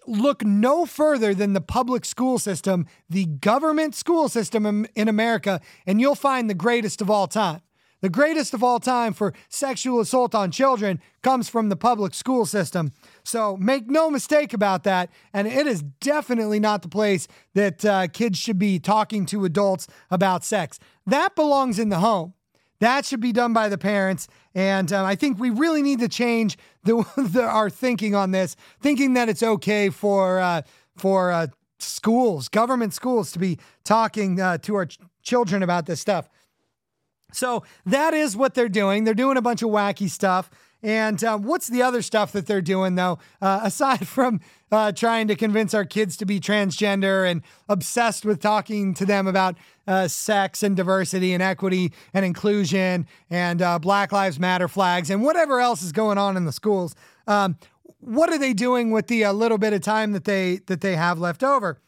look 0.06 0.46
no 0.46 0.86
further 0.86 1.34
than 1.34 1.54
the 1.54 1.62
public 1.62 2.06
school 2.06 2.38
system, 2.38 2.86
the 3.10 3.26
government 3.26 3.96
school 3.96 4.30
system 4.30 4.86
in 4.94 5.08
America, 5.08 5.62
and 5.88 6.00
you'll 6.00 6.14
find 6.14 6.48
the 6.48 6.54
greatest 6.54 7.02
of 7.02 7.10
all 7.10 7.26
time. 7.26 7.62
The 8.02 8.10
greatest 8.10 8.54
of 8.54 8.64
all 8.64 8.80
time 8.80 9.14
for 9.14 9.34
sexual 9.50 10.00
assault 10.00 10.34
on 10.34 10.52
children 10.52 11.02
comes 11.22 11.50
from 11.50 11.70
the 11.70 11.76
public 11.76 12.14
school 12.14 12.46
system. 12.46 12.94
So 13.24 13.58
make 13.58 13.90
no 13.90 14.10
mistake 14.10 14.54
about 14.54 14.84
that. 14.84 15.10
And 15.34 15.48
it 15.48 15.68
is 15.68 15.82
definitely 15.82 16.60
not 16.60 16.82
the 16.82 16.88
place 16.88 17.28
that 17.56 17.84
uh, 17.84 18.08
kids 18.08 18.40
should 18.40 18.58
be 18.58 18.80
talking 18.80 19.26
to 19.28 19.44
adults 19.44 19.88
about 20.10 20.46
sex. 20.46 20.80
That 21.06 21.36
belongs 21.36 21.78
in 21.78 21.90
the 21.90 22.00
home. 22.00 22.34
That 22.80 23.06
should 23.06 23.20
be 23.20 23.34
done 23.34 23.52
by 23.52 23.68
the 23.68 23.78
parents. 23.78 24.30
And 24.56 24.92
um, 24.94 25.06
I 25.06 25.16
think 25.16 25.38
we 25.38 25.50
really 25.50 25.82
need 25.82 26.00
to 26.00 26.08
change 26.08 26.58
the, 26.84 27.06
the, 27.18 27.44
our 27.44 27.70
thinking 27.70 28.16
on 28.16 28.32
this, 28.32 28.56
thinking 28.82 29.14
that 29.14 29.30
it's 29.30 29.44
okay 29.44 29.90
for 29.90 30.40
uh, 30.40 30.62
for 30.96 31.32
uh, 31.32 31.48
schools, 31.80 32.50
government 32.50 32.94
schools, 32.94 33.32
to 33.32 33.40
be 33.40 33.58
talking 33.84 34.40
uh, 34.40 34.58
to 34.60 34.76
our 34.76 34.86
ch- 34.86 35.00
children 35.22 35.64
about 35.64 35.86
this 35.86 36.00
stuff. 36.00 36.30
So 37.32 37.64
that 37.86 38.14
is 38.14 38.36
what 38.36 38.54
they're 38.54 38.70
doing. 38.70 39.04
They're 39.04 39.14
doing 39.14 39.38
a 39.38 39.42
bunch 39.42 39.62
of 39.62 39.70
wacky 39.70 40.10
stuff. 40.10 40.50
And 40.82 41.22
uh, 41.24 41.38
what's 41.38 41.68
the 41.68 41.82
other 41.82 42.02
stuff 42.02 42.32
that 42.32 42.48
they're 42.48 42.62
doing, 42.62 42.96
though, 42.96 43.20
uh, 43.42 43.62
aside 43.64 44.08
from 44.08 44.40
uh, 44.72 44.92
trying 44.92 45.28
to 45.28 45.36
convince 45.36 45.74
our 45.74 45.86
kids 45.86 46.16
to 46.18 46.26
be 46.26 46.40
transgender 46.40 47.30
and 47.30 47.42
obsessed 47.68 48.26
with 48.26 48.40
talking 48.40 48.94
to 48.94 49.06
them 49.06 49.28
about 49.28 49.56
uh, 49.88 50.08
sex 50.08 50.64
and 50.64 50.78
diversity 50.78 51.34
and 51.34 51.42
equity 51.44 51.92
and 52.14 52.24
inclusion 52.24 53.08
and 53.30 53.62
uh, 53.62 53.80
Black 53.80 54.12
Lives 54.12 54.40
Matter 54.40 54.68
flags 54.68 55.10
and 55.10 55.24
whatever 55.24 55.60
else 55.60 55.82
is 55.82 55.92
going 55.92 56.18
on 56.18 56.38
in 56.38 56.46
the 56.46 56.52
schools? 56.52 56.96
Um, 57.28 57.58
what 58.00 58.30
are 58.30 58.38
they 58.38 58.54
doing 58.54 58.92
with 58.92 59.08
the 59.08 59.26
uh, 59.26 59.34
little 59.34 59.58
bit 59.58 59.74
of 59.74 59.82
time 59.82 60.14
that 60.14 60.24
they 60.24 60.62
that 60.68 60.82
they 60.82 60.96
have 60.96 61.20
left 61.20 61.44
over? 61.44 61.82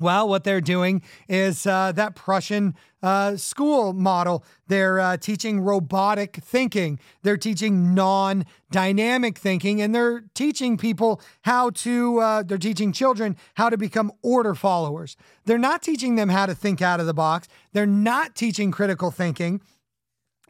Well, 0.00 0.28
what 0.28 0.44
they're 0.44 0.62
doing 0.62 1.02
is 1.28 1.66
uh, 1.66 1.92
that 1.92 2.14
Prussian 2.14 2.74
uh, 3.02 3.36
school 3.36 3.92
model. 3.92 4.42
They're 4.66 4.98
uh, 4.98 5.16
teaching 5.18 5.60
robotic 5.60 6.36
thinking. 6.36 6.98
They're 7.22 7.36
teaching 7.36 7.94
non 7.94 8.46
dynamic 8.70 9.36
thinking, 9.38 9.82
and 9.82 9.94
they're 9.94 10.24
teaching 10.34 10.78
people 10.78 11.20
how 11.42 11.70
to, 11.70 12.18
uh, 12.18 12.42
they're 12.42 12.56
teaching 12.56 12.92
children 12.92 13.36
how 13.54 13.68
to 13.68 13.76
become 13.76 14.10
order 14.22 14.54
followers. 14.54 15.16
They're 15.44 15.58
not 15.58 15.82
teaching 15.82 16.16
them 16.16 16.30
how 16.30 16.46
to 16.46 16.54
think 16.54 16.80
out 16.80 16.98
of 16.98 17.06
the 17.06 17.14
box. 17.14 17.46
They're 17.74 17.86
not 17.86 18.34
teaching 18.34 18.70
critical 18.70 19.10
thinking. 19.10 19.60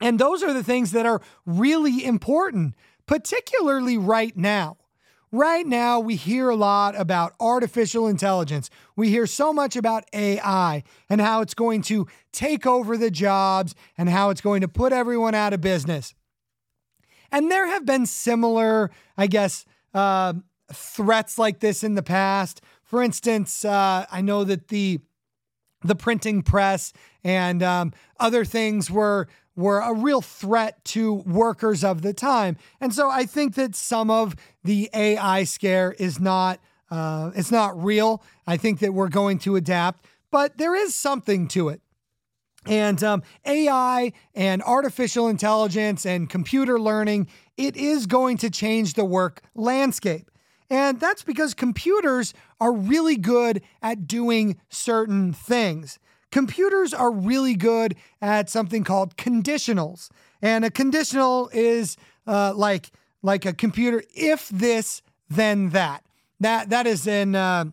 And 0.01 0.19
those 0.19 0.45
are 0.45 0.55
the 0.55 0.65
things 0.65 0.93
that 0.93 1.07
are 1.07 1.21
really 1.45 2.05
important, 2.05 2.75
particularly 3.07 3.99
right 3.99 4.37
now. 4.37 4.77
Right 5.33 5.65
now, 5.65 6.01
we 6.01 6.17
hear 6.17 6.49
a 6.49 6.57
lot 6.57 6.99
about 6.99 7.35
artificial 7.39 8.09
intelligence. 8.09 8.69
We 8.97 9.11
hear 9.11 9.27
so 9.27 9.53
much 9.53 9.77
about 9.77 10.05
AI 10.13 10.83
and 11.09 11.21
how 11.21 11.41
it's 11.41 11.55
going 11.55 11.83
to 11.83 12.09
take 12.33 12.67
over 12.67 12.97
the 12.97 13.13
jobs 13.13 13.77
and 13.97 14.09
how 14.09 14.31
it's 14.31 14.41
going 14.41 14.61
to 14.63 14.69
put 14.69 14.93
everyone 14.93 15.37
out 15.37 15.53
of 15.53 15.61
business. 15.61 16.15
And 17.31 17.49
there 17.49 17.69
have 17.69 17.87
been 17.87 18.07
similar, 18.07 18.91
I 19.17 19.29
guess, 19.29 19.65
uh, 19.95 20.35
threats 20.73 21.39
like 21.39 21.61
this 21.61 21.85
in 21.85 21.95
the 21.95 22.03
past. 22.03 22.61
For 22.83 23.01
instance, 23.01 23.65
uh, 23.65 24.07
I 24.11 24.21
know 24.21 24.43
that 24.45 24.69
the 24.69 25.01
the 25.83 25.95
printing 25.95 26.43
press 26.43 26.93
and 27.25 27.63
um, 27.63 27.93
other 28.19 28.45
things 28.45 28.91
were 28.91 29.29
were 29.57 29.81
a 29.81 29.93
real 29.93 30.21
threat 30.21 30.85
to 30.87 31.15
workers 31.15 31.85
of 31.85 32.03
the 32.03 32.13
time. 32.13 32.57
And 32.81 32.95
so 32.95 33.11
I 33.11 33.25
think 33.25 33.55
that 33.57 33.75
some 33.75 34.11
of 34.11 34.37
the 34.65 34.89
AI 34.95 35.45
scare 35.45 35.93
is 35.99 36.21
not 36.21 36.61
uh, 36.91 37.31
it's 37.37 37.53
not 37.53 37.81
real. 37.83 38.21
I 38.49 38.57
think 38.57 38.81
that 38.81 38.93
we're 38.93 39.09
going 39.09 39.39
to 39.41 39.55
adapt, 39.55 40.07
but 40.33 40.59
there 40.59 40.75
is 40.75 40.95
something 40.95 41.47
to 41.49 41.69
it. 41.69 41.81
And 42.67 43.03
um, 43.03 43.23
AI 43.47 44.13
and 44.35 44.63
artificial 44.63 45.29
intelligence 45.29 46.05
and 46.05 46.29
computer 46.29 46.79
learning, 46.79 47.29
it 47.57 47.77
is 47.77 48.07
going 48.07 48.37
to 48.39 48.51
change 48.51 48.95
the 48.95 49.05
work 49.05 49.43
landscape. 49.55 50.31
And 50.69 51.01
that's 51.01 51.23
because 51.23 51.55
computers 51.55 52.35
are 52.61 52.73
really 52.73 53.17
good 53.17 53.63
at 53.83 54.07
doing 54.07 54.61
certain 54.69 55.33
things 55.33 55.99
computers 56.31 56.95
are 56.95 57.11
really 57.11 57.55
good 57.55 57.97
at 58.21 58.49
something 58.51 58.85
called 58.85 59.17
conditionals. 59.17 60.09
And 60.43 60.65
a 60.65 60.71
conditional 60.71 61.51
is 61.53 61.97
uh, 62.27 62.53
like 62.55 62.91
like 63.23 63.45
a 63.45 63.53
computer 63.53 64.03
if 64.15 64.49
this 64.49 65.03
then 65.29 65.71
that. 65.71 66.05
That 66.41 66.71
that 66.71 66.87
is 66.87 67.07
in 67.07 67.35
uh, 67.35 67.67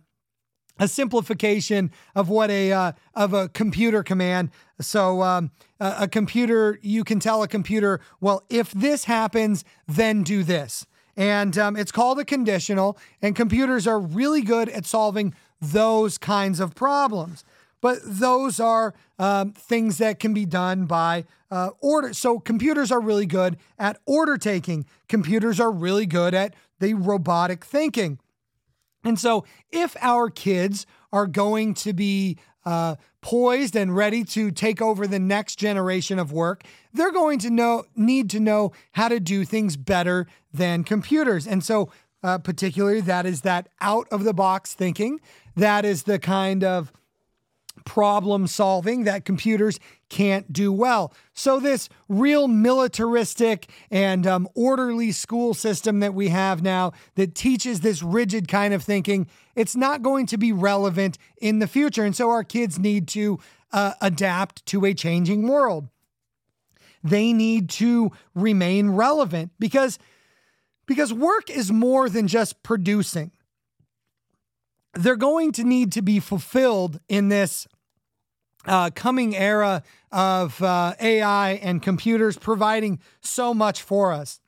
a 0.80 0.88
simplification 0.88 1.92
of 2.16 2.30
what 2.30 2.50
a 2.50 2.72
uh, 2.72 2.92
of 3.14 3.34
a 3.34 3.50
computer 3.50 4.04
command. 4.04 4.52
So 4.80 5.22
um, 5.24 5.52
a, 5.80 5.96
a 6.02 6.08
computer 6.08 6.80
you 6.82 7.04
can 7.04 7.20
tell 7.20 7.44
a 7.44 7.48
computer, 7.48 8.02
well, 8.20 8.44
if 8.50 8.72
this 8.72 9.06
happens, 9.06 9.64
then 9.88 10.24
do 10.24 10.44
this. 10.44 10.86
And 11.16 11.58
um, 11.58 11.76
it's 11.76 11.92
called 11.92 12.20
a 12.20 12.26
conditional, 12.26 12.96
and 13.24 13.36
computers 13.36 13.88
are 13.88 14.00
really 14.00 14.42
good 14.42 14.70
at 14.70 14.86
solving 14.86 15.34
those 15.60 16.20
kinds 16.20 16.60
of 16.60 16.76
problems 16.76 17.44
but 17.82 18.00
those 18.04 18.60
are 18.60 18.94
um, 19.20 19.54
things 19.54 19.98
that 19.98 20.20
can 20.20 20.34
be 20.34 20.46
done 20.46 20.86
by 20.86 21.26
uh, 21.52 21.70
order. 21.80 22.14
So 22.14 22.40
computers 22.40 22.92
are 22.92 23.00
really 23.00 23.26
good 23.26 23.58
at 23.78 24.00
order 24.06 24.38
taking. 24.38 24.86
Computers 25.08 25.60
are 25.60 25.72
really 25.72 26.06
good 26.06 26.34
at 26.34 26.56
the 26.80 26.94
robotic 26.94 27.64
thinking. 27.64 28.20
And 29.04 29.20
so 29.20 29.46
if 29.72 29.96
our 30.02 30.30
kids 30.30 30.86
are 31.14 31.28
going 31.28 31.74
to 31.76 31.94
be 31.94 32.38
uh, 32.66 32.96
poised 33.22 33.76
and 33.76 33.96
ready 33.96 34.24
to 34.26 34.52
take 34.52 34.82
over 34.82 35.08
the 35.08 35.20
next 35.20 35.58
generation 35.58 36.20
of 36.20 36.34
work, 36.34 36.64
they're 36.92 37.12
going 37.12 37.40
to 37.40 37.50
know 37.50 37.86
need 37.96 38.30
to 38.32 38.40
know 38.40 38.74
how 38.92 39.08
to 39.08 39.20
do 39.20 39.46
things 39.46 39.78
better 39.78 40.28
than 40.52 40.84
computers. 40.84 41.48
And 41.48 41.64
so, 41.64 41.90
uh, 42.24 42.40
particularly, 42.40 43.00
that 43.02 43.26
is 43.26 43.42
that 43.42 43.70
out 43.80 44.08
of 44.12 44.26
the 44.26 44.34
box 44.34 44.74
thinking. 44.74 45.22
That 45.56 45.86
is 45.86 46.04
the 46.04 46.20
kind 46.20 46.64
of 46.64 46.92
problem 47.88 48.48
solving 48.48 49.06
that 49.06 49.24
computers 49.24 49.80
can't 50.10 50.52
do 50.52 50.74
well. 50.74 51.14
So, 51.34 51.58
this 51.58 51.88
real 52.10 52.50
militaristic 52.50 53.70
and 53.90 54.28
um, 54.28 54.48
orderly 54.56 55.14
school 55.14 55.54
system 55.54 56.02
that 56.02 56.14
we 56.14 56.28
have 56.28 56.62
now 56.62 56.92
that 57.16 57.34
teaches 57.34 57.80
this 57.80 58.04
rigid 58.04 58.50
kind 58.50 58.74
of 58.74 58.84
thinking, 58.84 59.28
it's 59.56 59.76
not 59.76 60.02
going 60.02 60.26
to 60.28 60.38
be 60.38 60.52
relevant 60.52 61.18
in 61.42 61.60
the 61.60 61.68
future. 61.68 62.04
And 62.04 62.16
so, 62.16 62.30
our 62.30 62.44
kids 62.44 62.78
need 62.78 63.08
to 63.10 63.40
uh, 63.72 63.94
adapt 64.02 64.66
to 64.68 64.86
a 64.86 64.94
changing 64.94 65.48
world. 65.48 65.88
They 67.04 67.32
need 67.32 67.70
to 67.70 68.12
remain 68.36 68.90
relevant 68.90 69.52
because, 69.60 69.98
because 70.86 71.14
work 71.14 71.50
is 71.50 71.72
more 71.72 72.10
than 72.10 72.28
just 72.28 72.64
producing 72.64 73.32
they're 74.94 75.16
going 75.16 75.52
to 75.52 75.64
need 75.64 75.92
to 75.92 76.02
be 76.02 76.20
fulfilled 76.20 77.00
in 77.08 77.30
this 77.30 77.68
uh, 78.68 78.90
coming 78.94 79.36
era 79.36 79.82
of 80.12 80.62
uh, 80.62 80.94
AI 81.00 81.52
and 81.54 81.82
computers 81.82 82.38
providing 82.38 83.00
so 83.22 83.54
much 83.54 83.82
for 83.82 84.12
us. 84.12 84.40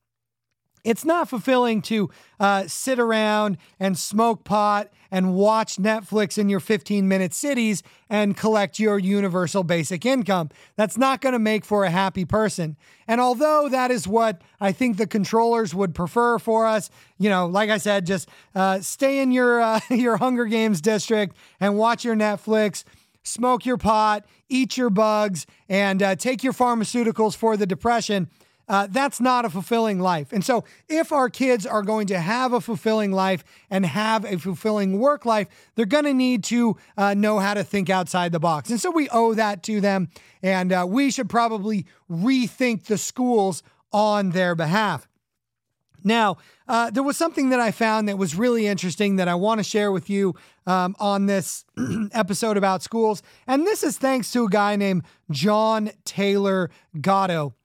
it's 0.86 1.04
not 1.04 1.28
fulfilling 1.28 1.82
to 1.82 2.10
uh, 2.40 2.66
sit 2.66 3.00
around 3.00 3.58
and 3.80 3.98
smoke 3.98 4.46
pot 4.46 4.90
and 5.12 5.34
watch 5.36 5.76
Netflix 5.78 6.38
in 6.38 6.50
your 6.50 6.60
15 6.60 7.08
minute 7.08 7.34
cities 7.34 7.84
and 8.10 8.38
collect 8.38 8.80
your 8.80 8.98
universal 8.98 9.64
basic 9.64 10.06
income. 10.06 10.50
That's 10.78 10.98
not 10.98 11.20
going 11.20 11.34
to 11.34 11.40
make 11.40 11.66
for 11.66 11.84
a 11.84 11.90
happy 11.90 12.26
person. 12.26 12.78
And 13.08 13.20
although 13.20 13.68
that 13.70 13.92
is 13.92 14.08
what 14.08 14.42
I 14.62 14.72
think 14.72 14.98
the 14.98 15.08
controllers 15.08 15.76
would 15.76 15.94
prefer 15.94 16.40
for 16.40 16.66
us, 16.66 16.90
you 17.18 17.30
know, 17.30 17.48
like 17.48 17.70
I 17.70 17.78
said, 17.78 18.06
just 18.06 18.30
uh, 18.56 18.80
stay 18.82 19.20
in 19.20 19.32
your 19.32 19.62
uh, 19.62 19.80
your 19.90 20.18
Hunger 20.18 20.46
Games 20.46 20.80
district 20.80 21.36
and 21.60 21.78
watch 21.78 22.06
your 22.06 22.16
Netflix 22.16 22.84
smoke 23.24 23.66
your 23.66 23.78
pot, 23.78 24.26
eat 24.48 24.78
your 24.78 24.90
bugs, 24.90 25.46
and 25.68 26.02
uh, 26.02 26.16
take 26.16 26.44
your 26.44 26.54
pharmaceuticals 26.54 27.36
for 27.36 27.58
the 27.58 27.66
depression 27.66 28.30
uh, 28.70 28.88
that's 28.92 29.20
not 29.20 29.46
a 29.46 29.50
fulfilling 29.50 30.00
life. 30.00 30.32
And 30.32 30.46
so, 30.46 30.64
if 30.88 31.12
our 31.12 31.28
kids 31.28 31.66
are 31.66 31.82
going 31.82 32.06
to 32.08 32.20
have 32.20 32.54
a 32.54 32.62
fulfilling 32.62 33.12
life 33.12 33.44
and 33.72 33.84
have 33.84 34.24
a 34.26 34.38
fulfilling 34.38 35.00
work 35.00 35.26
life, 35.26 35.48
they're 35.74 35.88
going 35.88 36.04
to 36.04 36.14
need 36.14 36.44
to 36.46 36.78
uh, 36.96 37.16
know 37.16 37.40
how 37.40 37.56
to 37.56 37.64
think 37.64 37.90
outside 37.90 38.32
the 38.32 38.40
box. 38.40 38.70
And 38.70 38.80
so, 38.80 38.92
we 38.92 39.10
owe 39.10 39.34
that 39.34 39.64
to 39.64 39.82
them. 39.82 40.10
And 40.44 40.72
uh, 40.72 40.86
we 40.88 41.10
should 41.10 41.30
probably 41.30 41.88
rethink 42.10 42.84
the 42.84 43.00
schools 43.00 43.64
on 43.92 44.30
their 44.32 44.54
behalf. 44.54 45.08
Now, 46.04 46.38
uh, 46.68 46.92
there 46.92 47.04
was 47.04 47.18
something 47.18 47.50
that 47.50 47.60
I 47.60 47.72
found 47.72 48.08
that 48.08 48.18
was 48.18 48.36
really 48.36 48.68
interesting 48.68 49.16
that 49.16 49.28
I 49.28 49.36
want 49.36 49.60
to 49.60 49.64
share 49.64 49.92
with 49.92 50.10
you 50.10 50.36
um, 50.70 50.96
on 51.00 51.26
this 51.26 51.66
episode 52.14 52.56
about 52.56 52.84
schools. 52.84 53.24
And 53.48 53.66
this 53.66 53.84
is 53.84 53.98
thanks 53.98 54.32
to 54.34 54.46
a 54.46 54.50
guy 54.50 54.76
named 54.76 55.04
John 55.32 55.90
Taylor 56.06 56.70
Gatto. 57.02 57.56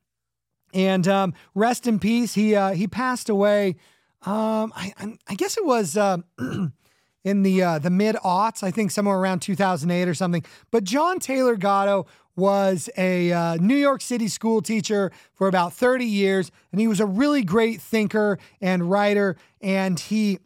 And 0.73 1.07
um, 1.07 1.35
rest 1.55 1.87
in 1.87 1.99
peace. 2.01 2.35
He 2.35 2.57
uh, 2.57 2.73
he 2.73 2.89
passed 2.89 3.29
away. 3.29 3.77
Um, 4.23 4.73
I, 4.75 4.93
I 5.29 5.35
guess 5.35 5.57
it 5.57 5.65
was 5.65 5.97
uh, 5.97 6.17
in 7.25 7.43
the 7.43 7.63
uh, 7.63 7.79
the 7.79 7.91
mid 7.91 8.17
aughts. 8.17 8.65
I 8.65 8.73
think 8.73 8.91
somewhere 8.91 9.19
around 9.19 9.41
2008 9.41 10.09
or 10.09 10.15
something. 10.15 10.45
But 10.73 10.83
John 10.83 11.21
Taylor 11.21 11.57
Gatto 11.57 12.07
was 12.35 12.89
a 12.97 13.31
uh, 13.31 13.57
New 13.57 13.77
York 13.77 14.01
City 14.01 14.27
school 14.27 14.63
teacher 14.63 15.13
for 15.35 15.47
about 15.47 15.73
30 15.73 16.05
years, 16.07 16.51
and 16.73 16.81
he 16.81 16.89
was 16.89 16.99
a 16.99 17.07
really 17.07 17.45
great 17.45 17.81
thinker 17.81 18.39
and 18.61 18.91
writer. 18.91 19.37
And 19.61 20.01
he 20.01 20.41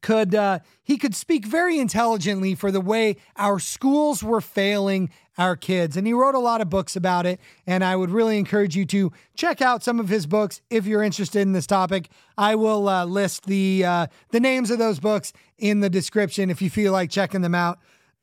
could 0.00 0.34
uh, 0.34 0.60
he 0.82 0.98
could 0.98 1.14
speak 1.14 1.46
very 1.46 1.78
intelligently 1.78 2.54
for 2.54 2.70
the 2.70 2.80
way 2.80 3.16
our 3.36 3.58
schools 3.58 4.22
were 4.22 4.40
failing 4.40 5.10
our 5.38 5.56
kids. 5.56 5.96
And 5.96 6.06
he 6.06 6.12
wrote 6.12 6.34
a 6.34 6.40
lot 6.40 6.60
of 6.60 6.70
books 6.70 6.96
about 6.96 7.26
it. 7.26 7.40
And 7.66 7.84
i 7.84 7.94
would 7.94 8.10
really 8.10 8.38
encourage 8.38 8.74
you 8.74 8.86
to 8.86 9.12
check 9.34 9.60
out 9.60 9.82
some 9.82 10.00
of 10.00 10.08
his 10.08 10.26
books 10.26 10.62
if 10.70 10.86
you're 10.86 11.02
interested 11.02 11.40
in 11.40 11.52
this 11.52 11.66
topic. 11.66 12.08
I 12.38 12.54
will 12.54 12.88
uh, 12.88 13.04
list 13.04 13.46
the 13.46 13.84
uh, 13.84 14.06
the 14.30 14.40
names 14.40 14.70
of 14.70 14.78
those 14.78 15.00
books 15.00 15.32
in 15.58 15.80
the 15.80 15.90
description 15.90 16.50
if 16.50 16.62
you 16.62 16.70
feel 16.70 16.92
like 16.92 17.10
checking 17.10 17.42
them 17.42 17.54
out. 17.54 17.78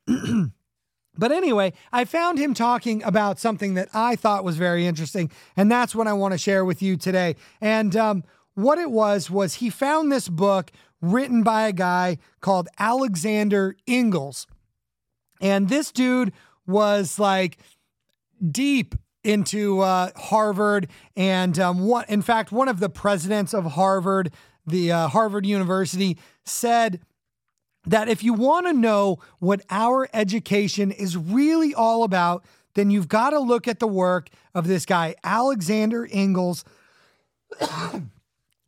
But 1.16 1.30
anyway, 1.30 1.72
I 1.92 2.04
found 2.04 2.38
him 2.38 2.54
talking 2.54 3.02
about 3.04 3.38
something 3.38 3.74
that 3.74 3.88
I 3.94 4.16
thought 4.16 4.44
was 4.44 4.56
very 4.56 4.86
interesting, 4.86 5.30
and 5.56 5.70
that's 5.70 5.94
what 5.94 6.08
I 6.08 6.12
want 6.12 6.32
to 6.32 6.38
share 6.38 6.64
with 6.64 6.82
you 6.82 6.96
today. 6.96 7.36
And 7.60 7.94
um, 7.94 8.24
what 8.54 8.78
it 8.78 8.90
was 8.90 9.30
was 9.30 9.54
he 9.54 9.70
found 9.70 10.10
this 10.10 10.28
book 10.28 10.72
written 11.12 11.42
by 11.42 11.66
a 11.68 11.72
guy 11.72 12.18
called 12.40 12.68
Alexander 12.78 13.76
Inglis. 13.86 14.46
And 15.40 15.68
this 15.68 15.92
dude 15.92 16.32
was 16.66 17.18
like 17.18 17.58
deep 18.50 18.94
into 19.22 19.80
uh, 19.80 20.10
Harvard. 20.16 20.88
And 21.16 21.58
um, 21.58 21.80
one, 21.80 22.04
in 22.08 22.22
fact, 22.22 22.52
one 22.52 22.68
of 22.68 22.80
the 22.80 22.88
presidents 22.88 23.54
of 23.54 23.64
Harvard, 23.64 24.32
the 24.66 24.92
uh, 24.92 25.08
Harvard 25.08 25.46
University, 25.46 26.18
said 26.44 27.00
that 27.86 28.08
if 28.08 28.22
you 28.22 28.32
want 28.32 28.66
to 28.66 28.72
know 28.72 29.18
what 29.38 29.62
our 29.70 30.08
education 30.12 30.90
is 30.90 31.16
really 31.16 31.74
all 31.74 32.04
about, 32.04 32.44
then 32.74 32.90
you've 32.90 33.08
got 33.08 33.30
to 33.30 33.38
look 33.38 33.68
at 33.68 33.78
the 33.78 33.86
work 33.86 34.28
of 34.54 34.66
this 34.66 34.84
guy, 34.86 35.14
Alexander 35.22 36.06
Inglis. 36.10 36.64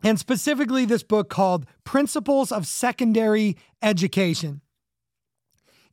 and 0.02 0.18
specifically 0.18 0.84
this 0.84 1.02
book 1.02 1.28
called 1.28 1.66
Principles 1.84 2.52
of 2.52 2.66
Secondary 2.66 3.56
Education. 3.82 4.60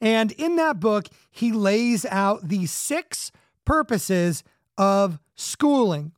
And 0.01 0.33
in 0.33 0.57
that 0.57 0.79
book, 0.79 1.07
he 1.31 1.51
lays 1.51 2.05
out 2.05 2.49
the 2.49 2.65
six 2.65 3.31
purposes 3.65 4.43
of 4.77 5.19
schooling. 5.35 6.11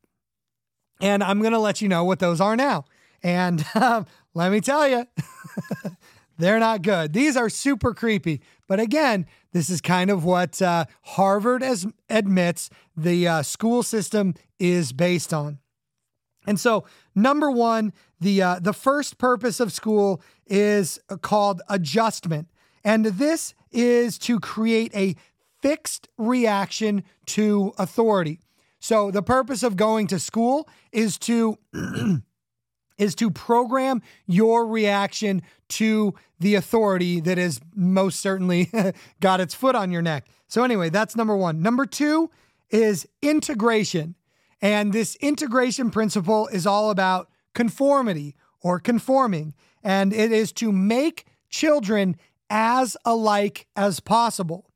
And 0.99 1.23
I'm 1.23 1.39
going 1.39 1.53
to 1.53 1.59
let 1.59 1.81
you 1.81 1.87
know 1.87 2.03
what 2.03 2.19
those 2.19 2.41
are 2.41 2.55
now. 2.55 2.85
And 3.21 3.65
um, 3.75 4.05
let 4.33 4.51
me 4.51 4.61
tell 4.61 4.87
you, 4.87 5.05
they're 6.37 6.59
not 6.59 6.81
good. 6.81 7.13
These 7.13 7.37
are 7.37 7.49
super 7.49 7.93
creepy. 7.93 8.41
But 8.67 8.79
again, 8.79 9.27
this 9.51 9.69
is 9.69 9.81
kind 9.81 10.09
of 10.09 10.23
what 10.23 10.61
uh, 10.61 10.85
Harvard 11.03 11.61
as 11.63 11.85
admits 12.09 12.69
the 12.97 13.27
uh, 13.27 13.43
school 13.43 13.83
system 13.83 14.33
is 14.59 14.93
based 14.93 15.33
on. 15.33 15.59
And 16.47 16.59
so, 16.59 16.85
number 17.15 17.49
one, 17.49 17.93
the 18.19 18.41
uh, 18.41 18.59
the 18.59 18.73
first 18.73 19.17
purpose 19.17 19.59
of 19.59 19.71
school 19.71 20.21
is 20.45 20.99
called 21.21 21.61
adjustment, 21.69 22.49
and 22.83 23.05
this 23.05 23.53
is 23.71 24.17
to 24.19 24.39
create 24.39 24.95
a 24.95 25.15
fixed 25.61 26.07
reaction 26.17 27.03
to 27.25 27.73
authority. 27.77 28.39
So, 28.79 29.09
the 29.09 29.23
purpose 29.23 29.63
of 29.63 29.75
going 29.75 30.07
to 30.07 30.19
school 30.19 30.69
is 30.91 31.17
to 31.19 31.57
is 32.97 33.15
to 33.15 33.31
program 33.31 34.01
your 34.27 34.67
reaction 34.67 35.41
to 35.67 36.13
the 36.39 36.55
authority 36.55 37.19
that 37.21 37.37
has 37.37 37.59
most 37.75 38.19
certainly 38.19 38.71
got 39.19 39.41
its 39.41 39.53
foot 39.55 39.75
on 39.75 39.91
your 39.91 40.01
neck. 40.01 40.27
So, 40.47 40.63
anyway, 40.63 40.89
that's 40.89 41.15
number 41.15 41.35
one. 41.35 41.61
Number 41.61 41.85
two 41.85 42.29
is 42.69 43.07
integration. 43.21 44.15
And 44.61 44.93
this 44.93 45.15
integration 45.17 45.91
principle 45.91 46.47
is 46.47 46.65
all 46.65 46.89
about 46.89 47.29
conformity 47.53 48.35
or 48.61 48.79
conforming, 48.79 49.53
and 49.83 50.13
it 50.13 50.31
is 50.31 50.51
to 50.53 50.71
make 50.71 51.25
children 51.49 52.15
as 52.49 52.97
alike 53.05 53.67
as 53.75 53.99
possible. 53.99 54.69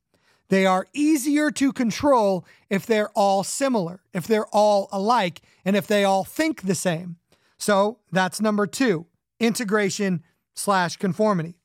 They 0.48 0.66
are 0.66 0.86
easier 0.92 1.50
to 1.52 1.72
control 1.72 2.44
if 2.68 2.84
they're 2.84 3.10
all 3.10 3.44
similar, 3.44 4.00
if 4.12 4.26
they're 4.26 4.48
all 4.48 4.88
alike, 4.90 5.42
and 5.64 5.76
if 5.76 5.86
they 5.86 6.04
all 6.04 6.24
think 6.24 6.62
the 6.62 6.74
same. 6.74 7.16
So 7.56 7.98
that's 8.10 8.40
number 8.40 8.66
two 8.66 9.06
integration 9.38 10.22
slash 10.54 10.96
conformity. 10.96 11.56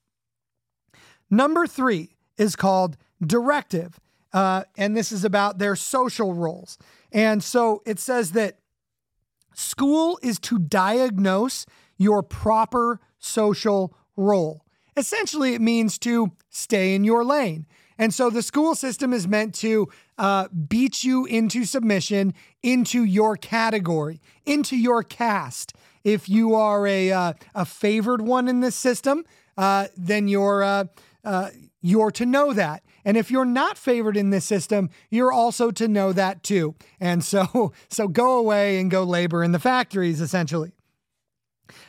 Number 1.29 1.67
three 1.67 2.15
is 2.37 2.55
called 2.55 2.97
directive, 3.25 3.99
uh, 4.35 4.65
and 4.77 4.97
this 4.97 5.13
is 5.13 5.23
about 5.23 5.59
their 5.59 5.77
social 5.77 6.33
roles. 6.33 6.77
And 7.13 7.41
so 7.41 7.81
it 7.85 7.99
says 7.99 8.33
that 8.33 8.59
school 9.53 10.19
is 10.21 10.39
to 10.39 10.59
diagnose 10.59 11.65
your 11.97 12.21
proper 12.21 12.99
social 13.17 13.95
role. 14.17 14.65
Essentially, 14.97 15.53
it 15.53 15.61
means 15.61 15.97
to 15.99 16.33
stay 16.49 16.95
in 16.95 17.05
your 17.05 17.23
lane. 17.23 17.65
And 17.97 18.13
so 18.13 18.29
the 18.29 18.41
school 18.41 18.75
system 18.75 19.13
is 19.13 19.25
meant 19.25 19.55
to 19.55 19.87
uh, 20.17 20.49
beat 20.49 21.05
you 21.05 21.25
into 21.25 21.63
submission, 21.63 22.33
into 22.61 23.05
your 23.05 23.37
category, 23.37 24.19
into 24.45 24.75
your 24.75 25.01
caste. 25.01 25.73
If 26.03 26.27
you 26.27 26.55
are 26.55 26.85
a, 26.85 27.11
uh, 27.13 27.33
a 27.53 27.63
favored 27.63 28.21
one 28.21 28.49
in 28.49 28.59
this 28.59 28.75
system, 28.75 29.23
uh, 29.57 29.87
then 29.95 30.27
you're, 30.27 30.61
uh, 30.61 30.85
uh, 31.23 31.51
you're 31.81 32.11
to 32.11 32.25
know 32.25 32.51
that. 32.51 32.83
And 33.05 33.15
if 33.15 33.29
you're 33.29 33.45
not 33.45 33.77
favored 33.77 34.17
in 34.17 34.31
this 34.31 34.43
system, 34.43 34.89
you're 35.11 35.31
also 35.31 35.69
to 35.71 35.87
know 35.87 36.11
that 36.11 36.41
too. 36.43 36.75
And 36.99 37.23
so, 37.23 37.71
so 37.89 38.07
go 38.07 38.37
away 38.37 38.79
and 38.79 38.89
go 38.89 39.03
labor 39.03 39.43
in 39.43 39.51
the 39.51 39.59
factories, 39.59 40.19
essentially. 40.19 40.73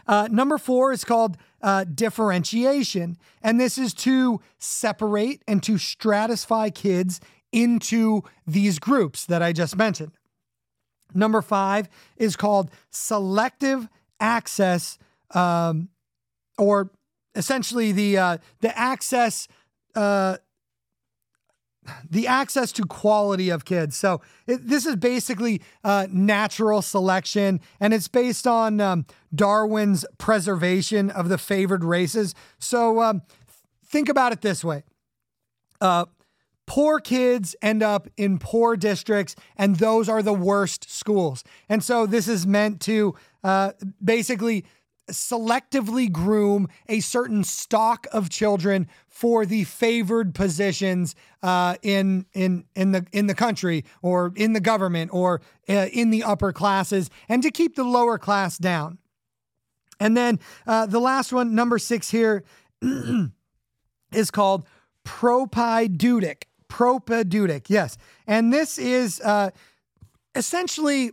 Uh, 0.07 0.29
number 0.31 0.59
four 0.59 0.93
is 0.93 1.05
called 1.05 1.37
uh, 1.63 1.85
differentiation. 1.85 3.17
And 3.43 3.59
this 3.59 3.79
is 3.79 3.95
to 3.95 4.41
separate 4.59 5.43
and 5.49 5.63
to 5.65 5.73
stratify 5.73 6.73
kids 6.75 7.21
into 7.53 8.23
these 8.47 8.79
groups 8.79 9.25
that 9.27 9.43
I 9.43 9.53
just 9.53 9.77
mentioned. 9.77 10.13
Number 11.15 11.41
five 11.41 11.89
is 12.17 12.37
called 12.37 12.71
selective 12.91 13.89
access, 14.21 14.99
um, 15.33 15.89
or 16.59 16.91
essentially 17.35 17.93
the 17.93 18.19
uh, 18.19 18.39
the 18.61 18.77
access 18.77 19.49
uh, 19.95 20.37
the 22.11 22.27
access 22.27 22.73
to 22.73 22.85
quality 22.85 23.51
of 23.51 23.65
kids. 23.65 23.97
So 23.97 24.21
it, 24.47 24.67
this 24.67 24.87
is 24.87 24.97
basically 24.97 25.63
uh, 25.85 26.07
natural 26.11 26.83
selection, 26.83 27.61
and 27.81 27.95
it's 27.95 28.09
based 28.09 28.47
on 28.47 28.81
um, 28.81 29.07
Darwin's 29.35 30.05
preservation 30.19 31.11
of 31.11 31.29
the 31.29 31.39
favored 31.39 31.85
races. 31.85 32.35
So 32.59 33.01
um, 33.03 33.23
think 33.85 34.09
about 34.09 34.33
it 34.33 34.41
this 34.41 34.65
way: 34.65 34.85
uh, 35.81 36.07
poor 36.67 37.01
kids 37.01 37.57
end 37.63 37.83
up 37.83 38.09
in 38.17 38.39
poor 38.39 38.77
districts, 38.77 39.37
and 39.57 39.77
those 39.77 40.09
are 40.09 40.23
the 40.23 40.35
worst 40.35 40.91
schools. 40.91 41.45
And 41.69 41.83
so 41.83 42.07
this 42.07 42.29
is 42.29 42.47
meant 42.47 42.81
to 42.83 43.15
uh, 43.45 43.73
basically 44.03 44.65
selectively 45.11 46.11
groom 46.11 46.69
a 46.89 47.01
certain 47.01 47.45
stock 47.45 48.07
of 48.13 48.29
children 48.29 48.89
for 49.09 49.47
the 49.47 49.65
favored 49.65 50.35
positions 50.35 51.15
uh, 51.43 51.77
in 51.83 52.27
in 52.35 52.65
in 52.75 52.93
the 52.93 53.07
in 53.13 53.27
the 53.27 53.35
country 53.35 53.85
or 54.03 54.33
in 54.37 54.53
the 54.53 54.61
government 54.61 55.11
or 55.13 55.41
uh, 55.69 55.87
in 55.93 56.11
the 56.11 56.23
upper 56.23 56.53
classes, 56.53 57.11
and 57.29 57.43
to 57.43 57.51
keep 57.51 57.77
the 57.77 57.85
lower 57.85 58.19
class 58.19 58.59
down. 58.59 58.99
And 59.99 60.17
then 60.17 60.39
uh, 60.67 60.87
the 60.87 61.01
last 61.01 61.33
one, 61.33 61.55
number 61.55 61.79
six 61.79 62.11
here, 62.11 62.45
is 64.13 64.31
called 64.31 64.67
propaedeutic. 65.05 66.45
Propaedeutic, 66.69 67.71
yes, 67.71 67.97
and 68.27 68.53
this 68.53 68.77
is 68.77 69.21
uh, 69.21 69.51
essentially 70.35 71.13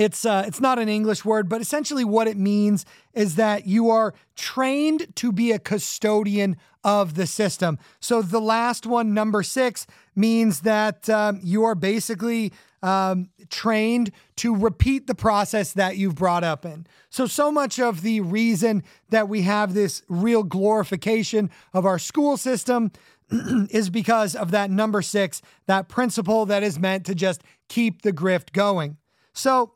it's 0.00 0.24
uh, 0.24 0.44
it's 0.46 0.62
not 0.62 0.78
an 0.78 0.88
English 0.88 1.26
word, 1.26 1.46
but 1.46 1.60
essentially 1.60 2.04
what 2.04 2.26
it 2.26 2.38
means 2.38 2.86
is 3.12 3.34
that 3.34 3.66
you 3.66 3.90
are 3.90 4.14
trained 4.34 5.14
to 5.16 5.30
be 5.30 5.52
a 5.52 5.58
custodian 5.58 6.56
of 6.82 7.16
the 7.16 7.26
system. 7.26 7.78
So 8.00 8.22
the 8.22 8.40
last 8.40 8.86
one, 8.86 9.12
number 9.12 9.42
six, 9.42 9.86
means 10.16 10.60
that 10.60 11.10
um, 11.10 11.38
you 11.42 11.64
are 11.64 11.74
basically 11.74 12.50
um, 12.82 13.28
trained 13.50 14.10
to 14.36 14.56
repeat 14.56 15.06
the 15.06 15.14
process 15.14 15.74
that 15.74 15.98
you've 15.98 16.14
brought 16.14 16.44
up 16.44 16.64
in. 16.64 16.86
So, 17.10 17.26
so 17.26 17.52
much 17.52 17.78
of 17.78 18.00
the 18.00 18.22
reason 18.22 18.82
that 19.10 19.28
we 19.28 19.42
have 19.42 19.74
this 19.74 20.02
real 20.08 20.44
glorification 20.44 21.50
of 21.74 21.84
our 21.84 21.98
school 21.98 22.38
system 22.38 22.90
is 23.70 23.90
because 23.90 24.34
of 24.34 24.50
that 24.52 24.70
number 24.70 25.02
six, 25.02 25.42
that 25.66 25.88
principle 25.88 26.46
that 26.46 26.62
is 26.62 26.78
meant 26.78 27.04
to 27.04 27.14
just 27.14 27.42
keep 27.68 28.00
the 28.00 28.14
grift 28.14 28.54
going. 28.54 28.96
So, 29.34 29.74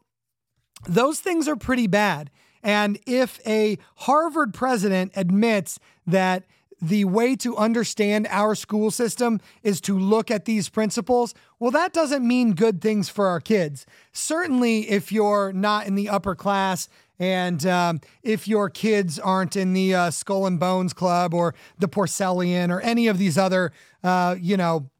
those 0.87 1.21
things 1.21 1.49
are 1.49 1.57
pretty 1.57 1.87
bad. 1.87 2.31
And 2.63 2.99
if 3.07 3.41
a 3.47 3.79
Harvard 3.97 4.55
president 4.55 5.13
admits 5.17 5.79
that 6.07 6.45
the 6.81 7.05
way 7.05 7.37
to 7.37 7.57
understand 7.57 8.27
our 8.31 8.55
school 8.55 8.91
system 8.91 9.41
is 9.63 9.81
to 9.83 9.99
look 9.99 10.31
at 10.31 10.45
these 10.45 10.69
principles, 10.69 11.35
well, 11.59 11.71
that 11.71 11.93
doesn't 11.93 12.27
mean 12.27 12.53
good 12.55 12.81
things 12.81 13.09
for 13.09 13.27
our 13.27 13.41
kids. 13.41 13.87
Certainly, 14.13 14.91
if 14.91 15.13
you're 15.13 15.53
not 15.53 15.87
in 15.87 15.95
the 15.95 16.09
upper 16.09 16.35
class 16.35 16.89
and 17.19 17.65
um, 17.67 18.01
if 18.23 18.49
your 18.49 18.69
kids 18.69 19.19
aren't 19.19 19.57
in 19.57 19.73
the 19.73 19.95
uh, 19.95 20.11
Skull 20.11 20.47
and 20.47 20.59
Bones 20.59 20.93
Club 20.93 21.33
or 21.33 21.55
the 21.79 21.89
Porcellian 21.89 22.71
or 22.71 22.81
any 22.81 23.07
of 23.07 23.19
these 23.19 23.39
other, 23.39 23.73
uh, 24.03 24.37
you 24.39 24.57
know, 24.57 24.91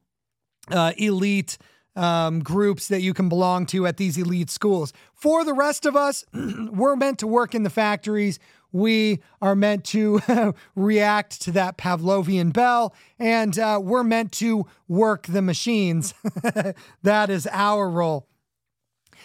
uh, 0.71 0.93
elite 0.97 1.59
um, 1.97 2.41
groups 2.41 2.89
that 2.89 3.03
you 3.03 3.15
can 3.15 3.29
belong 3.29 3.67
to 3.67 3.87
at 3.87 3.97
these 3.97 4.17
elite 4.19 4.51
schools. 4.51 4.93
For 5.15 5.45
the 5.45 5.55
rest 5.55 5.87
of 5.87 5.97
us, 5.97 6.25
we're 6.33 6.97
meant 6.97 7.19
to 7.21 7.27
work 7.27 7.55
in 7.55 7.63
the 7.63 7.71
factories. 7.71 8.39
We 8.73 9.21
are 9.41 9.55
meant 9.55 9.85
to 9.87 10.21
react 10.75 11.41
to 11.43 11.53
that 11.53 11.79
Pavlovian 11.79 12.53
bell, 12.53 12.95
and 13.19 13.57
uh, 13.59 13.81
we're 13.83 14.03
meant 14.03 14.33
to 14.33 14.67
work 14.89 15.27
the 15.27 15.43
machines. 15.43 16.15
that 17.03 17.31
is 17.31 17.49
our 17.53 17.89
role. 17.89 18.27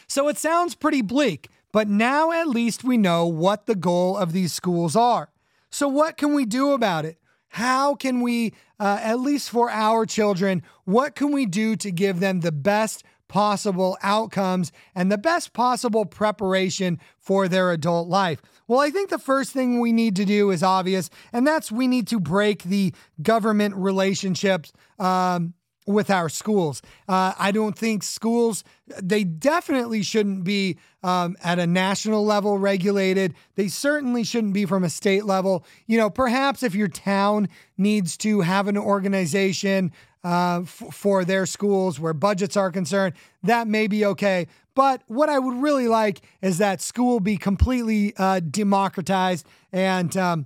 So 0.08 0.28
it 0.28 0.38
sounds 0.38 0.76
pretty 0.76 1.02
bleak, 1.02 1.50
but 1.72 1.88
now 1.88 2.32
at 2.32 2.48
least 2.48 2.84
we 2.84 2.98
know 2.98 3.26
what 3.26 3.66
the 3.66 3.76
goal 3.76 4.18
of 4.18 4.34
these 4.34 4.54
schools 4.54 4.96
are. 4.96 5.30
So, 5.72 5.88
what 5.88 6.18
can 6.18 6.34
we 6.34 6.46
do 6.46 6.72
about 6.74 7.06
it? 7.06 7.20
How 7.50 7.96
can 7.96 8.22
we, 8.22 8.54
uh, 8.80 9.00
at 9.02 9.20
least 9.20 9.50
for 9.50 9.70
our 9.70 10.06
children, 10.06 10.64
what 10.86 11.16
can 11.16 11.32
we 11.32 11.46
do 11.46 11.76
to 11.78 11.92
give 11.92 12.20
them 12.20 12.40
the 12.40 12.52
best 12.52 13.04
possible 13.28 13.98
outcomes 14.02 14.72
and 14.96 15.12
the 15.12 15.18
best 15.18 15.54
possible 15.54 16.06
preparation 16.06 17.00
for 17.18 17.48
their 17.48 17.72
adult 17.72 18.08
life? 18.08 18.42
Well, 18.68 18.80
I 18.80 18.90
think 18.90 19.10
the 19.10 19.20
first 19.20 19.52
thing 19.52 19.80
we 19.80 19.92
need 19.92 20.16
to 20.18 20.26
do 20.26 20.52
is 20.52 20.64
obvious, 20.64 21.10
and 21.32 21.46
that's 21.48 21.72
we 21.72 21.88
need 21.88 22.08
to 22.08 22.20
break 22.20 22.64
the 22.64 22.94
government 23.22 23.76
relationships 23.76 24.72
um, 25.00 25.54
with 25.90 26.12
our 26.12 26.30
schools. 26.30 26.84
Uh, 27.08 27.34
I 27.40 27.52
don't 27.52 27.78
think 27.78 28.04
schools, 28.04 28.64
they 29.02 29.24
definitely 29.24 30.04
shouldn't 30.04 30.44
be 30.44 30.78
um, 31.02 31.36
at 31.44 31.58
a 31.58 31.66
national 31.66 32.24
level 32.24 32.60
regulated. 32.60 33.34
They 33.56 33.70
certainly 33.70 34.24
shouldn't 34.24 34.54
be 34.54 34.66
from 34.66 34.84
a 34.84 34.90
state 34.90 35.26
level. 35.26 35.66
You 35.88 35.98
know, 35.98 36.12
perhaps 36.12 36.62
if 36.62 36.76
your 36.76 36.90
town 36.90 37.50
needs 37.76 38.18
to 38.18 38.42
have 38.42 38.68
an 38.68 38.78
organization 38.78 39.92
uh, 40.24 40.62
f- 40.62 40.84
for 40.92 41.26
their 41.26 41.48
schools 41.48 42.00
where 42.00 42.14
budgets 42.14 42.56
are 42.56 42.72
concerned, 42.72 43.16
that 43.42 43.68
may 43.68 43.88
be 43.88 44.06
okay. 44.06 44.46
But 44.76 45.02
what 45.08 45.28
I 45.28 45.40
would 45.40 45.58
really 45.58 45.88
like 45.88 46.22
is 46.44 46.60
that 46.60 46.82
school 46.82 47.20
be 47.20 47.36
completely 47.36 48.14
uh, 48.16 48.42
democratized 48.42 49.48
and 49.72 50.16
um, 50.16 50.46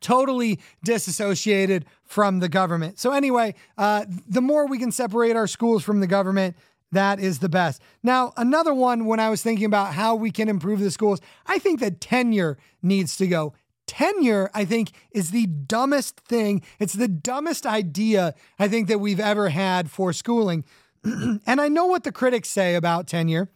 totally 0.00 0.60
disassociated 0.84 1.86
from 2.04 2.40
the 2.40 2.48
government. 2.48 2.98
So, 2.98 3.12
anyway, 3.12 3.54
uh, 3.76 4.04
the 4.28 4.42
more 4.42 4.66
we 4.66 4.78
can 4.78 4.92
separate 4.92 5.36
our 5.36 5.46
schools 5.46 5.82
from 5.82 6.00
the 6.00 6.06
government, 6.06 6.56
that 6.92 7.18
is 7.18 7.40
the 7.40 7.48
best. 7.48 7.82
Now, 8.02 8.32
another 8.36 8.72
one, 8.72 9.06
when 9.06 9.20
I 9.20 9.28
was 9.28 9.42
thinking 9.42 9.66
about 9.66 9.94
how 9.94 10.14
we 10.14 10.30
can 10.30 10.48
improve 10.48 10.80
the 10.80 10.90
schools, 10.90 11.20
I 11.46 11.58
think 11.58 11.80
that 11.80 12.00
tenure 12.00 12.58
needs 12.82 13.16
to 13.16 13.26
go. 13.26 13.54
Tenure, 13.86 14.50
I 14.54 14.64
think, 14.64 14.92
is 15.12 15.30
the 15.30 15.46
dumbest 15.46 16.20
thing. 16.20 16.62
It's 16.78 16.94
the 16.94 17.08
dumbest 17.08 17.66
idea 17.66 18.34
I 18.58 18.68
think 18.68 18.88
that 18.88 18.98
we've 18.98 19.20
ever 19.20 19.48
had 19.48 19.90
for 19.90 20.12
schooling. 20.12 20.64
and 21.04 21.60
I 21.60 21.68
know 21.68 21.86
what 21.86 22.04
the 22.04 22.12
critics 22.12 22.48
say 22.48 22.74
about 22.74 23.06
tenure. 23.06 23.50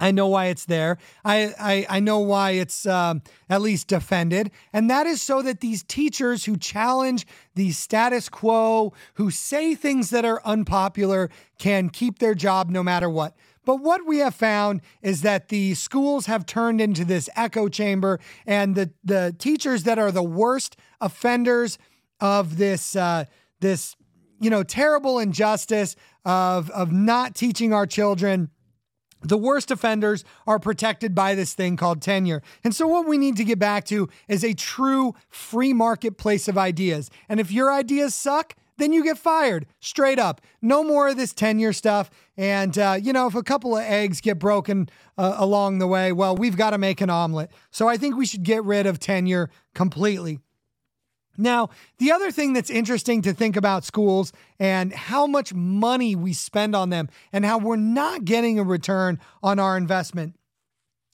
I 0.00 0.10
know 0.10 0.26
why 0.26 0.46
it's 0.46 0.64
there. 0.64 0.98
I, 1.24 1.54
I, 1.58 1.86
I 1.88 2.00
know 2.00 2.18
why 2.18 2.52
it's 2.52 2.84
um, 2.84 3.22
at 3.48 3.62
least 3.62 3.88
defended. 3.88 4.50
And 4.72 4.90
that 4.90 5.06
is 5.06 5.22
so 5.22 5.40
that 5.42 5.60
these 5.60 5.82
teachers 5.82 6.44
who 6.44 6.56
challenge 6.56 7.26
the 7.54 7.70
status 7.70 8.28
quo, 8.28 8.92
who 9.14 9.30
say 9.30 9.74
things 9.74 10.10
that 10.10 10.24
are 10.24 10.42
unpopular, 10.44 11.30
can 11.58 11.90
keep 11.90 12.18
their 12.18 12.34
job 12.34 12.70
no 12.70 12.82
matter 12.82 13.08
what. 13.08 13.36
But 13.64 13.76
what 13.76 14.06
we 14.06 14.18
have 14.18 14.34
found 14.34 14.82
is 15.00 15.22
that 15.22 15.48
the 15.48 15.74
schools 15.74 16.26
have 16.26 16.44
turned 16.44 16.80
into 16.80 17.04
this 17.04 17.30
echo 17.34 17.68
chamber, 17.68 18.20
and 18.46 18.74
the, 18.74 18.90
the 19.02 19.34
teachers 19.38 19.84
that 19.84 19.98
are 19.98 20.12
the 20.12 20.22
worst 20.22 20.76
offenders 21.00 21.78
of 22.20 22.58
this, 22.58 22.94
uh, 22.94 23.24
this 23.60 23.96
you 24.40 24.50
know, 24.50 24.62
terrible 24.62 25.18
injustice 25.18 25.96
of, 26.24 26.70
of 26.70 26.92
not 26.92 27.34
teaching 27.34 27.72
our 27.72 27.86
children 27.86 28.50
the 29.24 29.38
worst 29.38 29.70
offenders 29.70 30.24
are 30.46 30.58
protected 30.58 31.14
by 31.14 31.34
this 31.34 31.54
thing 31.54 31.76
called 31.76 32.02
tenure. 32.02 32.42
And 32.62 32.74
so, 32.74 32.86
what 32.86 33.06
we 33.06 33.18
need 33.18 33.36
to 33.36 33.44
get 33.44 33.58
back 33.58 33.84
to 33.86 34.08
is 34.28 34.44
a 34.44 34.54
true 34.54 35.14
free 35.28 35.72
marketplace 35.72 36.48
of 36.48 36.58
ideas. 36.58 37.10
And 37.28 37.40
if 37.40 37.50
your 37.50 37.72
ideas 37.72 38.14
suck, 38.14 38.54
then 38.76 38.92
you 38.92 39.04
get 39.04 39.18
fired 39.18 39.66
straight 39.80 40.18
up. 40.18 40.40
No 40.60 40.82
more 40.82 41.08
of 41.08 41.16
this 41.16 41.32
tenure 41.32 41.72
stuff. 41.72 42.10
And, 42.36 42.76
uh, 42.76 42.98
you 43.00 43.12
know, 43.12 43.26
if 43.26 43.34
a 43.34 43.42
couple 43.42 43.76
of 43.76 43.84
eggs 43.84 44.20
get 44.20 44.38
broken 44.38 44.88
uh, 45.16 45.34
along 45.36 45.78
the 45.78 45.86
way, 45.86 46.12
well, 46.12 46.34
we've 46.36 46.56
got 46.56 46.70
to 46.70 46.78
make 46.78 47.00
an 47.00 47.10
omelet. 47.10 47.50
So 47.70 47.88
I 47.88 47.96
think 47.96 48.16
we 48.16 48.26
should 48.26 48.42
get 48.42 48.64
rid 48.64 48.86
of 48.86 48.98
tenure 48.98 49.50
completely. 49.74 50.40
Now, 51.36 51.70
the 51.98 52.12
other 52.12 52.30
thing 52.30 52.52
that's 52.52 52.70
interesting 52.70 53.22
to 53.22 53.32
think 53.32 53.56
about 53.56 53.84
schools 53.84 54.32
and 54.58 54.92
how 54.92 55.26
much 55.26 55.52
money 55.52 56.14
we 56.14 56.32
spend 56.32 56.76
on 56.76 56.90
them 56.90 57.08
and 57.32 57.44
how 57.44 57.58
we're 57.58 57.76
not 57.76 58.24
getting 58.24 58.58
a 58.58 58.64
return 58.64 59.18
on 59.42 59.58
our 59.58 59.76
investment 59.76 60.34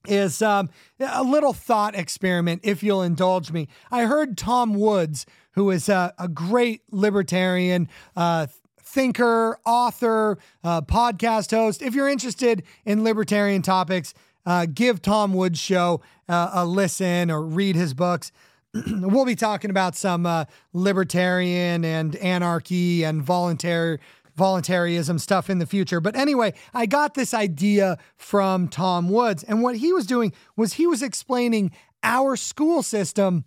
is 0.06 0.40
um, 0.40 0.70
a 0.98 1.22
little 1.22 1.52
thought 1.52 1.94
experiment, 1.94 2.62
if 2.64 2.82
you'll 2.82 3.02
indulge 3.02 3.52
me. 3.52 3.68
I 3.90 4.04
heard 4.04 4.38
Tom 4.38 4.74
Woods, 4.74 5.26
who 5.52 5.70
is 5.70 5.88
a, 5.88 6.14
a 6.18 6.28
great 6.28 6.82
libertarian, 6.90 7.88
uh, 8.16 8.46
thinker, 8.82 9.58
author, 9.66 10.38
uh, 10.64 10.80
podcast 10.82 11.50
host. 11.50 11.82
If 11.82 11.94
you're 11.94 12.08
interested 12.08 12.62
in 12.84 13.04
libertarian 13.04 13.62
topics, 13.62 14.14
uh, 14.46 14.66
give 14.72 15.02
Tom 15.02 15.34
Woods' 15.34 15.58
show 15.58 16.00
uh, 16.28 16.50
a 16.54 16.64
listen 16.64 17.30
or 17.30 17.42
read 17.42 17.76
his 17.76 17.94
books. 17.94 18.32
we'll 18.86 19.24
be 19.24 19.34
talking 19.34 19.70
about 19.70 19.96
some 19.96 20.26
uh, 20.26 20.44
libertarian 20.72 21.84
and 21.84 22.16
anarchy 22.16 23.04
and 23.04 23.22
voluntary 23.22 23.98
voluntarism 24.36 25.18
stuff 25.18 25.50
in 25.50 25.58
the 25.58 25.66
future. 25.66 26.00
But 26.00 26.16
anyway, 26.16 26.54
I 26.72 26.86
got 26.86 27.14
this 27.14 27.34
idea 27.34 27.98
from 28.16 28.68
Tom 28.68 29.10
Woods, 29.10 29.42
and 29.42 29.62
what 29.62 29.76
he 29.76 29.92
was 29.92 30.06
doing 30.06 30.32
was 30.56 30.74
he 30.74 30.86
was 30.86 31.02
explaining 31.02 31.72
our 32.02 32.36
school 32.36 32.82
system 32.82 33.44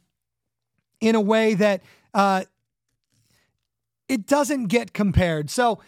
in 1.02 1.16
a 1.16 1.22
way 1.22 1.56
that 1.56 1.82
uh, 2.14 2.44
it 4.08 4.28
doesn't 4.28 4.66
get 4.66 4.94
compared. 4.94 5.50
So 5.50 5.80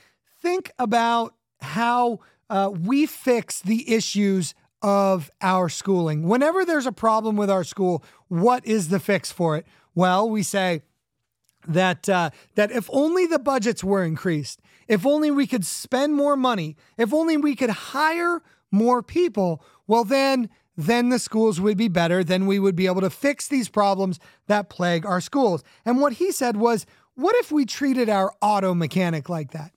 think 0.41 0.71
about 0.79 1.35
how 1.61 2.19
uh, 2.49 2.71
we 2.73 3.05
fix 3.05 3.61
the 3.61 3.93
issues 3.93 4.55
of 4.85 5.31
our 5.41 5.67
schooling. 5.67 6.27
Whenever 6.27 6.63
there's 6.63 6.85
a 6.85 6.91
problem 6.91 7.35
with 7.35 7.49
our 7.49 7.63
school, 7.63 8.03
what 8.27 8.63
is 8.67 8.89
the 8.89 8.99
fix 8.99 9.31
for 9.31 9.57
it? 9.57 9.65
Well, 9.95 10.29
we 10.29 10.43
say, 10.43 10.83
that 11.67 12.07
uh, 12.07 12.29
that 12.53 12.69
if 12.69 12.87
only 12.93 13.25
the 13.25 13.39
budgets 13.39 13.83
were 13.83 14.03
increased, 14.03 14.61
if 14.87 15.03
only 15.03 15.31
we 15.31 15.47
could 15.47 15.65
spend 15.65 16.13
more 16.13 16.37
money, 16.37 16.75
if 16.95 17.11
only 17.11 17.37
we 17.37 17.55
could 17.55 17.71
hire 17.71 18.43
more 18.69 19.01
people, 19.01 19.63
well 19.87 20.03
then 20.03 20.47
then 20.77 21.09
the 21.09 21.17
schools 21.17 21.59
would 21.59 21.77
be 21.77 21.87
better, 21.87 22.23
then 22.23 22.45
we 22.45 22.59
would 22.59 22.75
be 22.75 22.85
able 22.85 23.01
to 23.01 23.09
fix 23.09 23.47
these 23.47 23.67
problems 23.67 24.19
that 24.45 24.69
plague 24.69 25.07
our 25.07 25.21
schools. 25.21 25.63
And 25.85 25.99
what 25.99 26.13
he 26.13 26.31
said 26.31 26.57
was, 26.57 26.85
what 27.15 27.35
if 27.37 27.51
we 27.51 27.65
treated 27.65 28.09
our 28.09 28.31
auto 28.41 28.75
mechanic 28.75 29.29
like 29.29 29.51
that? 29.51 29.71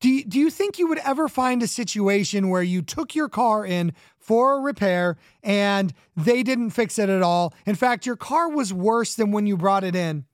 Do 0.00 0.08
you, 0.08 0.24
do 0.24 0.38
you 0.38 0.48
think 0.48 0.78
you 0.78 0.86
would 0.86 0.98
ever 0.98 1.28
find 1.28 1.62
a 1.62 1.66
situation 1.66 2.50
where 2.50 2.62
you 2.62 2.82
took 2.82 3.14
your 3.14 3.28
car 3.28 3.66
in 3.66 3.92
for 4.16 4.56
a 4.56 4.60
repair 4.60 5.16
and 5.42 5.92
they 6.16 6.42
didn't 6.44 6.70
fix 6.70 6.98
it 6.98 7.08
at 7.08 7.22
all? 7.22 7.52
In 7.66 7.74
fact, 7.74 8.06
your 8.06 8.16
car 8.16 8.48
was 8.48 8.72
worse 8.72 9.14
than 9.14 9.32
when 9.32 9.46
you 9.46 9.56
brought 9.56 9.82
it 9.82 9.96
in. 9.96 10.24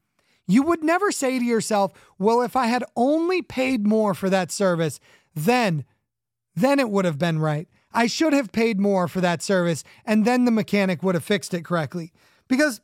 You 0.46 0.62
would 0.64 0.84
never 0.84 1.10
say 1.10 1.38
to 1.38 1.44
yourself, 1.44 1.92
well, 2.18 2.42
if 2.42 2.56
I 2.56 2.66
had 2.66 2.84
only 2.94 3.40
paid 3.40 3.86
more 3.86 4.12
for 4.12 4.28
that 4.28 4.52
service, 4.52 5.00
then, 5.34 5.84
then 6.54 6.78
it 6.78 6.90
would 6.90 7.06
have 7.06 7.18
been 7.18 7.38
right. 7.38 7.66
I 7.94 8.06
should 8.06 8.34
have 8.34 8.52
paid 8.52 8.78
more 8.78 9.08
for 9.08 9.22
that 9.22 9.40
service 9.40 9.82
and 10.04 10.26
then 10.26 10.44
the 10.44 10.50
mechanic 10.50 11.02
would 11.02 11.14
have 11.14 11.24
fixed 11.24 11.54
it 11.54 11.64
correctly. 11.64 12.12
Because, 12.48 12.82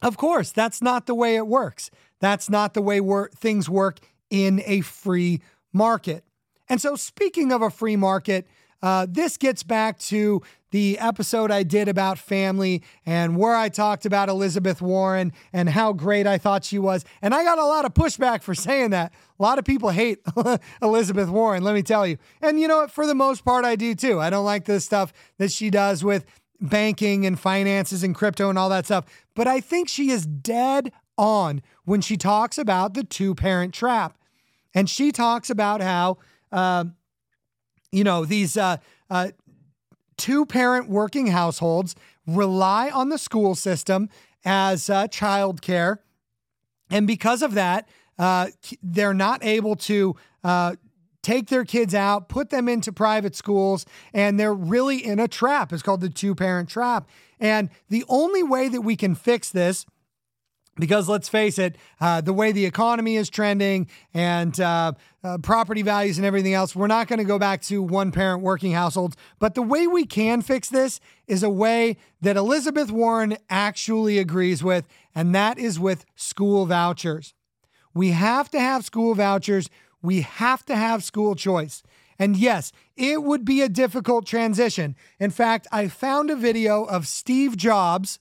of 0.00 0.16
course, 0.16 0.52
that's 0.52 0.80
not 0.80 1.06
the 1.06 1.14
way 1.14 1.34
it 1.34 1.48
works. 1.48 1.90
That's 2.20 2.48
not 2.48 2.74
the 2.74 2.82
way 2.82 3.00
wor- 3.00 3.30
things 3.34 3.68
work 3.68 3.98
in 4.30 4.62
a 4.64 4.82
free 4.82 5.40
market. 5.72 6.24
And 6.68 6.80
so, 6.80 6.96
speaking 6.96 7.52
of 7.52 7.62
a 7.62 7.70
free 7.70 7.96
market, 7.96 8.46
uh, 8.82 9.06
this 9.08 9.36
gets 9.36 9.62
back 9.62 9.98
to 9.98 10.42
the 10.70 10.98
episode 10.98 11.50
I 11.50 11.62
did 11.62 11.88
about 11.88 12.18
family 12.18 12.82
and 13.06 13.36
where 13.36 13.56
I 13.56 13.68
talked 13.68 14.04
about 14.04 14.28
Elizabeth 14.28 14.82
Warren 14.82 15.32
and 15.52 15.68
how 15.68 15.92
great 15.92 16.26
I 16.26 16.36
thought 16.38 16.64
she 16.64 16.78
was. 16.78 17.04
And 17.22 17.34
I 17.34 17.42
got 17.42 17.58
a 17.58 17.64
lot 17.64 17.84
of 17.84 17.94
pushback 17.94 18.42
for 18.42 18.54
saying 18.54 18.90
that. 18.90 19.12
A 19.38 19.42
lot 19.42 19.58
of 19.58 19.64
people 19.64 19.90
hate 19.90 20.18
Elizabeth 20.82 21.28
Warren, 21.30 21.62
let 21.64 21.74
me 21.74 21.82
tell 21.82 22.06
you. 22.06 22.18
And 22.42 22.60
you 22.60 22.68
know 22.68 22.78
what? 22.78 22.90
For 22.90 23.06
the 23.06 23.14
most 23.14 23.44
part, 23.44 23.64
I 23.64 23.76
do 23.76 23.94
too. 23.94 24.20
I 24.20 24.30
don't 24.30 24.44
like 24.44 24.66
the 24.66 24.80
stuff 24.80 25.12
that 25.38 25.50
she 25.50 25.70
does 25.70 26.04
with 26.04 26.26
banking 26.60 27.24
and 27.24 27.38
finances 27.38 28.02
and 28.02 28.14
crypto 28.14 28.50
and 28.50 28.58
all 28.58 28.68
that 28.68 28.84
stuff. 28.84 29.06
But 29.34 29.46
I 29.46 29.60
think 29.60 29.88
she 29.88 30.10
is 30.10 30.26
dead 30.26 30.92
on 31.16 31.62
when 31.84 32.00
she 32.00 32.16
talks 32.16 32.58
about 32.58 32.94
the 32.94 33.04
two 33.04 33.34
parent 33.34 33.72
trap. 33.72 34.17
And 34.78 34.88
she 34.88 35.10
talks 35.10 35.50
about 35.50 35.80
how, 35.80 36.18
uh, 36.52 36.84
you 37.90 38.04
know, 38.04 38.24
these 38.24 38.56
uh, 38.56 38.76
uh, 39.10 39.30
two 40.16 40.46
parent 40.46 40.88
working 40.88 41.26
households 41.26 41.96
rely 42.28 42.88
on 42.88 43.08
the 43.08 43.18
school 43.18 43.56
system 43.56 44.08
as 44.44 44.88
uh, 44.88 45.08
childcare. 45.08 45.98
And 46.92 47.08
because 47.08 47.42
of 47.42 47.54
that, 47.54 47.88
uh, 48.20 48.50
they're 48.80 49.12
not 49.12 49.44
able 49.44 49.74
to 49.74 50.14
uh, 50.44 50.76
take 51.24 51.48
their 51.48 51.64
kids 51.64 51.92
out, 51.92 52.28
put 52.28 52.50
them 52.50 52.68
into 52.68 52.92
private 52.92 53.34
schools, 53.34 53.84
and 54.14 54.38
they're 54.38 54.54
really 54.54 55.04
in 55.04 55.18
a 55.18 55.26
trap. 55.26 55.72
It's 55.72 55.82
called 55.82 56.02
the 56.02 56.08
two 56.08 56.36
parent 56.36 56.68
trap. 56.68 57.08
And 57.40 57.68
the 57.88 58.04
only 58.08 58.44
way 58.44 58.68
that 58.68 58.82
we 58.82 58.94
can 58.94 59.16
fix 59.16 59.50
this 59.50 59.86
because 60.78 61.08
let's 61.08 61.28
face 61.28 61.58
it, 61.58 61.76
uh, 62.00 62.20
the 62.20 62.32
way 62.32 62.52
the 62.52 62.64
economy 62.64 63.16
is 63.16 63.28
trending 63.28 63.88
and 64.14 64.58
uh, 64.60 64.92
uh, 65.24 65.38
property 65.38 65.82
values 65.82 66.18
and 66.18 66.26
everything 66.26 66.54
else, 66.54 66.74
we're 66.74 66.86
not 66.86 67.08
going 67.08 67.18
to 67.18 67.24
go 67.24 67.38
back 67.38 67.60
to 67.62 67.82
one 67.82 68.12
parent 68.12 68.42
working 68.42 68.72
households. 68.72 69.16
But 69.38 69.54
the 69.54 69.62
way 69.62 69.86
we 69.86 70.06
can 70.06 70.42
fix 70.42 70.68
this 70.68 71.00
is 71.26 71.42
a 71.42 71.50
way 71.50 71.96
that 72.20 72.36
Elizabeth 72.36 72.90
Warren 72.90 73.36
actually 73.50 74.18
agrees 74.18 74.62
with, 74.62 74.86
and 75.14 75.34
that 75.34 75.58
is 75.58 75.78
with 75.78 76.04
school 76.14 76.66
vouchers. 76.66 77.34
We 77.94 78.10
have 78.10 78.50
to 78.50 78.60
have 78.60 78.84
school 78.84 79.14
vouchers, 79.14 79.68
we 80.02 80.20
have 80.20 80.64
to 80.66 80.76
have 80.76 81.02
school 81.02 81.34
choice. 81.34 81.82
And 82.20 82.36
yes, 82.36 82.72
it 82.96 83.22
would 83.22 83.44
be 83.44 83.60
a 83.62 83.68
difficult 83.68 84.26
transition. 84.26 84.96
In 85.20 85.30
fact, 85.30 85.66
I 85.70 85.88
found 85.88 86.30
a 86.30 86.36
video 86.36 86.84
of 86.84 87.06
Steve 87.06 87.56
Jobs 87.56 88.18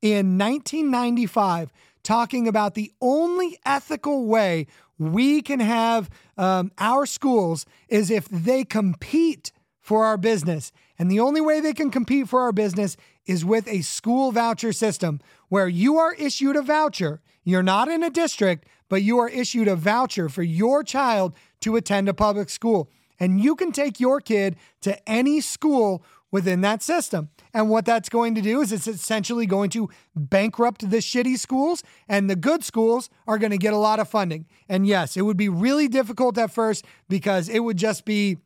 in 0.00 0.38
1995 0.38 1.72
talking 2.02 2.48
about 2.48 2.74
the 2.74 2.92
only 3.00 3.58
ethical 3.64 4.26
way 4.26 4.66
we 4.98 5.42
can 5.42 5.60
have 5.60 6.08
um, 6.36 6.70
our 6.78 7.06
schools 7.06 7.66
is 7.88 8.10
if 8.10 8.28
they 8.28 8.64
compete 8.64 9.52
for 9.80 10.04
our 10.04 10.16
business. 10.16 10.72
And 10.98 11.10
the 11.10 11.20
only 11.20 11.40
way 11.40 11.60
they 11.60 11.72
can 11.72 11.90
compete 11.90 12.28
for 12.28 12.40
our 12.42 12.52
business 12.52 12.96
is 13.26 13.44
with 13.44 13.66
a 13.66 13.82
school 13.82 14.32
voucher 14.32 14.72
system 14.72 15.20
where 15.48 15.68
you 15.68 15.96
are 15.96 16.14
issued 16.14 16.56
a 16.56 16.62
voucher. 16.62 17.20
You're 17.44 17.62
not 17.62 17.88
in 17.88 18.02
a 18.02 18.10
district, 18.10 18.66
but 18.88 19.02
you 19.02 19.18
are 19.18 19.28
issued 19.28 19.68
a 19.68 19.76
voucher 19.76 20.28
for 20.28 20.42
your 20.42 20.84
child 20.84 21.34
to 21.60 21.76
attend 21.76 22.08
a 22.08 22.14
public 22.14 22.50
school. 22.50 22.88
And 23.18 23.40
you 23.40 23.56
can 23.56 23.72
take 23.72 24.00
your 24.00 24.20
kid 24.20 24.56
to 24.82 25.08
any 25.08 25.40
school 25.40 26.04
within 26.30 26.60
that 26.62 26.82
system. 26.82 27.30
And 27.54 27.68
what 27.68 27.84
that's 27.84 28.08
going 28.08 28.34
to 28.34 28.40
do 28.40 28.60
is 28.60 28.72
it's 28.72 28.86
essentially 28.86 29.46
going 29.46 29.70
to 29.70 29.90
bankrupt 30.16 30.88
the 30.90 30.98
shitty 30.98 31.38
schools, 31.38 31.82
and 32.08 32.30
the 32.30 32.36
good 32.36 32.64
schools 32.64 33.10
are 33.26 33.38
going 33.38 33.50
to 33.50 33.58
get 33.58 33.74
a 33.74 33.78
lot 33.78 34.00
of 34.00 34.08
funding. 34.08 34.46
And 34.68 34.86
yes, 34.86 35.16
it 35.16 35.22
would 35.22 35.36
be 35.36 35.48
really 35.48 35.88
difficult 35.88 36.38
at 36.38 36.50
first 36.50 36.84
because 37.08 37.48
it 37.48 37.60
would 37.60 37.76
just 37.76 38.04
be 38.04 38.38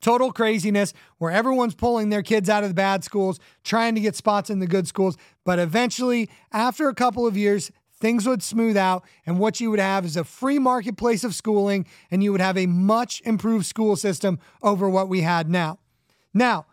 total 0.00 0.32
craziness 0.32 0.92
where 1.18 1.30
everyone's 1.30 1.74
pulling 1.74 2.10
their 2.10 2.22
kids 2.22 2.48
out 2.48 2.62
of 2.62 2.70
the 2.70 2.74
bad 2.74 3.04
schools, 3.04 3.38
trying 3.64 3.94
to 3.94 4.00
get 4.00 4.16
spots 4.16 4.50
in 4.50 4.58
the 4.58 4.66
good 4.66 4.86
schools. 4.86 5.16
But 5.44 5.58
eventually, 5.58 6.28
after 6.52 6.88
a 6.88 6.94
couple 6.94 7.26
of 7.26 7.36
years, 7.36 7.70
things 7.98 8.26
would 8.26 8.42
smooth 8.42 8.76
out, 8.76 9.04
and 9.24 9.38
what 9.38 9.60
you 9.60 9.70
would 9.70 9.80
have 9.80 10.04
is 10.04 10.16
a 10.16 10.24
free 10.24 10.58
marketplace 10.58 11.24
of 11.24 11.34
schooling, 11.34 11.86
and 12.10 12.22
you 12.22 12.32
would 12.32 12.40
have 12.40 12.58
a 12.58 12.66
much 12.66 13.22
improved 13.24 13.66
school 13.66 13.96
system 13.96 14.38
over 14.62 14.88
what 14.88 15.08
we 15.08 15.22
had 15.22 15.48
now. 15.48 15.78
Now, 16.34 16.66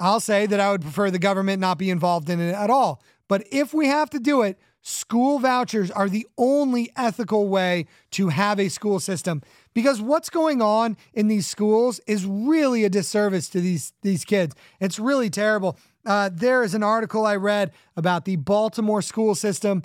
I'll 0.00 0.18
say 0.18 0.46
that 0.46 0.58
I 0.58 0.70
would 0.70 0.80
prefer 0.80 1.10
the 1.10 1.18
government 1.18 1.60
not 1.60 1.78
be 1.78 1.90
involved 1.90 2.30
in 2.30 2.40
it 2.40 2.54
at 2.54 2.70
all. 2.70 3.02
But 3.28 3.46
if 3.52 3.74
we 3.74 3.86
have 3.86 4.08
to 4.10 4.18
do 4.18 4.42
it, 4.42 4.58
school 4.80 5.38
vouchers 5.38 5.90
are 5.90 6.08
the 6.08 6.26
only 6.38 6.90
ethical 6.96 7.48
way 7.48 7.86
to 8.12 8.28
have 8.28 8.58
a 8.58 8.70
school 8.70 8.98
system 8.98 9.42
because 9.74 10.00
what's 10.00 10.30
going 10.30 10.62
on 10.62 10.96
in 11.12 11.28
these 11.28 11.46
schools 11.46 12.00
is 12.06 12.24
really 12.24 12.84
a 12.84 12.88
disservice 12.88 13.48
to 13.50 13.60
these 13.60 13.92
these 14.02 14.24
kids. 14.24 14.54
It's 14.80 14.98
really 14.98 15.28
terrible. 15.28 15.78
Uh, 16.06 16.30
there 16.32 16.62
is 16.62 16.74
an 16.74 16.82
article 16.82 17.26
I 17.26 17.36
read 17.36 17.72
about 17.94 18.24
the 18.24 18.36
Baltimore 18.36 19.02
school 19.02 19.34
system. 19.34 19.82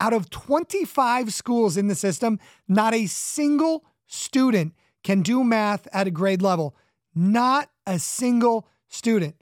Out 0.00 0.12
of 0.12 0.28
25 0.30 1.32
schools 1.32 1.76
in 1.76 1.86
the 1.86 1.94
system, 1.94 2.40
not 2.66 2.92
a 2.92 3.06
single 3.06 3.84
student 4.08 4.74
can 5.04 5.22
do 5.22 5.44
math 5.44 5.86
at 5.92 6.08
a 6.08 6.10
grade 6.10 6.42
level. 6.42 6.74
Not 7.14 7.70
a 7.86 8.00
single 8.00 8.66
student. 8.88 9.36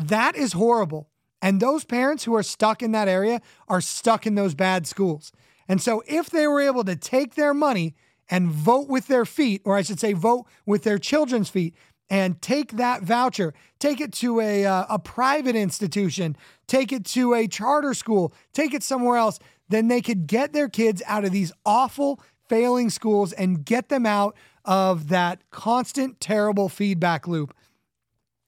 That 0.00 0.36
is 0.36 0.52
horrible. 0.52 1.10
And 1.42 1.60
those 1.60 1.84
parents 1.84 2.24
who 2.24 2.34
are 2.34 2.42
stuck 2.42 2.82
in 2.82 2.92
that 2.92 3.08
area 3.08 3.40
are 3.68 3.80
stuck 3.80 4.26
in 4.26 4.34
those 4.34 4.54
bad 4.54 4.86
schools. 4.86 5.32
And 5.68 5.80
so 5.80 6.02
if 6.06 6.30
they 6.30 6.46
were 6.46 6.60
able 6.60 6.84
to 6.84 6.96
take 6.96 7.34
their 7.34 7.54
money 7.54 7.94
and 8.28 8.50
vote 8.50 8.88
with 8.88 9.06
their 9.06 9.24
feet, 9.24 9.62
or 9.64 9.76
I 9.76 9.82
should 9.82 10.00
say, 10.00 10.12
vote 10.12 10.46
with 10.66 10.82
their 10.82 10.98
children's 10.98 11.48
feet, 11.48 11.74
and 12.08 12.42
take 12.42 12.72
that 12.72 13.02
voucher, 13.02 13.54
take 13.78 14.00
it 14.00 14.12
to 14.14 14.40
a, 14.40 14.66
uh, 14.66 14.84
a 14.88 14.98
private 14.98 15.54
institution, 15.54 16.36
take 16.66 16.92
it 16.92 17.04
to 17.06 17.34
a 17.34 17.46
charter 17.46 17.94
school, 17.94 18.34
take 18.52 18.74
it 18.74 18.82
somewhere 18.82 19.16
else, 19.16 19.38
then 19.68 19.88
they 19.88 20.00
could 20.00 20.26
get 20.26 20.52
their 20.52 20.68
kids 20.68 21.02
out 21.06 21.24
of 21.24 21.30
these 21.30 21.52
awful, 21.64 22.20
failing 22.48 22.90
schools 22.90 23.32
and 23.32 23.64
get 23.64 23.88
them 23.88 24.04
out 24.04 24.36
of 24.64 25.08
that 25.08 25.42
constant, 25.50 26.20
terrible 26.20 26.68
feedback 26.68 27.28
loop. 27.28 27.54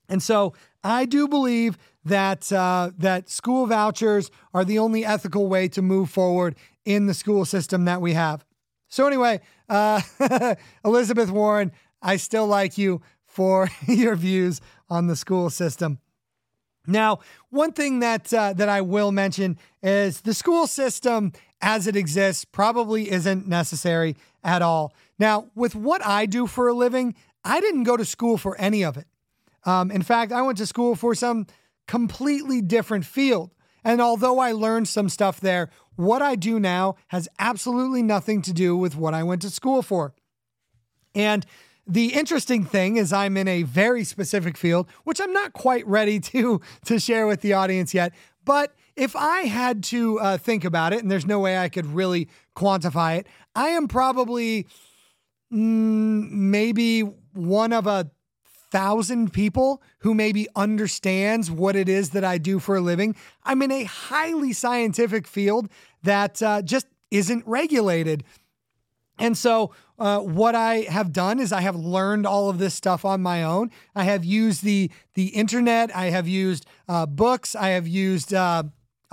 And 0.09 0.21
so 0.21 0.53
I 0.83 1.05
do 1.05 1.27
believe 1.27 1.77
that 2.05 2.51
uh, 2.51 2.91
that 2.97 3.29
school 3.29 3.65
vouchers 3.65 4.29
are 4.53 4.65
the 4.65 4.79
only 4.79 5.05
ethical 5.05 5.47
way 5.47 5.67
to 5.69 5.81
move 5.81 6.09
forward 6.09 6.55
in 6.85 7.05
the 7.05 7.13
school 7.13 7.45
system 7.45 7.85
that 7.85 8.01
we 8.01 8.13
have. 8.13 8.45
So 8.89 9.07
anyway, 9.07 9.41
uh, 9.69 10.01
Elizabeth 10.85 11.31
Warren, 11.31 11.71
I 12.01 12.17
still 12.17 12.47
like 12.47 12.77
you 12.77 13.01
for 13.25 13.69
your 13.87 14.15
views 14.15 14.61
on 14.89 15.07
the 15.07 15.15
school 15.15 15.49
system. 15.49 15.99
Now, 16.85 17.19
one 17.49 17.71
thing 17.71 17.99
that 17.99 18.33
uh, 18.33 18.53
that 18.53 18.67
I 18.67 18.81
will 18.81 19.11
mention 19.11 19.57
is 19.81 20.21
the 20.21 20.33
school 20.33 20.67
system 20.67 21.31
as 21.61 21.87
it 21.87 21.95
exists 21.95 22.43
probably 22.43 23.09
isn't 23.09 23.47
necessary 23.47 24.17
at 24.43 24.61
all. 24.61 24.93
Now, 25.17 25.49
with 25.55 25.75
what 25.75 26.05
I 26.05 26.25
do 26.25 26.45
for 26.45 26.67
a 26.67 26.73
living, 26.73 27.15
I 27.45 27.61
didn't 27.61 27.83
go 27.83 27.95
to 27.95 28.03
school 28.03 28.37
for 28.37 28.59
any 28.59 28.83
of 28.83 28.97
it. 28.97 29.07
Um, 29.65 29.91
in 29.91 30.01
fact, 30.01 30.31
I 30.31 30.41
went 30.41 30.57
to 30.57 30.65
school 30.65 30.95
for 30.95 31.15
some 31.15 31.47
completely 31.87 32.61
different 32.61 33.05
field. 33.05 33.51
And 33.83 34.01
although 34.01 34.39
I 34.39 34.53
learned 34.53 34.87
some 34.87 35.09
stuff 35.09 35.39
there, 35.39 35.69
what 35.95 36.21
I 36.21 36.35
do 36.35 36.59
now 36.59 36.95
has 37.09 37.27
absolutely 37.37 38.01
nothing 38.01 38.41
to 38.43 38.53
do 38.53 38.75
with 38.77 38.95
what 38.95 39.13
I 39.13 39.23
went 39.23 39.41
to 39.41 39.49
school 39.49 39.81
for. 39.81 40.13
And 41.13 41.45
the 41.85 42.13
interesting 42.13 42.63
thing 42.63 42.97
is 42.97 43.11
I'm 43.11 43.35
in 43.35 43.47
a 43.47 43.63
very 43.63 44.03
specific 44.03 44.57
field, 44.57 44.87
which 45.03 45.19
I'm 45.19 45.33
not 45.33 45.53
quite 45.53 45.85
ready 45.85 46.19
to, 46.31 46.61
to 46.85 46.99
share 46.99 47.27
with 47.27 47.41
the 47.41 47.53
audience 47.53 47.93
yet, 47.93 48.13
but 48.45 48.73
if 48.95 49.15
I 49.15 49.41
had 49.41 49.83
to 49.85 50.19
uh, 50.19 50.37
think 50.37 50.63
about 50.63 50.93
it, 50.93 51.01
and 51.01 51.09
there's 51.09 51.25
no 51.25 51.39
way 51.39 51.57
I 51.57 51.69
could 51.69 51.87
really 51.87 52.29
quantify 52.55 53.17
it, 53.17 53.27
I 53.55 53.69
am 53.69 53.87
probably 53.87 54.67
mm, 55.51 56.29
maybe 56.29 57.01
one 57.33 57.73
of 57.73 57.87
a 57.87 58.11
thousand 58.73 59.31
people 59.31 59.83
who 59.99 60.15
maybe 60.15 60.47
understands 60.55 61.51
what 61.51 61.75
it 61.75 61.87
is 61.87 62.09
that 62.09 62.23
I 62.23 62.39
do 62.39 62.57
for 62.57 62.75
a 62.75 62.81
living. 62.81 63.15
I'm 63.43 63.61
in 63.61 63.71
a 63.71 63.83
highly 63.83 64.51
scientific 64.51 65.27
field 65.27 65.69
that 66.01 66.41
uh, 66.41 66.63
just 66.63 66.87
isn't 67.11 67.45
regulated. 67.45 68.23
And 69.19 69.37
so, 69.37 69.75
uh, 69.99 70.21
what 70.21 70.55
I 70.55 70.87
have 70.89 71.13
done 71.13 71.39
is 71.39 71.53
I 71.53 71.61
have 71.61 71.75
learned 71.75 72.25
all 72.25 72.49
of 72.49 72.57
this 72.57 72.73
stuff 72.73 73.05
on 73.05 73.21
my 73.21 73.43
own. 73.43 73.69
I 73.93 74.05
have 74.05 74.25
used 74.25 74.63
the 74.63 74.89
the 75.13 75.27
internet. 75.27 75.95
I 75.95 76.09
have 76.09 76.27
used 76.27 76.65
uh, 76.89 77.05
books. 77.05 77.53
I 77.53 77.69
have 77.69 77.87
used 77.87 78.33
uh, 78.33 78.63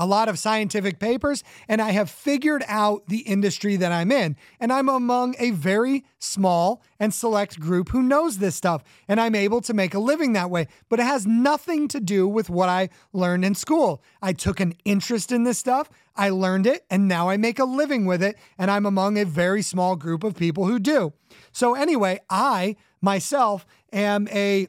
a 0.01 0.07
lot 0.07 0.30
of 0.30 0.38
scientific 0.38 0.98
papers, 0.98 1.44
and 1.68 1.80
I 1.82 1.90
have 1.90 2.11
figured 2.11 2.64
out 2.66 3.07
the 3.07 3.18
industry 3.18 3.76
that 3.76 3.92
I'm 3.92 4.11
in. 4.11 4.34
And 4.59 4.72
I'm 4.72 4.88
among 4.88 5.34
a 5.38 5.51
very 5.51 6.05
small 6.18 6.82
and 6.98 7.12
select 7.12 7.61
group 7.61 7.90
who 7.90 8.03
knows 8.03 8.38
this 8.38 8.57
stuff, 8.57 8.82
and 9.07 9.20
I'm 9.20 9.34
able 9.34 9.61
to 9.61 9.74
make 9.74 9.92
a 9.92 9.98
living 9.98 10.32
that 10.32 10.51
way. 10.51 10.68
But 10.88 11.01
it 11.01 11.07
has 11.07 11.26
nothing 11.26 11.86
to 11.88 12.01
do 12.01 12.26
with 12.26 12.48
what 12.48 12.70
I 12.70 12.88
learned 13.12 13.44
in 13.44 13.55
school. 13.55 14.03
I 14.22 14.32
took 14.32 14.59
an 14.59 14.72
interest 14.86 15.30
in 15.30 15.44
this 15.44 15.59
stuff, 15.59 15.90
I 16.16 16.30
learned 16.30 16.66
it, 16.66 16.86
and 16.90 17.07
now 17.07 17.28
I 17.28 17.36
make 17.36 17.59
a 17.59 17.64
living 17.64 18.07
with 18.07 18.22
it, 18.22 18.36
and 18.57 18.70
I'm 18.70 18.86
among 18.86 19.18
a 19.18 19.26
very 19.26 19.61
small 19.61 19.96
group 19.96 20.24
of 20.24 20.34
people 20.34 20.66
who 20.66 20.78
do. 20.78 21.12
So, 21.53 21.74
anyway, 21.74 22.20
I 22.30 22.76
myself 23.03 23.66
am 23.92 24.28
a 24.28 24.66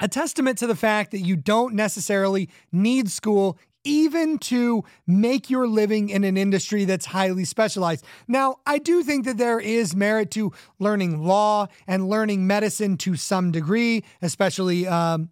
a 0.00 0.08
testament 0.08 0.58
to 0.58 0.66
the 0.66 0.74
fact 0.74 1.10
that 1.10 1.20
you 1.20 1.36
don't 1.36 1.74
necessarily 1.74 2.48
need 2.72 3.10
school 3.10 3.58
even 3.84 4.38
to 4.38 4.84
make 5.06 5.48
your 5.48 5.66
living 5.66 6.10
in 6.10 6.24
an 6.24 6.36
industry 6.36 6.84
that's 6.84 7.06
highly 7.06 7.44
specialized. 7.44 8.04
Now, 8.28 8.56
I 8.66 8.78
do 8.78 9.02
think 9.02 9.24
that 9.24 9.38
there 9.38 9.60
is 9.60 9.96
merit 9.96 10.30
to 10.32 10.52
learning 10.78 11.24
law 11.24 11.68
and 11.86 12.08
learning 12.08 12.46
medicine 12.46 12.96
to 12.98 13.16
some 13.16 13.50
degree, 13.50 14.04
especially 14.20 14.86
um, 14.86 15.30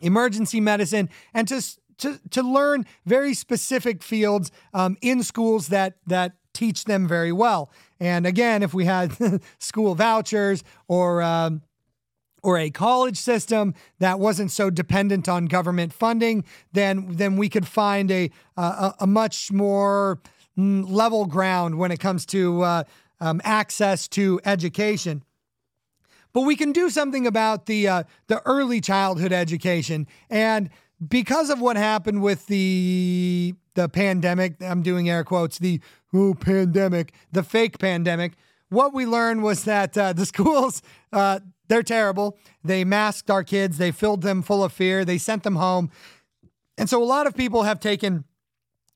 emergency 0.00 0.60
medicine, 0.60 1.08
and 1.32 1.48
to 1.48 1.62
to 1.98 2.20
to 2.30 2.42
learn 2.42 2.86
very 3.06 3.34
specific 3.34 4.02
fields 4.02 4.50
um, 4.72 4.96
in 5.00 5.22
schools 5.22 5.68
that 5.68 5.96
that 6.06 6.32
teach 6.52 6.84
them 6.84 7.06
very 7.06 7.32
well. 7.32 7.70
And 8.00 8.26
again, 8.26 8.62
if 8.62 8.74
we 8.74 8.84
had 8.84 9.12
school 9.58 9.94
vouchers 9.94 10.62
or 10.88 11.22
um, 11.22 11.62
or 12.44 12.58
a 12.58 12.70
college 12.70 13.16
system 13.16 13.74
that 13.98 14.20
wasn't 14.20 14.50
so 14.50 14.68
dependent 14.68 15.28
on 15.28 15.46
government 15.46 15.92
funding, 15.92 16.44
then 16.72 17.06
then 17.16 17.36
we 17.36 17.48
could 17.48 17.66
find 17.66 18.10
a 18.10 18.30
a, 18.56 19.06
much 19.06 19.50
more 19.50 20.20
mm, 20.56 20.88
level 20.88 21.24
ground 21.24 21.78
when 21.78 21.90
it 21.90 21.98
comes 21.98 22.26
to 22.26 22.62
uh, 22.62 22.84
um, 23.20 23.40
access 23.44 24.06
to 24.08 24.40
education. 24.44 25.24
But 26.34 26.42
we 26.42 26.54
can 26.54 26.72
do 26.72 26.90
something 26.90 27.26
about 27.26 27.66
the 27.66 27.88
uh, 27.88 28.02
the 28.26 28.42
early 28.44 28.80
childhood 28.80 29.32
education, 29.32 30.06
and 30.28 30.68
because 31.08 31.48
of 31.48 31.60
what 31.60 31.76
happened 31.76 32.22
with 32.22 32.46
the 32.46 33.54
the 33.74 33.88
pandemic, 33.88 34.62
I'm 34.62 34.82
doing 34.82 35.08
air 35.08 35.24
quotes, 35.24 35.58
the 35.58 35.80
oh, 36.12 36.34
pandemic, 36.34 37.14
the 37.32 37.42
fake 37.42 37.78
pandemic. 37.78 38.34
What 38.68 38.92
we 38.92 39.06
learned 39.06 39.42
was 39.42 39.64
that 39.64 39.96
uh, 39.96 40.12
the 40.12 40.26
schools 40.34 40.82
uh, 41.12 41.40
they're 41.68 41.82
terrible. 41.82 42.38
They 42.62 42.84
masked 42.84 43.30
our 43.30 43.44
kids, 43.44 43.78
they 43.78 43.90
filled 43.90 44.22
them 44.22 44.42
full 44.42 44.64
of 44.64 44.72
fear, 44.72 45.04
they 45.04 45.18
sent 45.18 45.42
them 45.42 45.56
home. 45.56 45.90
And 46.76 46.88
so 46.88 47.02
a 47.02 47.04
lot 47.04 47.26
of 47.26 47.36
people 47.36 47.62
have 47.62 47.80
taken 47.80 48.24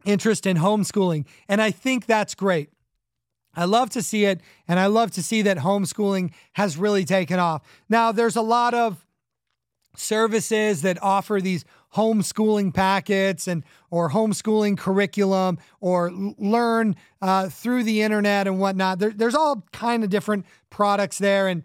interest 0.05 0.47
in 0.47 0.57
homeschooling, 0.57 1.27
and 1.49 1.61
I 1.61 1.71
think 1.71 2.07
that's 2.07 2.35
great. 2.35 2.71
I 3.55 3.65
love 3.65 3.91
to 3.91 4.03
see 4.03 4.25
it, 4.25 4.41
and 4.69 4.79
I 4.79 4.87
love 4.87 5.11
to 5.13 5.23
see 5.23 5.43
that 5.43 5.59
homeschooling 5.59 6.33
has 6.53 6.77
really 6.77 7.05
taken 7.05 7.39
off. 7.39 7.63
Now, 7.89 8.13
there's 8.13 8.37
a 8.37 8.43
lot 8.43 8.75
of 8.75 9.05
services 9.97 10.83
that 10.83 11.03
offer 11.03 11.41
these 11.43 11.65
homeschooling 11.95 12.73
packets 12.73 13.49
and 13.49 13.65
or 13.91 14.11
homeschooling 14.11 14.79
curriculum 14.79 15.59
or 15.81 16.13
learn 16.13 16.95
uh, 17.21 17.49
through 17.49 17.83
the 17.83 18.03
internet 18.03 18.47
and 18.47 18.61
whatnot. 18.61 18.99
There, 18.99 19.11
there's 19.11 19.35
all 19.35 19.65
kind 19.73 20.05
of 20.05 20.11
different 20.11 20.47
products 20.71 21.19
there, 21.19 21.49
and 21.49 21.65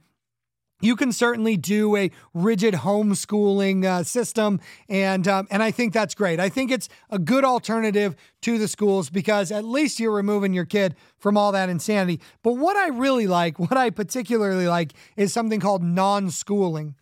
you 0.83 0.97
can 0.97 1.13
certainly 1.13 1.55
do 1.55 1.95
a 1.95 2.11
rigid 2.33 2.73
homeschooling 2.73 3.85
uh, 3.85 4.03
system, 4.03 4.59
and 4.89 5.27
um, 5.27 5.47
and 5.49 5.63
I 5.63 5.71
think 5.71 5.93
that's 5.93 6.13
great. 6.13 6.39
I 6.39 6.49
think 6.49 6.71
it's 6.71 6.89
a 7.09 7.17
good 7.17 7.45
alternative 7.45 8.15
to 8.41 8.57
the 8.57 8.67
schools 8.67 9.09
because 9.09 9.51
at 9.51 9.63
least 9.63 9.99
you're 9.99 10.11
removing 10.11 10.53
your 10.53 10.65
kid 10.65 10.95
from 11.17 11.37
all 11.37 11.53
that 11.53 11.69
insanity. 11.69 12.19
But 12.43 12.53
what 12.53 12.75
I 12.75 12.89
really 12.89 13.27
like, 13.27 13.57
what 13.59 13.77
I 13.77 13.89
particularly 13.89 14.67
like, 14.67 14.93
is 15.15 15.31
something 15.31 15.61
called 15.61 15.83
non-schooling. 15.83 16.95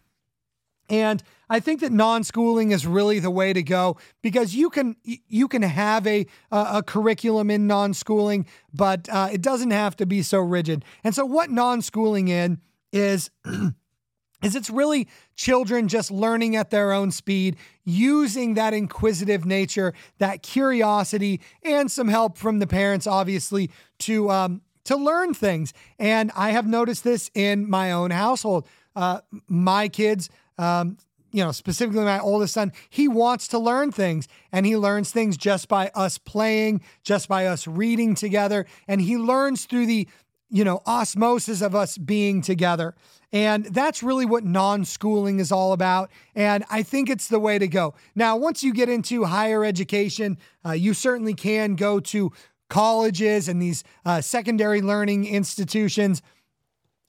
And 0.87 1.23
I 1.49 1.59
think 1.59 1.79
that 1.79 1.91
non-schooling 1.91 2.71
is 2.71 2.85
really 2.85 3.19
the 3.19 3.31
way 3.31 3.53
to 3.53 3.63
go 3.63 3.97
because 4.21 4.53
you 4.53 4.69
can 4.69 4.95
you 5.03 5.47
can 5.47 5.63
have 5.63 6.05
a 6.05 6.27
a, 6.51 6.83
curriculum 6.83 7.49
in 7.49 7.65
non-schooling, 7.65 8.45
but 8.73 9.09
uh, 9.09 9.29
it 9.31 9.41
doesn't 9.41 9.71
have 9.71 9.95
to 9.95 10.05
be 10.05 10.21
so 10.21 10.39
rigid. 10.39 10.85
And 11.03 11.15
so, 11.15 11.25
what 11.25 11.49
non-schooling 11.49 12.27
in 12.27 12.59
is 12.91 13.29
is 14.43 14.55
it's 14.55 14.69
really 14.69 15.07
children 15.35 15.87
just 15.87 16.11
learning 16.11 16.55
at 16.55 16.69
their 16.69 16.91
own 16.91 17.11
speed, 17.11 17.57
using 17.83 18.55
that 18.55 18.73
inquisitive 18.73 19.45
nature, 19.45 19.93
that 20.17 20.41
curiosity, 20.41 21.41
and 21.63 21.91
some 21.91 22.07
help 22.07 22.37
from 22.37 22.59
the 22.59 22.67
parents, 22.67 23.05
obviously, 23.05 23.69
to 23.99 24.29
um, 24.29 24.61
to 24.83 24.95
learn 24.95 25.33
things. 25.33 25.73
And 25.99 26.31
I 26.35 26.51
have 26.51 26.67
noticed 26.67 27.03
this 27.03 27.29
in 27.33 27.69
my 27.69 27.91
own 27.91 28.11
household. 28.11 28.67
Uh, 28.95 29.21
my 29.47 29.87
kids, 29.87 30.29
um, 30.57 30.97
you 31.31 31.43
know, 31.43 31.51
specifically 31.51 32.03
my 32.03 32.19
oldest 32.19 32.53
son, 32.53 32.73
he 32.89 33.07
wants 33.07 33.47
to 33.49 33.59
learn 33.59 33.91
things 33.91 34.27
and 34.51 34.65
he 34.65 34.75
learns 34.75 35.11
things 35.11 35.37
just 35.37 35.67
by 35.67 35.89
us 35.95 36.17
playing, 36.17 36.81
just 37.03 37.29
by 37.29 37.45
us 37.45 37.67
reading 37.67 38.15
together. 38.15 38.65
And 38.87 39.01
he 39.01 39.17
learns 39.17 39.65
through 39.65 39.85
the 39.85 40.07
you 40.51 40.63
know, 40.63 40.81
osmosis 40.85 41.61
of 41.61 41.73
us 41.73 41.97
being 41.97 42.41
together. 42.41 42.93
And 43.33 43.65
that's 43.65 44.03
really 44.03 44.25
what 44.25 44.43
non 44.43 44.83
schooling 44.83 45.39
is 45.39 45.51
all 45.51 45.71
about. 45.71 46.11
And 46.35 46.65
I 46.69 46.83
think 46.83 47.09
it's 47.09 47.29
the 47.29 47.39
way 47.39 47.57
to 47.57 47.67
go. 47.67 47.93
Now, 48.13 48.35
once 48.35 48.61
you 48.61 48.73
get 48.73 48.89
into 48.89 49.23
higher 49.23 49.63
education, 49.63 50.37
uh, 50.65 50.73
you 50.73 50.93
certainly 50.93 51.33
can 51.33 51.75
go 51.75 51.99
to 52.01 52.33
colleges 52.69 53.47
and 53.47 53.61
these 53.61 53.83
uh, 54.05 54.21
secondary 54.21 54.81
learning 54.81 55.25
institutions 55.25 56.21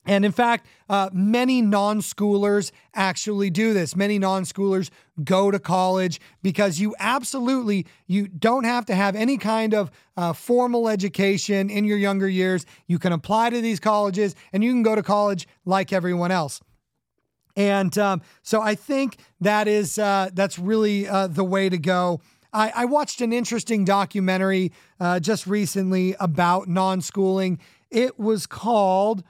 and 0.05 0.25
in 0.25 0.33
fact, 0.33 0.67
uh, 0.89 1.11
many 1.13 1.63
non 1.63 2.01
schoolers 2.01 2.73
actually 2.95 3.51
do 3.51 3.73
this. 3.73 3.95
Many 3.95 4.19
non 4.19 4.43
schoolers 4.43 4.91
go 5.23 5.51
to 5.51 5.61
college 5.61 6.21
because 6.43 6.81
you 6.81 6.95
absolutely 6.99 7.87
you 8.07 8.27
don't 8.27 8.65
have 8.65 8.85
to 8.87 8.95
have 8.95 9.15
any 9.15 9.39
kind 9.39 9.75
of 9.75 9.93
uh, 10.17 10.33
formal 10.33 10.89
education 10.89 11.71
in 11.71 11.85
your 11.85 11.99
younger 11.99 12.29
years. 12.29 12.67
You 12.89 12.99
can 12.99 13.13
apply 13.13 13.51
to 13.51 13.61
these 13.61 13.79
colleges 13.79 14.35
and 14.53 14.65
you 14.65 14.73
can 14.73 14.83
go 14.83 14.97
to 14.97 15.03
college 15.03 15.47
like 15.65 15.93
everyone 15.93 16.33
else. 16.33 16.61
And 17.55 17.97
um, 17.99 18.23
so 18.43 18.61
I 18.61 18.75
think 18.75 19.19
that 19.41 19.69
is 19.69 19.99
uh, 19.99 20.31
that's 20.33 20.59
really 20.59 21.07
uh, 21.07 21.29
the 21.29 21.45
way 21.45 21.69
to 21.69 21.79
go. 21.79 22.21
I, 22.53 22.73
I, 22.75 22.85
watched 22.87 23.21
an 23.23 23.33
interesting 23.33 23.85
documentary 23.85 24.73
uh, 25.01 25.21
just 25.21 25.47
recently 25.47 26.17
about 26.19 26.69
non 26.69 27.01
schooling. 27.03 27.59
It 27.91 28.19
was 28.19 28.47
called 28.47 29.23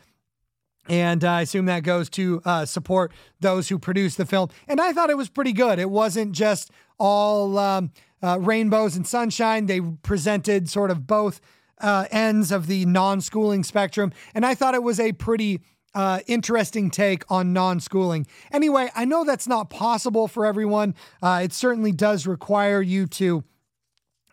And 0.89 1.25
uh, 1.25 1.31
I 1.31 1.41
assume 1.43 1.67
that 1.67 1.83
goes 1.83 2.09
to 2.11 2.41
uh, 2.45 2.65
support 2.65 3.11
those 3.41 3.69
who 3.69 3.81
produce 3.81 4.15
the 4.15 4.25
film. 4.25 4.51
And 4.69 4.81
I 4.81 4.93
thought 4.93 5.11
it 5.11 5.17
was 5.17 5.29
pretty 5.29 5.53
good. 5.53 5.81
It 5.81 5.91
wasn't 5.91 6.31
just 6.31 6.71
all 6.99 7.59
um, 7.59 7.91
uh, 8.23 8.39
rainbows 8.41 8.95
and 8.95 9.05
sunshine. 9.05 9.67
They 9.67 9.81
presented 9.81 10.69
sort 10.69 10.93
of 10.93 11.09
both 11.09 11.41
uh, 11.83 12.07
ends 12.11 12.53
of 12.53 12.67
the 12.67 12.87
non 12.87 13.21
schooling 13.21 13.65
spectrum. 13.65 14.13
And 14.35 14.47
I 14.47 14.55
thought 14.55 14.75
it 14.75 14.83
was 14.83 14.99
a 14.99 15.13
pretty 15.13 15.61
uh, 15.95 16.21
interesting 16.27 16.91
take 16.91 17.31
on 17.31 17.53
non 17.53 17.81
schooling. 17.81 18.27
Anyway, 18.51 18.91
I 18.95 19.05
know 19.05 19.25
that's 19.25 19.47
not 19.47 19.71
possible 19.71 20.29
for 20.29 20.47
everyone. 20.47 20.95
Uh, 21.23 21.41
it 21.45 21.53
certainly 21.53 21.93
does 21.93 22.27
require 22.27 22.81
you 22.81 23.07
to. 23.07 23.45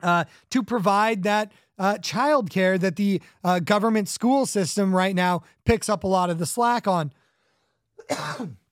Uh, 0.02 0.24
to 0.50 0.64
provide 0.64 1.24
that 1.24 1.52
uh, 1.78 1.96
childcare 1.96 2.80
that 2.80 2.96
the 2.96 3.22
uh, 3.44 3.60
government 3.60 4.08
school 4.08 4.46
system 4.46 4.96
right 4.96 5.14
now 5.14 5.44
picks 5.66 5.90
up 5.90 6.06
a 6.06 6.08
lot 6.08 6.30
of 6.30 6.40
the 6.40 6.46
slack 6.46 6.88
on. 6.88 7.12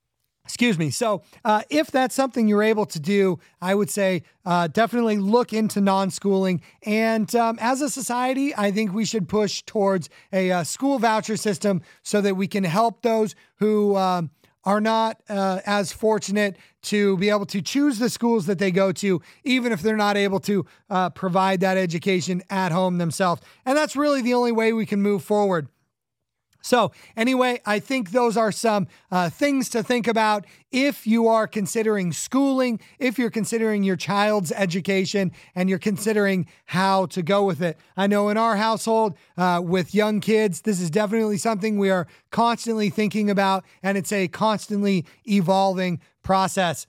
Excuse 0.47 0.79
me. 0.79 0.91
So, 0.91 1.23
uh, 1.43 1.63
if 1.69 1.91
that's 1.91 2.15
something 2.15 2.47
you're 2.47 2.63
able 2.63 2.85
to 2.85 3.01
do, 3.01 3.37
I 3.61 3.75
would 3.75 3.89
say 3.89 4.23
uh, 4.45 4.67
definitely 4.67 5.17
look 5.17 5.51
into 5.51 5.81
non 5.81 6.09
schooling. 6.09 6.61
And 6.83 7.33
um, 7.35 7.57
as 7.59 7.81
a 7.81 7.89
society, 7.89 8.55
I 8.55 8.71
think 8.71 8.93
we 8.93 9.03
should 9.03 9.27
push 9.27 9.61
towards 9.63 10.09
a 10.31 10.49
uh, 10.49 10.63
school 10.63 10.99
voucher 10.99 11.35
system 11.35 11.81
so 12.01 12.21
that 12.21 12.35
we 12.35 12.47
can 12.47 12.63
help 12.63 13.01
those 13.01 13.35
who 13.55 13.97
um, 13.97 14.29
are 14.63 14.79
not 14.79 15.21
uh, 15.27 15.59
as 15.65 15.91
fortunate 15.91 16.55
to 16.83 17.17
be 17.17 17.29
able 17.29 17.45
to 17.47 17.61
choose 17.61 17.99
the 17.99 18.09
schools 18.09 18.45
that 18.45 18.57
they 18.57 18.71
go 18.71 18.93
to, 18.93 19.21
even 19.43 19.73
if 19.73 19.81
they're 19.81 19.97
not 19.97 20.15
able 20.15 20.39
to 20.39 20.65
uh, 20.89 21.09
provide 21.09 21.59
that 21.59 21.75
education 21.75 22.41
at 22.49 22.71
home 22.71 22.99
themselves. 22.99 23.41
And 23.65 23.77
that's 23.77 23.97
really 23.97 24.21
the 24.21 24.33
only 24.33 24.53
way 24.53 24.71
we 24.71 24.85
can 24.85 25.01
move 25.01 25.25
forward. 25.25 25.67
So, 26.61 26.91
anyway, 27.15 27.61
I 27.65 27.79
think 27.79 28.11
those 28.11 28.35
are 28.35 28.51
some 28.51 28.87
uh, 29.11 29.29
things 29.29 29.69
to 29.69 29.83
think 29.83 30.07
about 30.07 30.45
if 30.71 31.07
you 31.07 31.27
are 31.27 31.47
considering 31.47 32.11
schooling, 32.11 32.79
if 32.99 33.17
you're 33.17 33.29
considering 33.29 33.83
your 33.83 33.95
child's 33.95 34.51
education, 34.51 35.31
and 35.55 35.69
you're 35.69 35.79
considering 35.79 36.47
how 36.65 37.05
to 37.07 37.21
go 37.21 37.43
with 37.43 37.61
it. 37.61 37.77
I 37.95 38.07
know 38.07 38.29
in 38.29 38.37
our 38.37 38.57
household 38.57 39.15
uh, 39.37 39.61
with 39.63 39.95
young 39.95 40.19
kids, 40.19 40.61
this 40.61 40.81
is 40.81 40.89
definitely 40.89 41.37
something 41.37 41.77
we 41.77 41.89
are 41.89 42.07
constantly 42.31 42.89
thinking 42.89 43.29
about, 43.29 43.63
and 43.81 43.97
it's 43.97 44.11
a 44.11 44.27
constantly 44.27 45.05
evolving 45.25 46.01
process. 46.23 46.87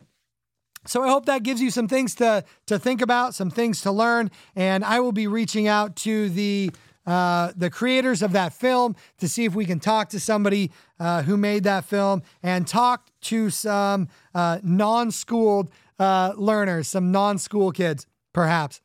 So 0.86 1.02
I 1.02 1.08
hope 1.08 1.26
that 1.26 1.42
gives 1.42 1.60
you 1.60 1.70
some 1.70 1.86
things 1.86 2.14
to 2.16 2.44
to 2.66 2.78
think 2.78 3.02
about, 3.02 3.34
some 3.34 3.50
things 3.50 3.82
to 3.82 3.92
learn, 3.92 4.30
and 4.56 4.84
I 4.84 5.00
will 5.00 5.12
be 5.12 5.26
reaching 5.26 5.68
out 5.68 5.96
to 5.96 6.30
the 6.30 6.70
uh, 7.08 7.52
the 7.56 7.70
creators 7.70 8.20
of 8.20 8.32
that 8.32 8.52
film 8.52 8.94
to 9.16 9.26
see 9.26 9.46
if 9.46 9.54
we 9.54 9.64
can 9.64 9.80
talk 9.80 10.10
to 10.10 10.20
somebody 10.20 10.70
uh, 11.00 11.22
who 11.22 11.38
made 11.38 11.64
that 11.64 11.84
film 11.84 12.22
and 12.42 12.66
talk 12.66 13.08
to 13.22 13.48
some 13.48 14.08
uh, 14.34 14.58
non 14.62 15.10
schooled 15.10 15.70
uh, 15.98 16.34
learners, 16.36 16.86
some 16.86 17.10
non 17.10 17.38
school 17.38 17.72
kids, 17.72 18.06
perhaps. 18.34 18.82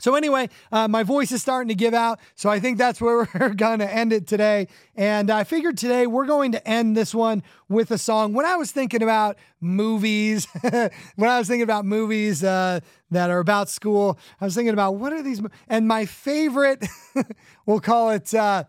So, 0.00 0.14
anyway, 0.14 0.48
uh, 0.72 0.88
my 0.88 1.02
voice 1.02 1.32
is 1.32 1.42
starting 1.42 1.68
to 1.68 1.74
give 1.74 1.94
out. 1.94 2.20
So, 2.34 2.50
I 2.50 2.60
think 2.60 2.78
that's 2.78 3.00
where 3.00 3.28
we're 3.38 3.54
going 3.54 3.78
to 3.80 3.92
end 3.92 4.12
it 4.12 4.26
today. 4.26 4.68
And 4.94 5.30
I 5.30 5.44
figured 5.44 5.78
today 5.78 6.06
we're 6.06 6.26
going 6.26 6.52
to 6.52 6.68
end 6.68 6.96
this 6.96 7.14
one 7.14 7.42
with 7.68 7.90
a 7.90 7.98
song. 7.98 8.32
When 8.32 8.46
I 8.46 8.56
was 8.56 8.72
thinking 8.72 9.02
about 9.02 9.36
movies, 9.60 10.46
when 10.60 11.30
I 11.30 11.38
was 11.38 11.48
thinking 11.48 11.62
about 11.62 11.84
movies 11.84 12.44
uh, 12.44 12.80
that 13.10 13.30
are 13.30 13.40
about 13.40 13.68
school, 13.68 14.18
I 14.40 14.44
was 14.44 14.54
thinking 14.54 14.72
about 14.72 14.96
what 14.96 15.12
are 15.12 15.22
these? 15.22 15.40
And 15.68 15.88
my 15.88 16.06
favorite, 16.06 16.86
we'll 17.66 17.80
call 17.80 18.10
it. 18.10 18.32
Uh, 18.32 18.64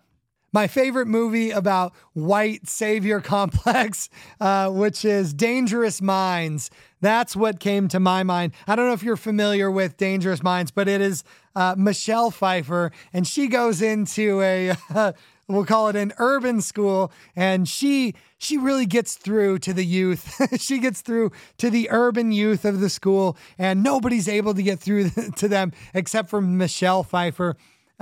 my 0.58 0.66
favorite 0.66 1.06
movie 1.08 1.52
about 1.52 1.94
white 2.14 2.68
savior 2.68 3.22
complex, 3.22 4.10
uh, 4.42 4.68
which 4.72 5.06
is 5.06 5.32
Dangerous 5.32 6.02
Minds. 6.02 6.72
That's 7.00 7.36
what 7.36 7.60
came 7.60 7.88
to 7.90 8.00
my 8.00 8.24
mind. 8.24 8.54
I 8.66 8.76
don't 8.76 8.88
know 8.88 8.94
if 8.94 9.04
you're 9.04 9.18
familiar 9.18 9.70
with 9.70 9.98
Dangerous 9.98 10.42
Minds, 10.42 10.72
but 10.72 10.88
it 10.88 11.00
is 11.00 11.24
uh, 11.56 11.76
Michelle 11.78 12.32
Pfeiffer, 12.32 12.92
and 13.14 13.28
she 13.28 13.48
goes 13.48 13.84
into 13.84 14.42
a. 14.42 14.76
We'll 15.50 15.64
call 15.64 15.88
it 15.88 15.96
an 15.96 16.12
urban 16.18 16.60
school 16.60 17.10
and 17.34 17.70
she 17.70 18.16
she 18.38 18.58
really 18.58 18.86
gets 18.86 19.16
through 19.16 19.60
to 19.60 19.72
the 19.72 19.86
youth 19.86 20.42
she 20.62 20.78
gets 20.78 21.00
through 21.00 21.32
to 21.60 21.70
the 21.70 21.88
urban 21.90 22.34
youth 22.34 22.66
of 22.66 22.82
the 22.82 22.90
school 22.90 23.38
and 23.58 23.82
nobody's 23.82 24.28
able 24.28 24.54
to 24.54 24.62
get 24.62 24.78
through 24.78 25.10
to 25.38 25.48
them 25.48 25.72
except 25.94 26.30
for 26.30 26.42
michelle 26.42 27.02
pfeiffer 27.02 27.56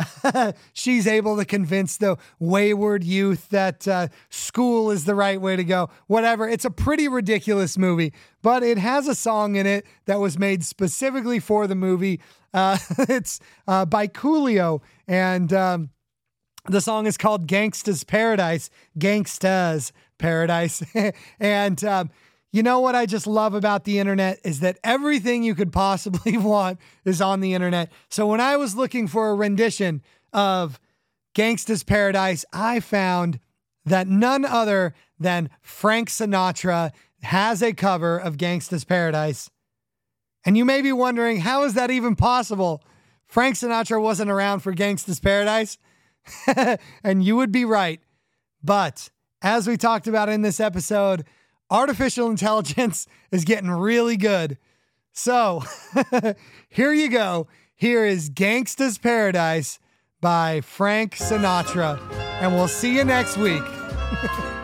she's 0.73 1.07
able 1.07 1.37
to 1.37 1.45
convince 1.45 1.97
the 1.97 2.17
wayward 2.39 3.03
youth 3.03 3.49
that 3.49 3.87
uh, 3.87 4.07
school 4.29 4.91
is 4.91 5.05
the 5.05 5.15
right 5.15 5.39
way 5.39 5.55
to 5.55 5.63
go. 5.63 5.89
Whatever. 6.07 6.47
It's 6.47 6.65
a 6.65 6.69
pretty 6.69 7.07
ridiculous 7.07 7.77
movie, 7.77 8.13
but 8.41 8.63
it 8.63 8.77
has 8.77 9.07
a 9.07 9.15
song 9.15 9.55
in 9.55 9.65
it 9.65 9.85
that 10.05 10.19
was 10.19 10.37
made 10.37 10.63
specifically 10.63 11.39
for 11.39 11.67
the 11.67 11.75
movie. 11.75 12.21
Uh, 12.53 12.77
it's 13.09 13.39
uh, 13.67 13.85
by 13.85 14.07
Coolio, 14.07 14.81
and 15.07 15.51
um, 15.53 15.89
the 16.67 16.81
song 16.81 17.05
is 17.05 17.17
called 17.17 17.47
Gangsta's 17.47 18.03
Paradise. 18.03 18.69
Gangsta's 18.97 19.93
Paradise. 20.17 20.83
and 21.39 21.83
um, 21.83 22.09
you 22.55 22.63
know 22.63 22.79
what 22.79 22.95
I 22.95 23.05
just 23.05 23.27
love 23.27 23.53
about 23.53 23.83
the 23.83 23.99
internet 23.99 24.39
is 24.45 24.61
that 24.61 24.79
everything 24.81 25.43
you 25.43 25.55
could 25.55 25.73
possibly 25.73 26.37
want 26.37 26.79
is 27.03 27.19
on 27.19 27.41
the 27.41 27.53
internet. 27.53 27.91
So 28.09 28.25
when 28.27 28.39
I 28.39 28.55
was 28.55 28.75
looking 28.77 29.07
for 29.07 29.29
a 29.29 29.35
rendition 29.35 30.01
of 30.31 30.79
Gangsta's 31.35 31.83
Paradise, 31.83 32.45
I 32.53 32.79
found 32.79 33.41
that 33.83 34.07
none 34.07 34.45
other 34.45 34.95
than 35.19 35.49
Frank 35.61 36.09
Sinatra 36.09 36.93
has 37.23 37.61
a 37.61 37.73
cover 37.73 38.17
of 38.17 38.37
Gangsta's 38.37 38.85
Paradise. 38.85 39.49
And 40.45 40.57
you 40.57 40.63
may 40.63 40.81
be 40.81 40.93
wondering, 40.93 41.41
how 41.41 41.65
is 41.65 41.73
that 41.73 41.91
even 41.91 42.15
possible? 42.15 42.81
Frank 43.27 43.55
Sinatra 43.55 44.01
wasn't 44.01 44.31
around 44.31 44.61
for 44.61 44.73
Gangsta's 44.73 45.19
Paradise. 45.19 45.77
and 47.03 47.21
you 47.21 47.35
would 47.35 47.51
be 47.51 47.65
right. 47.65 47.99
But 48.63 49.09
as 49.41 49.67
we 49.67 49.75
talked 49.75 50.07
about 50.07 50.29
in 50.29 50.41
this 50.41 50.61
episode, 50.61 51.25
artificial 51.69 52.29
intelligence 52.29 53.07
is 53.31 53.45
getting 53.45 53.69
really 53.69 54.17
good. 54.17 54.57
So 55.13 55.63
here 56.69 56.93
you 56.93 57.09
go. 57.09 57.47
Here 57.75 58.05
is 58.05 58.29
Gangsta's 58.29 58.97
Paradise 58.97 59.79
by 60.21 60.61
Frank 60.61 61.15
Sinatra. 61.15 61.99
And 62.41 62.53
we'll 62.53 62.67
see 62.67 62.95
you 62.95 63.03
next 63.03 63.37
week. 63.37 63.63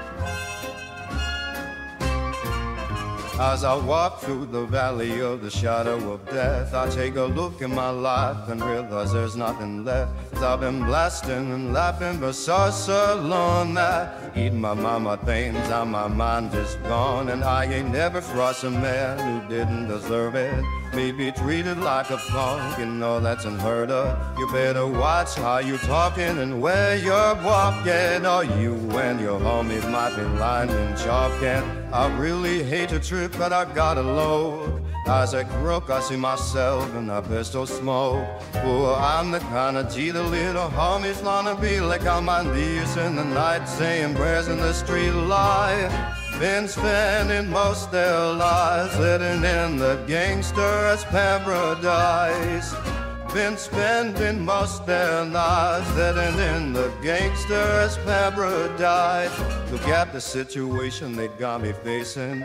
As 3.41 3.63
I 3.63 3.73
walk 3.73 4.19
through 4.19 4.45
the 4.45 4.65
valley 4.67 5.19
of 5.19 5.41
the 5.41 5.49
shadow 5.49 6.13
of 6.13 6.23
death, 6.29 6.75
I 6.75 6.87
take 6.91 7.15
a 7.15 7.23
look 7.23 7.63
in 7.63 7.73
my 7.73 7.89
life 7.89 8.47
and 8.49 8.63
realize 8.63 9.13
there's 9.13 9.35
nothing 9.35 9.83
left. 9.83 10.11
Cause 10.31 10.43
I've 10.43 10.59
been 10.59 10.83
blasting 10.83 11.51
and 11.51 11.73
laughing 11.73 12.19
for 12.19 12.33
so, 12.33 12.69
so 12.69 13.19
long 13.19 13.73
that 13.73 14.37
eating 14.37 14.61
my 14.61 14.75
mama 14.75 15.17
things 15.25 15.57
and 15.57 15.91
my 15.91 16.07
mind 16.07 16.53
is 16.53 16.75
gone. 16.87 17.29
And 17.29 17.43
I 17.43 17.65
ain't 17.65 17.89
never 17.89 18.21
crossed 18.21 18.63
a 18.63 18.69
man 18.69 19.17
who 19.17 19.49
didn't 19.49 19.87
deserve 19.87 20.35
it. 20.35 20.80
Me 20.93 21.13
be 21.13 21.31
treated 21.31 21.77
like 21.77 22.09
a 22.09 22.17
punk, 22.17 22.77
you 22.77 22.85
know 22.85 23.21
that's 23.21 23.45
unheard 23.45 23.89
of. 23.89 24.37
You 24.37 24.51
better 24.51 24.85
watch 24.85 25.35
how 25.35 25.59
you 25.59 25.77
talking 25.77 26.39
and 26.39 26.61
where 26.61 26.97
you're 26.97 27.35
walking, 27.35 28.25
or 28.25 28.43
you 28.43 28.75
and 28.99 29.21
your 29.21 29.39
homies 29.39 29.89
might 29.89 30.17
be 30.17 30.23
lying 30.37 30.69
and 30.69 30.97
chalking. 30.97 31.63
I 31.93 32.13
really 32.17 32.61
hate 32.63 32.89
to 32.89 32.99
trip, 32.99 33.31
but 33.37 33.53
I 33.53 33.73
gotta 33.73 34.01
load. 34.01 34.83
As 35.07 35.33
I 35.33 35.45
croak, 35.45 35.89
I 35.89 36.01
see 36.01 36.17
myself 36.17 36.93
in 36.95 37.09
a 37.09 37.21
pistol 37.21 37.65
smoke. 37.65 38.27
Oh, 38.55 38.93
I'm 38.93 39.31
the 39.31 39.39
kind 39.39 39.77
of 39.77 39.93
G 39.93 40.11
the 40.11 40.23
little 40.23 40.67
homies 40.69 41.23
wanna 41.23 41.55
be 41.55 41.79
like 41.79 42.05
on 42.05 42.25
my 42.25 42.43
knees 42.43 42.97
in 42.97 43.15
the 43.15 43.23
night, 43.23 43.65
saying 43.65 44.15
prayers 44.15 44.49
in 44.49 44.57
the 44.57 44.73
street 44.73 45.11
light. 45.11 46.20
Been 46.39 46.67
spending 46.67 47.49
most 47.49 47.91
their 47.91 48.34
lives 48.34 48.97
living 48.97 49.43
in 49.43 49.77
the 49.77 50.03
gangster's 50.07 51.03
paradise 51.05 52.73
been 53.34 53.55
spending 53.55 54.43
most 54.43 54.86
their 54.86 55.23
lives 55.23 55.89
living 55.95 56.38
in 56.38 56.73
the 56.73 56.91
gangster's 57.01 57.95
paradise. 57.99 59.32
Look 59.71 59.88
at 59.88 60.11
the 60.11 60.19
situation 60.19 61.15
they 61.15 61.29
got 61.29 61.61
me 61.61 61.71
facing. 61.71 62.43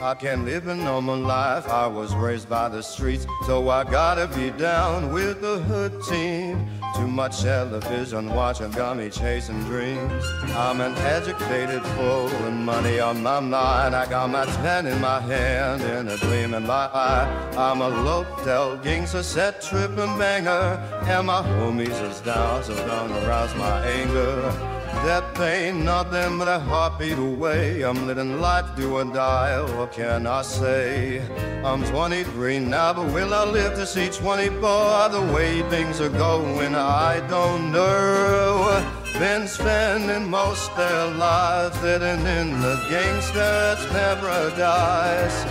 I 0.00 0.14
can't 0.14 0.44
live 0.44 0.66
a 0.66 0.74
normal 0.74 1.18
life. 1.18 1.68
I 1.68 1.86
was 1.86 2.14
raised 2.14 2.48
by 2.48 2.68
the 2.68 2.82
streets, 2.82 3.26
so 3.46 3.68
I 3.68 3.84
gotta 3.84 4.26
be 4.36 4.50
down 4.50 5.12
with 5.12 5.40
the 5.40 5.58
hood 5.58 6.02
team. 6.08 6.68
Too 6.96 7.08
much 7.08 7.42
television 7.42 8.34
watching 8.34 8.70
got 8.70 8.96
me 8.96 9.10
chasing 9.10 9.62
dreams. 9.64 10.24
I'm 10.54 10.80
an 10.80 10.94
educated 10.96 11.82
fool 11.82 12.28
and 12.28 12.64
money 12.64 13.00
on 13.00 13.22
my 13.22 13.40
mind. 13.40 13.94
I 13.94 14.08
got 14.08 14.30
my 14.30 14.46
pen 14.46 14.86
in 14.86 15.00
my 15.00 15.20
hand 15.20 15.82
and 15.82 16.10
a 16.10 16.16
gleam 16.18 16.54
in 16.54 16.66
my 16.66 16.86
eye. 16.92 17.52
I'm 17.56 17.80
a 17.80 17.88
local 17.88 18.76
gangster 18.78 19.22
set 19.22 19.60
tripping 19.62 20.18
banger, 20.18 20.78
and 21.06 21.26
my 21.26 21.42
homies 21.42 22.00
is 22.10 22.20
down, 22.20 22.64
so 22.64 22.74
don't 22.86 23.12
arouse 23.24 23.54
my 23.56 23.84
anger. 23.86 24.75
Death 25.04 25.40
ain't 25.40 25.84
nothing 25.84 26.38
but 26.38 26.48
a 26.48 26.58
heartbeat 26.58 27.18
away. 27.18 27.82
I'm 27.82 28.06
living 28.06 28.40
life, 28.40 28.74
do 28.76 28.96
or 28.96 29.04
die. 29.04 29.60
What 29.76 29.92
can 29.92 30.26
I 30.26 30.42
say? 30.42 31.22
I'm 31.64 31.84
23 31.84 32.60
now, 32.60 32.92
but 32.92 33.12
will 33.12 33.34
I 33.34 33.44
live 33.44 33.74
to 33.74 33.86
see 33.86 34.08
24? 34.08 35.08
The 35.10 35.20
way 35.34 35.62
things 35.70 36.00
are 36.00 36.08
going, 36.08 36.74
I 36.74 37.20
don't 37.28 37.72
know. 37.72 38.82
Been 39.18 39.48
spending 39.48 40.28
most 40.28 40.76
their 40.76 41.06
lives 41.06 41.80
living 41.82 42.20
in 42.26 42.60
the 42.60 42.76
gangster's 42.90 43.86
paradise. 43.92 45.44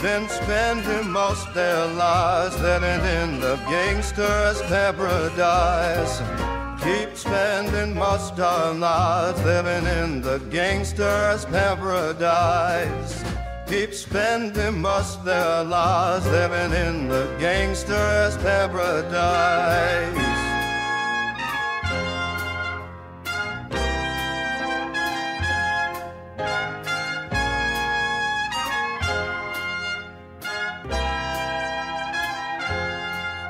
Been 0.00 0.28
spending 0.28 1.10
most 1.10 1.52
their 1.52 1.86
lives 1.86 2.58
living 2.60 3.04
in 3.18 3.40
the 3.40 3.56
gangster's 3.68 4.62
paradise. 4.62 6.59
Keep 6.82 7.14
spending 7.14 7.94
most 7.94 8.40
our 8.40 8.72
lives 8.72 9.42
living 9.44 9.86
in 9.86 10.22
the 10.22 10.38
gangster's 10.50 11.44
paradise. 11.44 13.22
Keep 13.68 13.92
spending 13.92 14.80
most 14.80 15.22
their 15.24 15.62
lives 15.62 16.26
living 16.28 16.72
in 16.72 17.08
the 17.08 17.26
gangster's 17.38 18.36
paradise. 18.38 20.30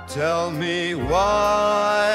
Tell 0.09 0.51
me 0.51 0.97
why 0.97 2.10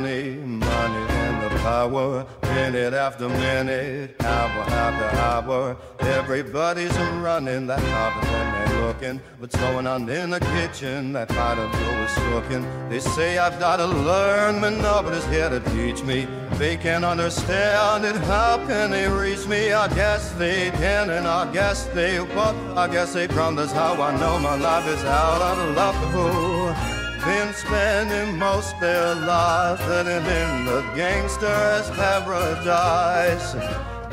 money, 0.00 0.34
money 0.34 1.04
and 1.22 1.42
the 1.42 1.48
power, 1.60 2.26
minute 2.42 2.94
after 2.94 3.28
minute, 3.28 4.16
hour 4.24 4.62
after 4.84 5.16
hour. 5.18 5.76
Everybody's 6.00 6.96
running 7.22 7.68
that 7.68 7.78
harbor 7.78 8.26
and 8.26 8.72
they're 8.72 8.86
looking. 8.86 9.20
What's 9.38 9.54
going 9.56 9.86
on 9.86 10.08
in 10.08 10.30
the 10.30 10.40
kitchen? 10.40 11.12
That 11.12 11.28
pot 11.28 11.58
of 11.58 11.70
dough 11.70 12.06
is 12.06 12.14
cooking. 12.28 12.64
They 12.88 12.98
say 12.98 13.38
I've 13.38 13.60
got 13.60 13.76
to 13.76 13.86
learn, 13.86 14.60
but 14.60 14.70
nobody's 14.70 15.26
here 15.26 15.48
to 15.48 15.60
teach 15.76 16.02
me. 16.02 16.26
They 16.54 16.76
can't 16.76 17.04
understand 17.04 18.04
it, 18.04 18.16
how 18.16 18.56
can 18.66 18.90
they 18.90 19.08
reach 19.08 19.46
me? 19.46 19.72
I 19.72 19.86
guess 19.94 20.32
they 20.32 20.70
can, 20.72 21.10
and 21.10 21.28
I 21.28 21.52
guess 21.52 21.84
they 21.98 22.18
will. 22.18 22.78
I 22.78 22.88
guess 22.88 23.12
they 23.12 23.28
promise 23.28 23.70
how 23.70 24.02
I 24.02 24.10
know 24.18 24.40
my 24.40 24.56
life 24.56 24.88
is 24.88 25.04
out 25.04 25.40
of 25.40 25.76
love. 25.76 27.03
Been 27.24 27.54
spending 27.54 28.38
most 28.38 28.78
their 28.80 29.14
lives 29.14 29.80
living 29.86 30.26
in 30.26 30.66
the 30.66 30.82
gangster's 30.94 31.88
paradise. 31.96 33.54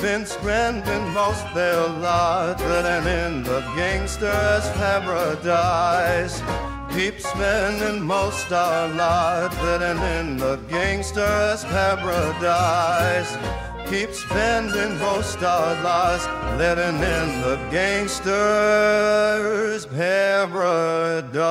Been 0.02 0.26
spending 0.26 1.10
most 1.14 1.44
their 1.54 1.90
lives 1.90 2.64
living 2.64 3.06
in 3.12 3.44
the 3.44 3.60
gangster's 3.76 4.66
paradise. 4.80 6.42
Keep 6.94 7.20
spending 7.20 8.02
most 8.02 8.50
our 8.54 8.88
lives 8.88 9.58
living 9.62 10.02
in 10.18 10.38
the 10.38 10.56
gangster's 10.70 11.66
paradise. 11.66 13.36
Keep 13.90 14.14
spending 14.14 14.98
most 15.00 15.44
our 15.44 15.84
lives 15.84 16.26
living 16.58 16.96
in 16.96 17.42
the 17.42 17.58
gangster's 17.72 18.26
paradise. 19.86 21.42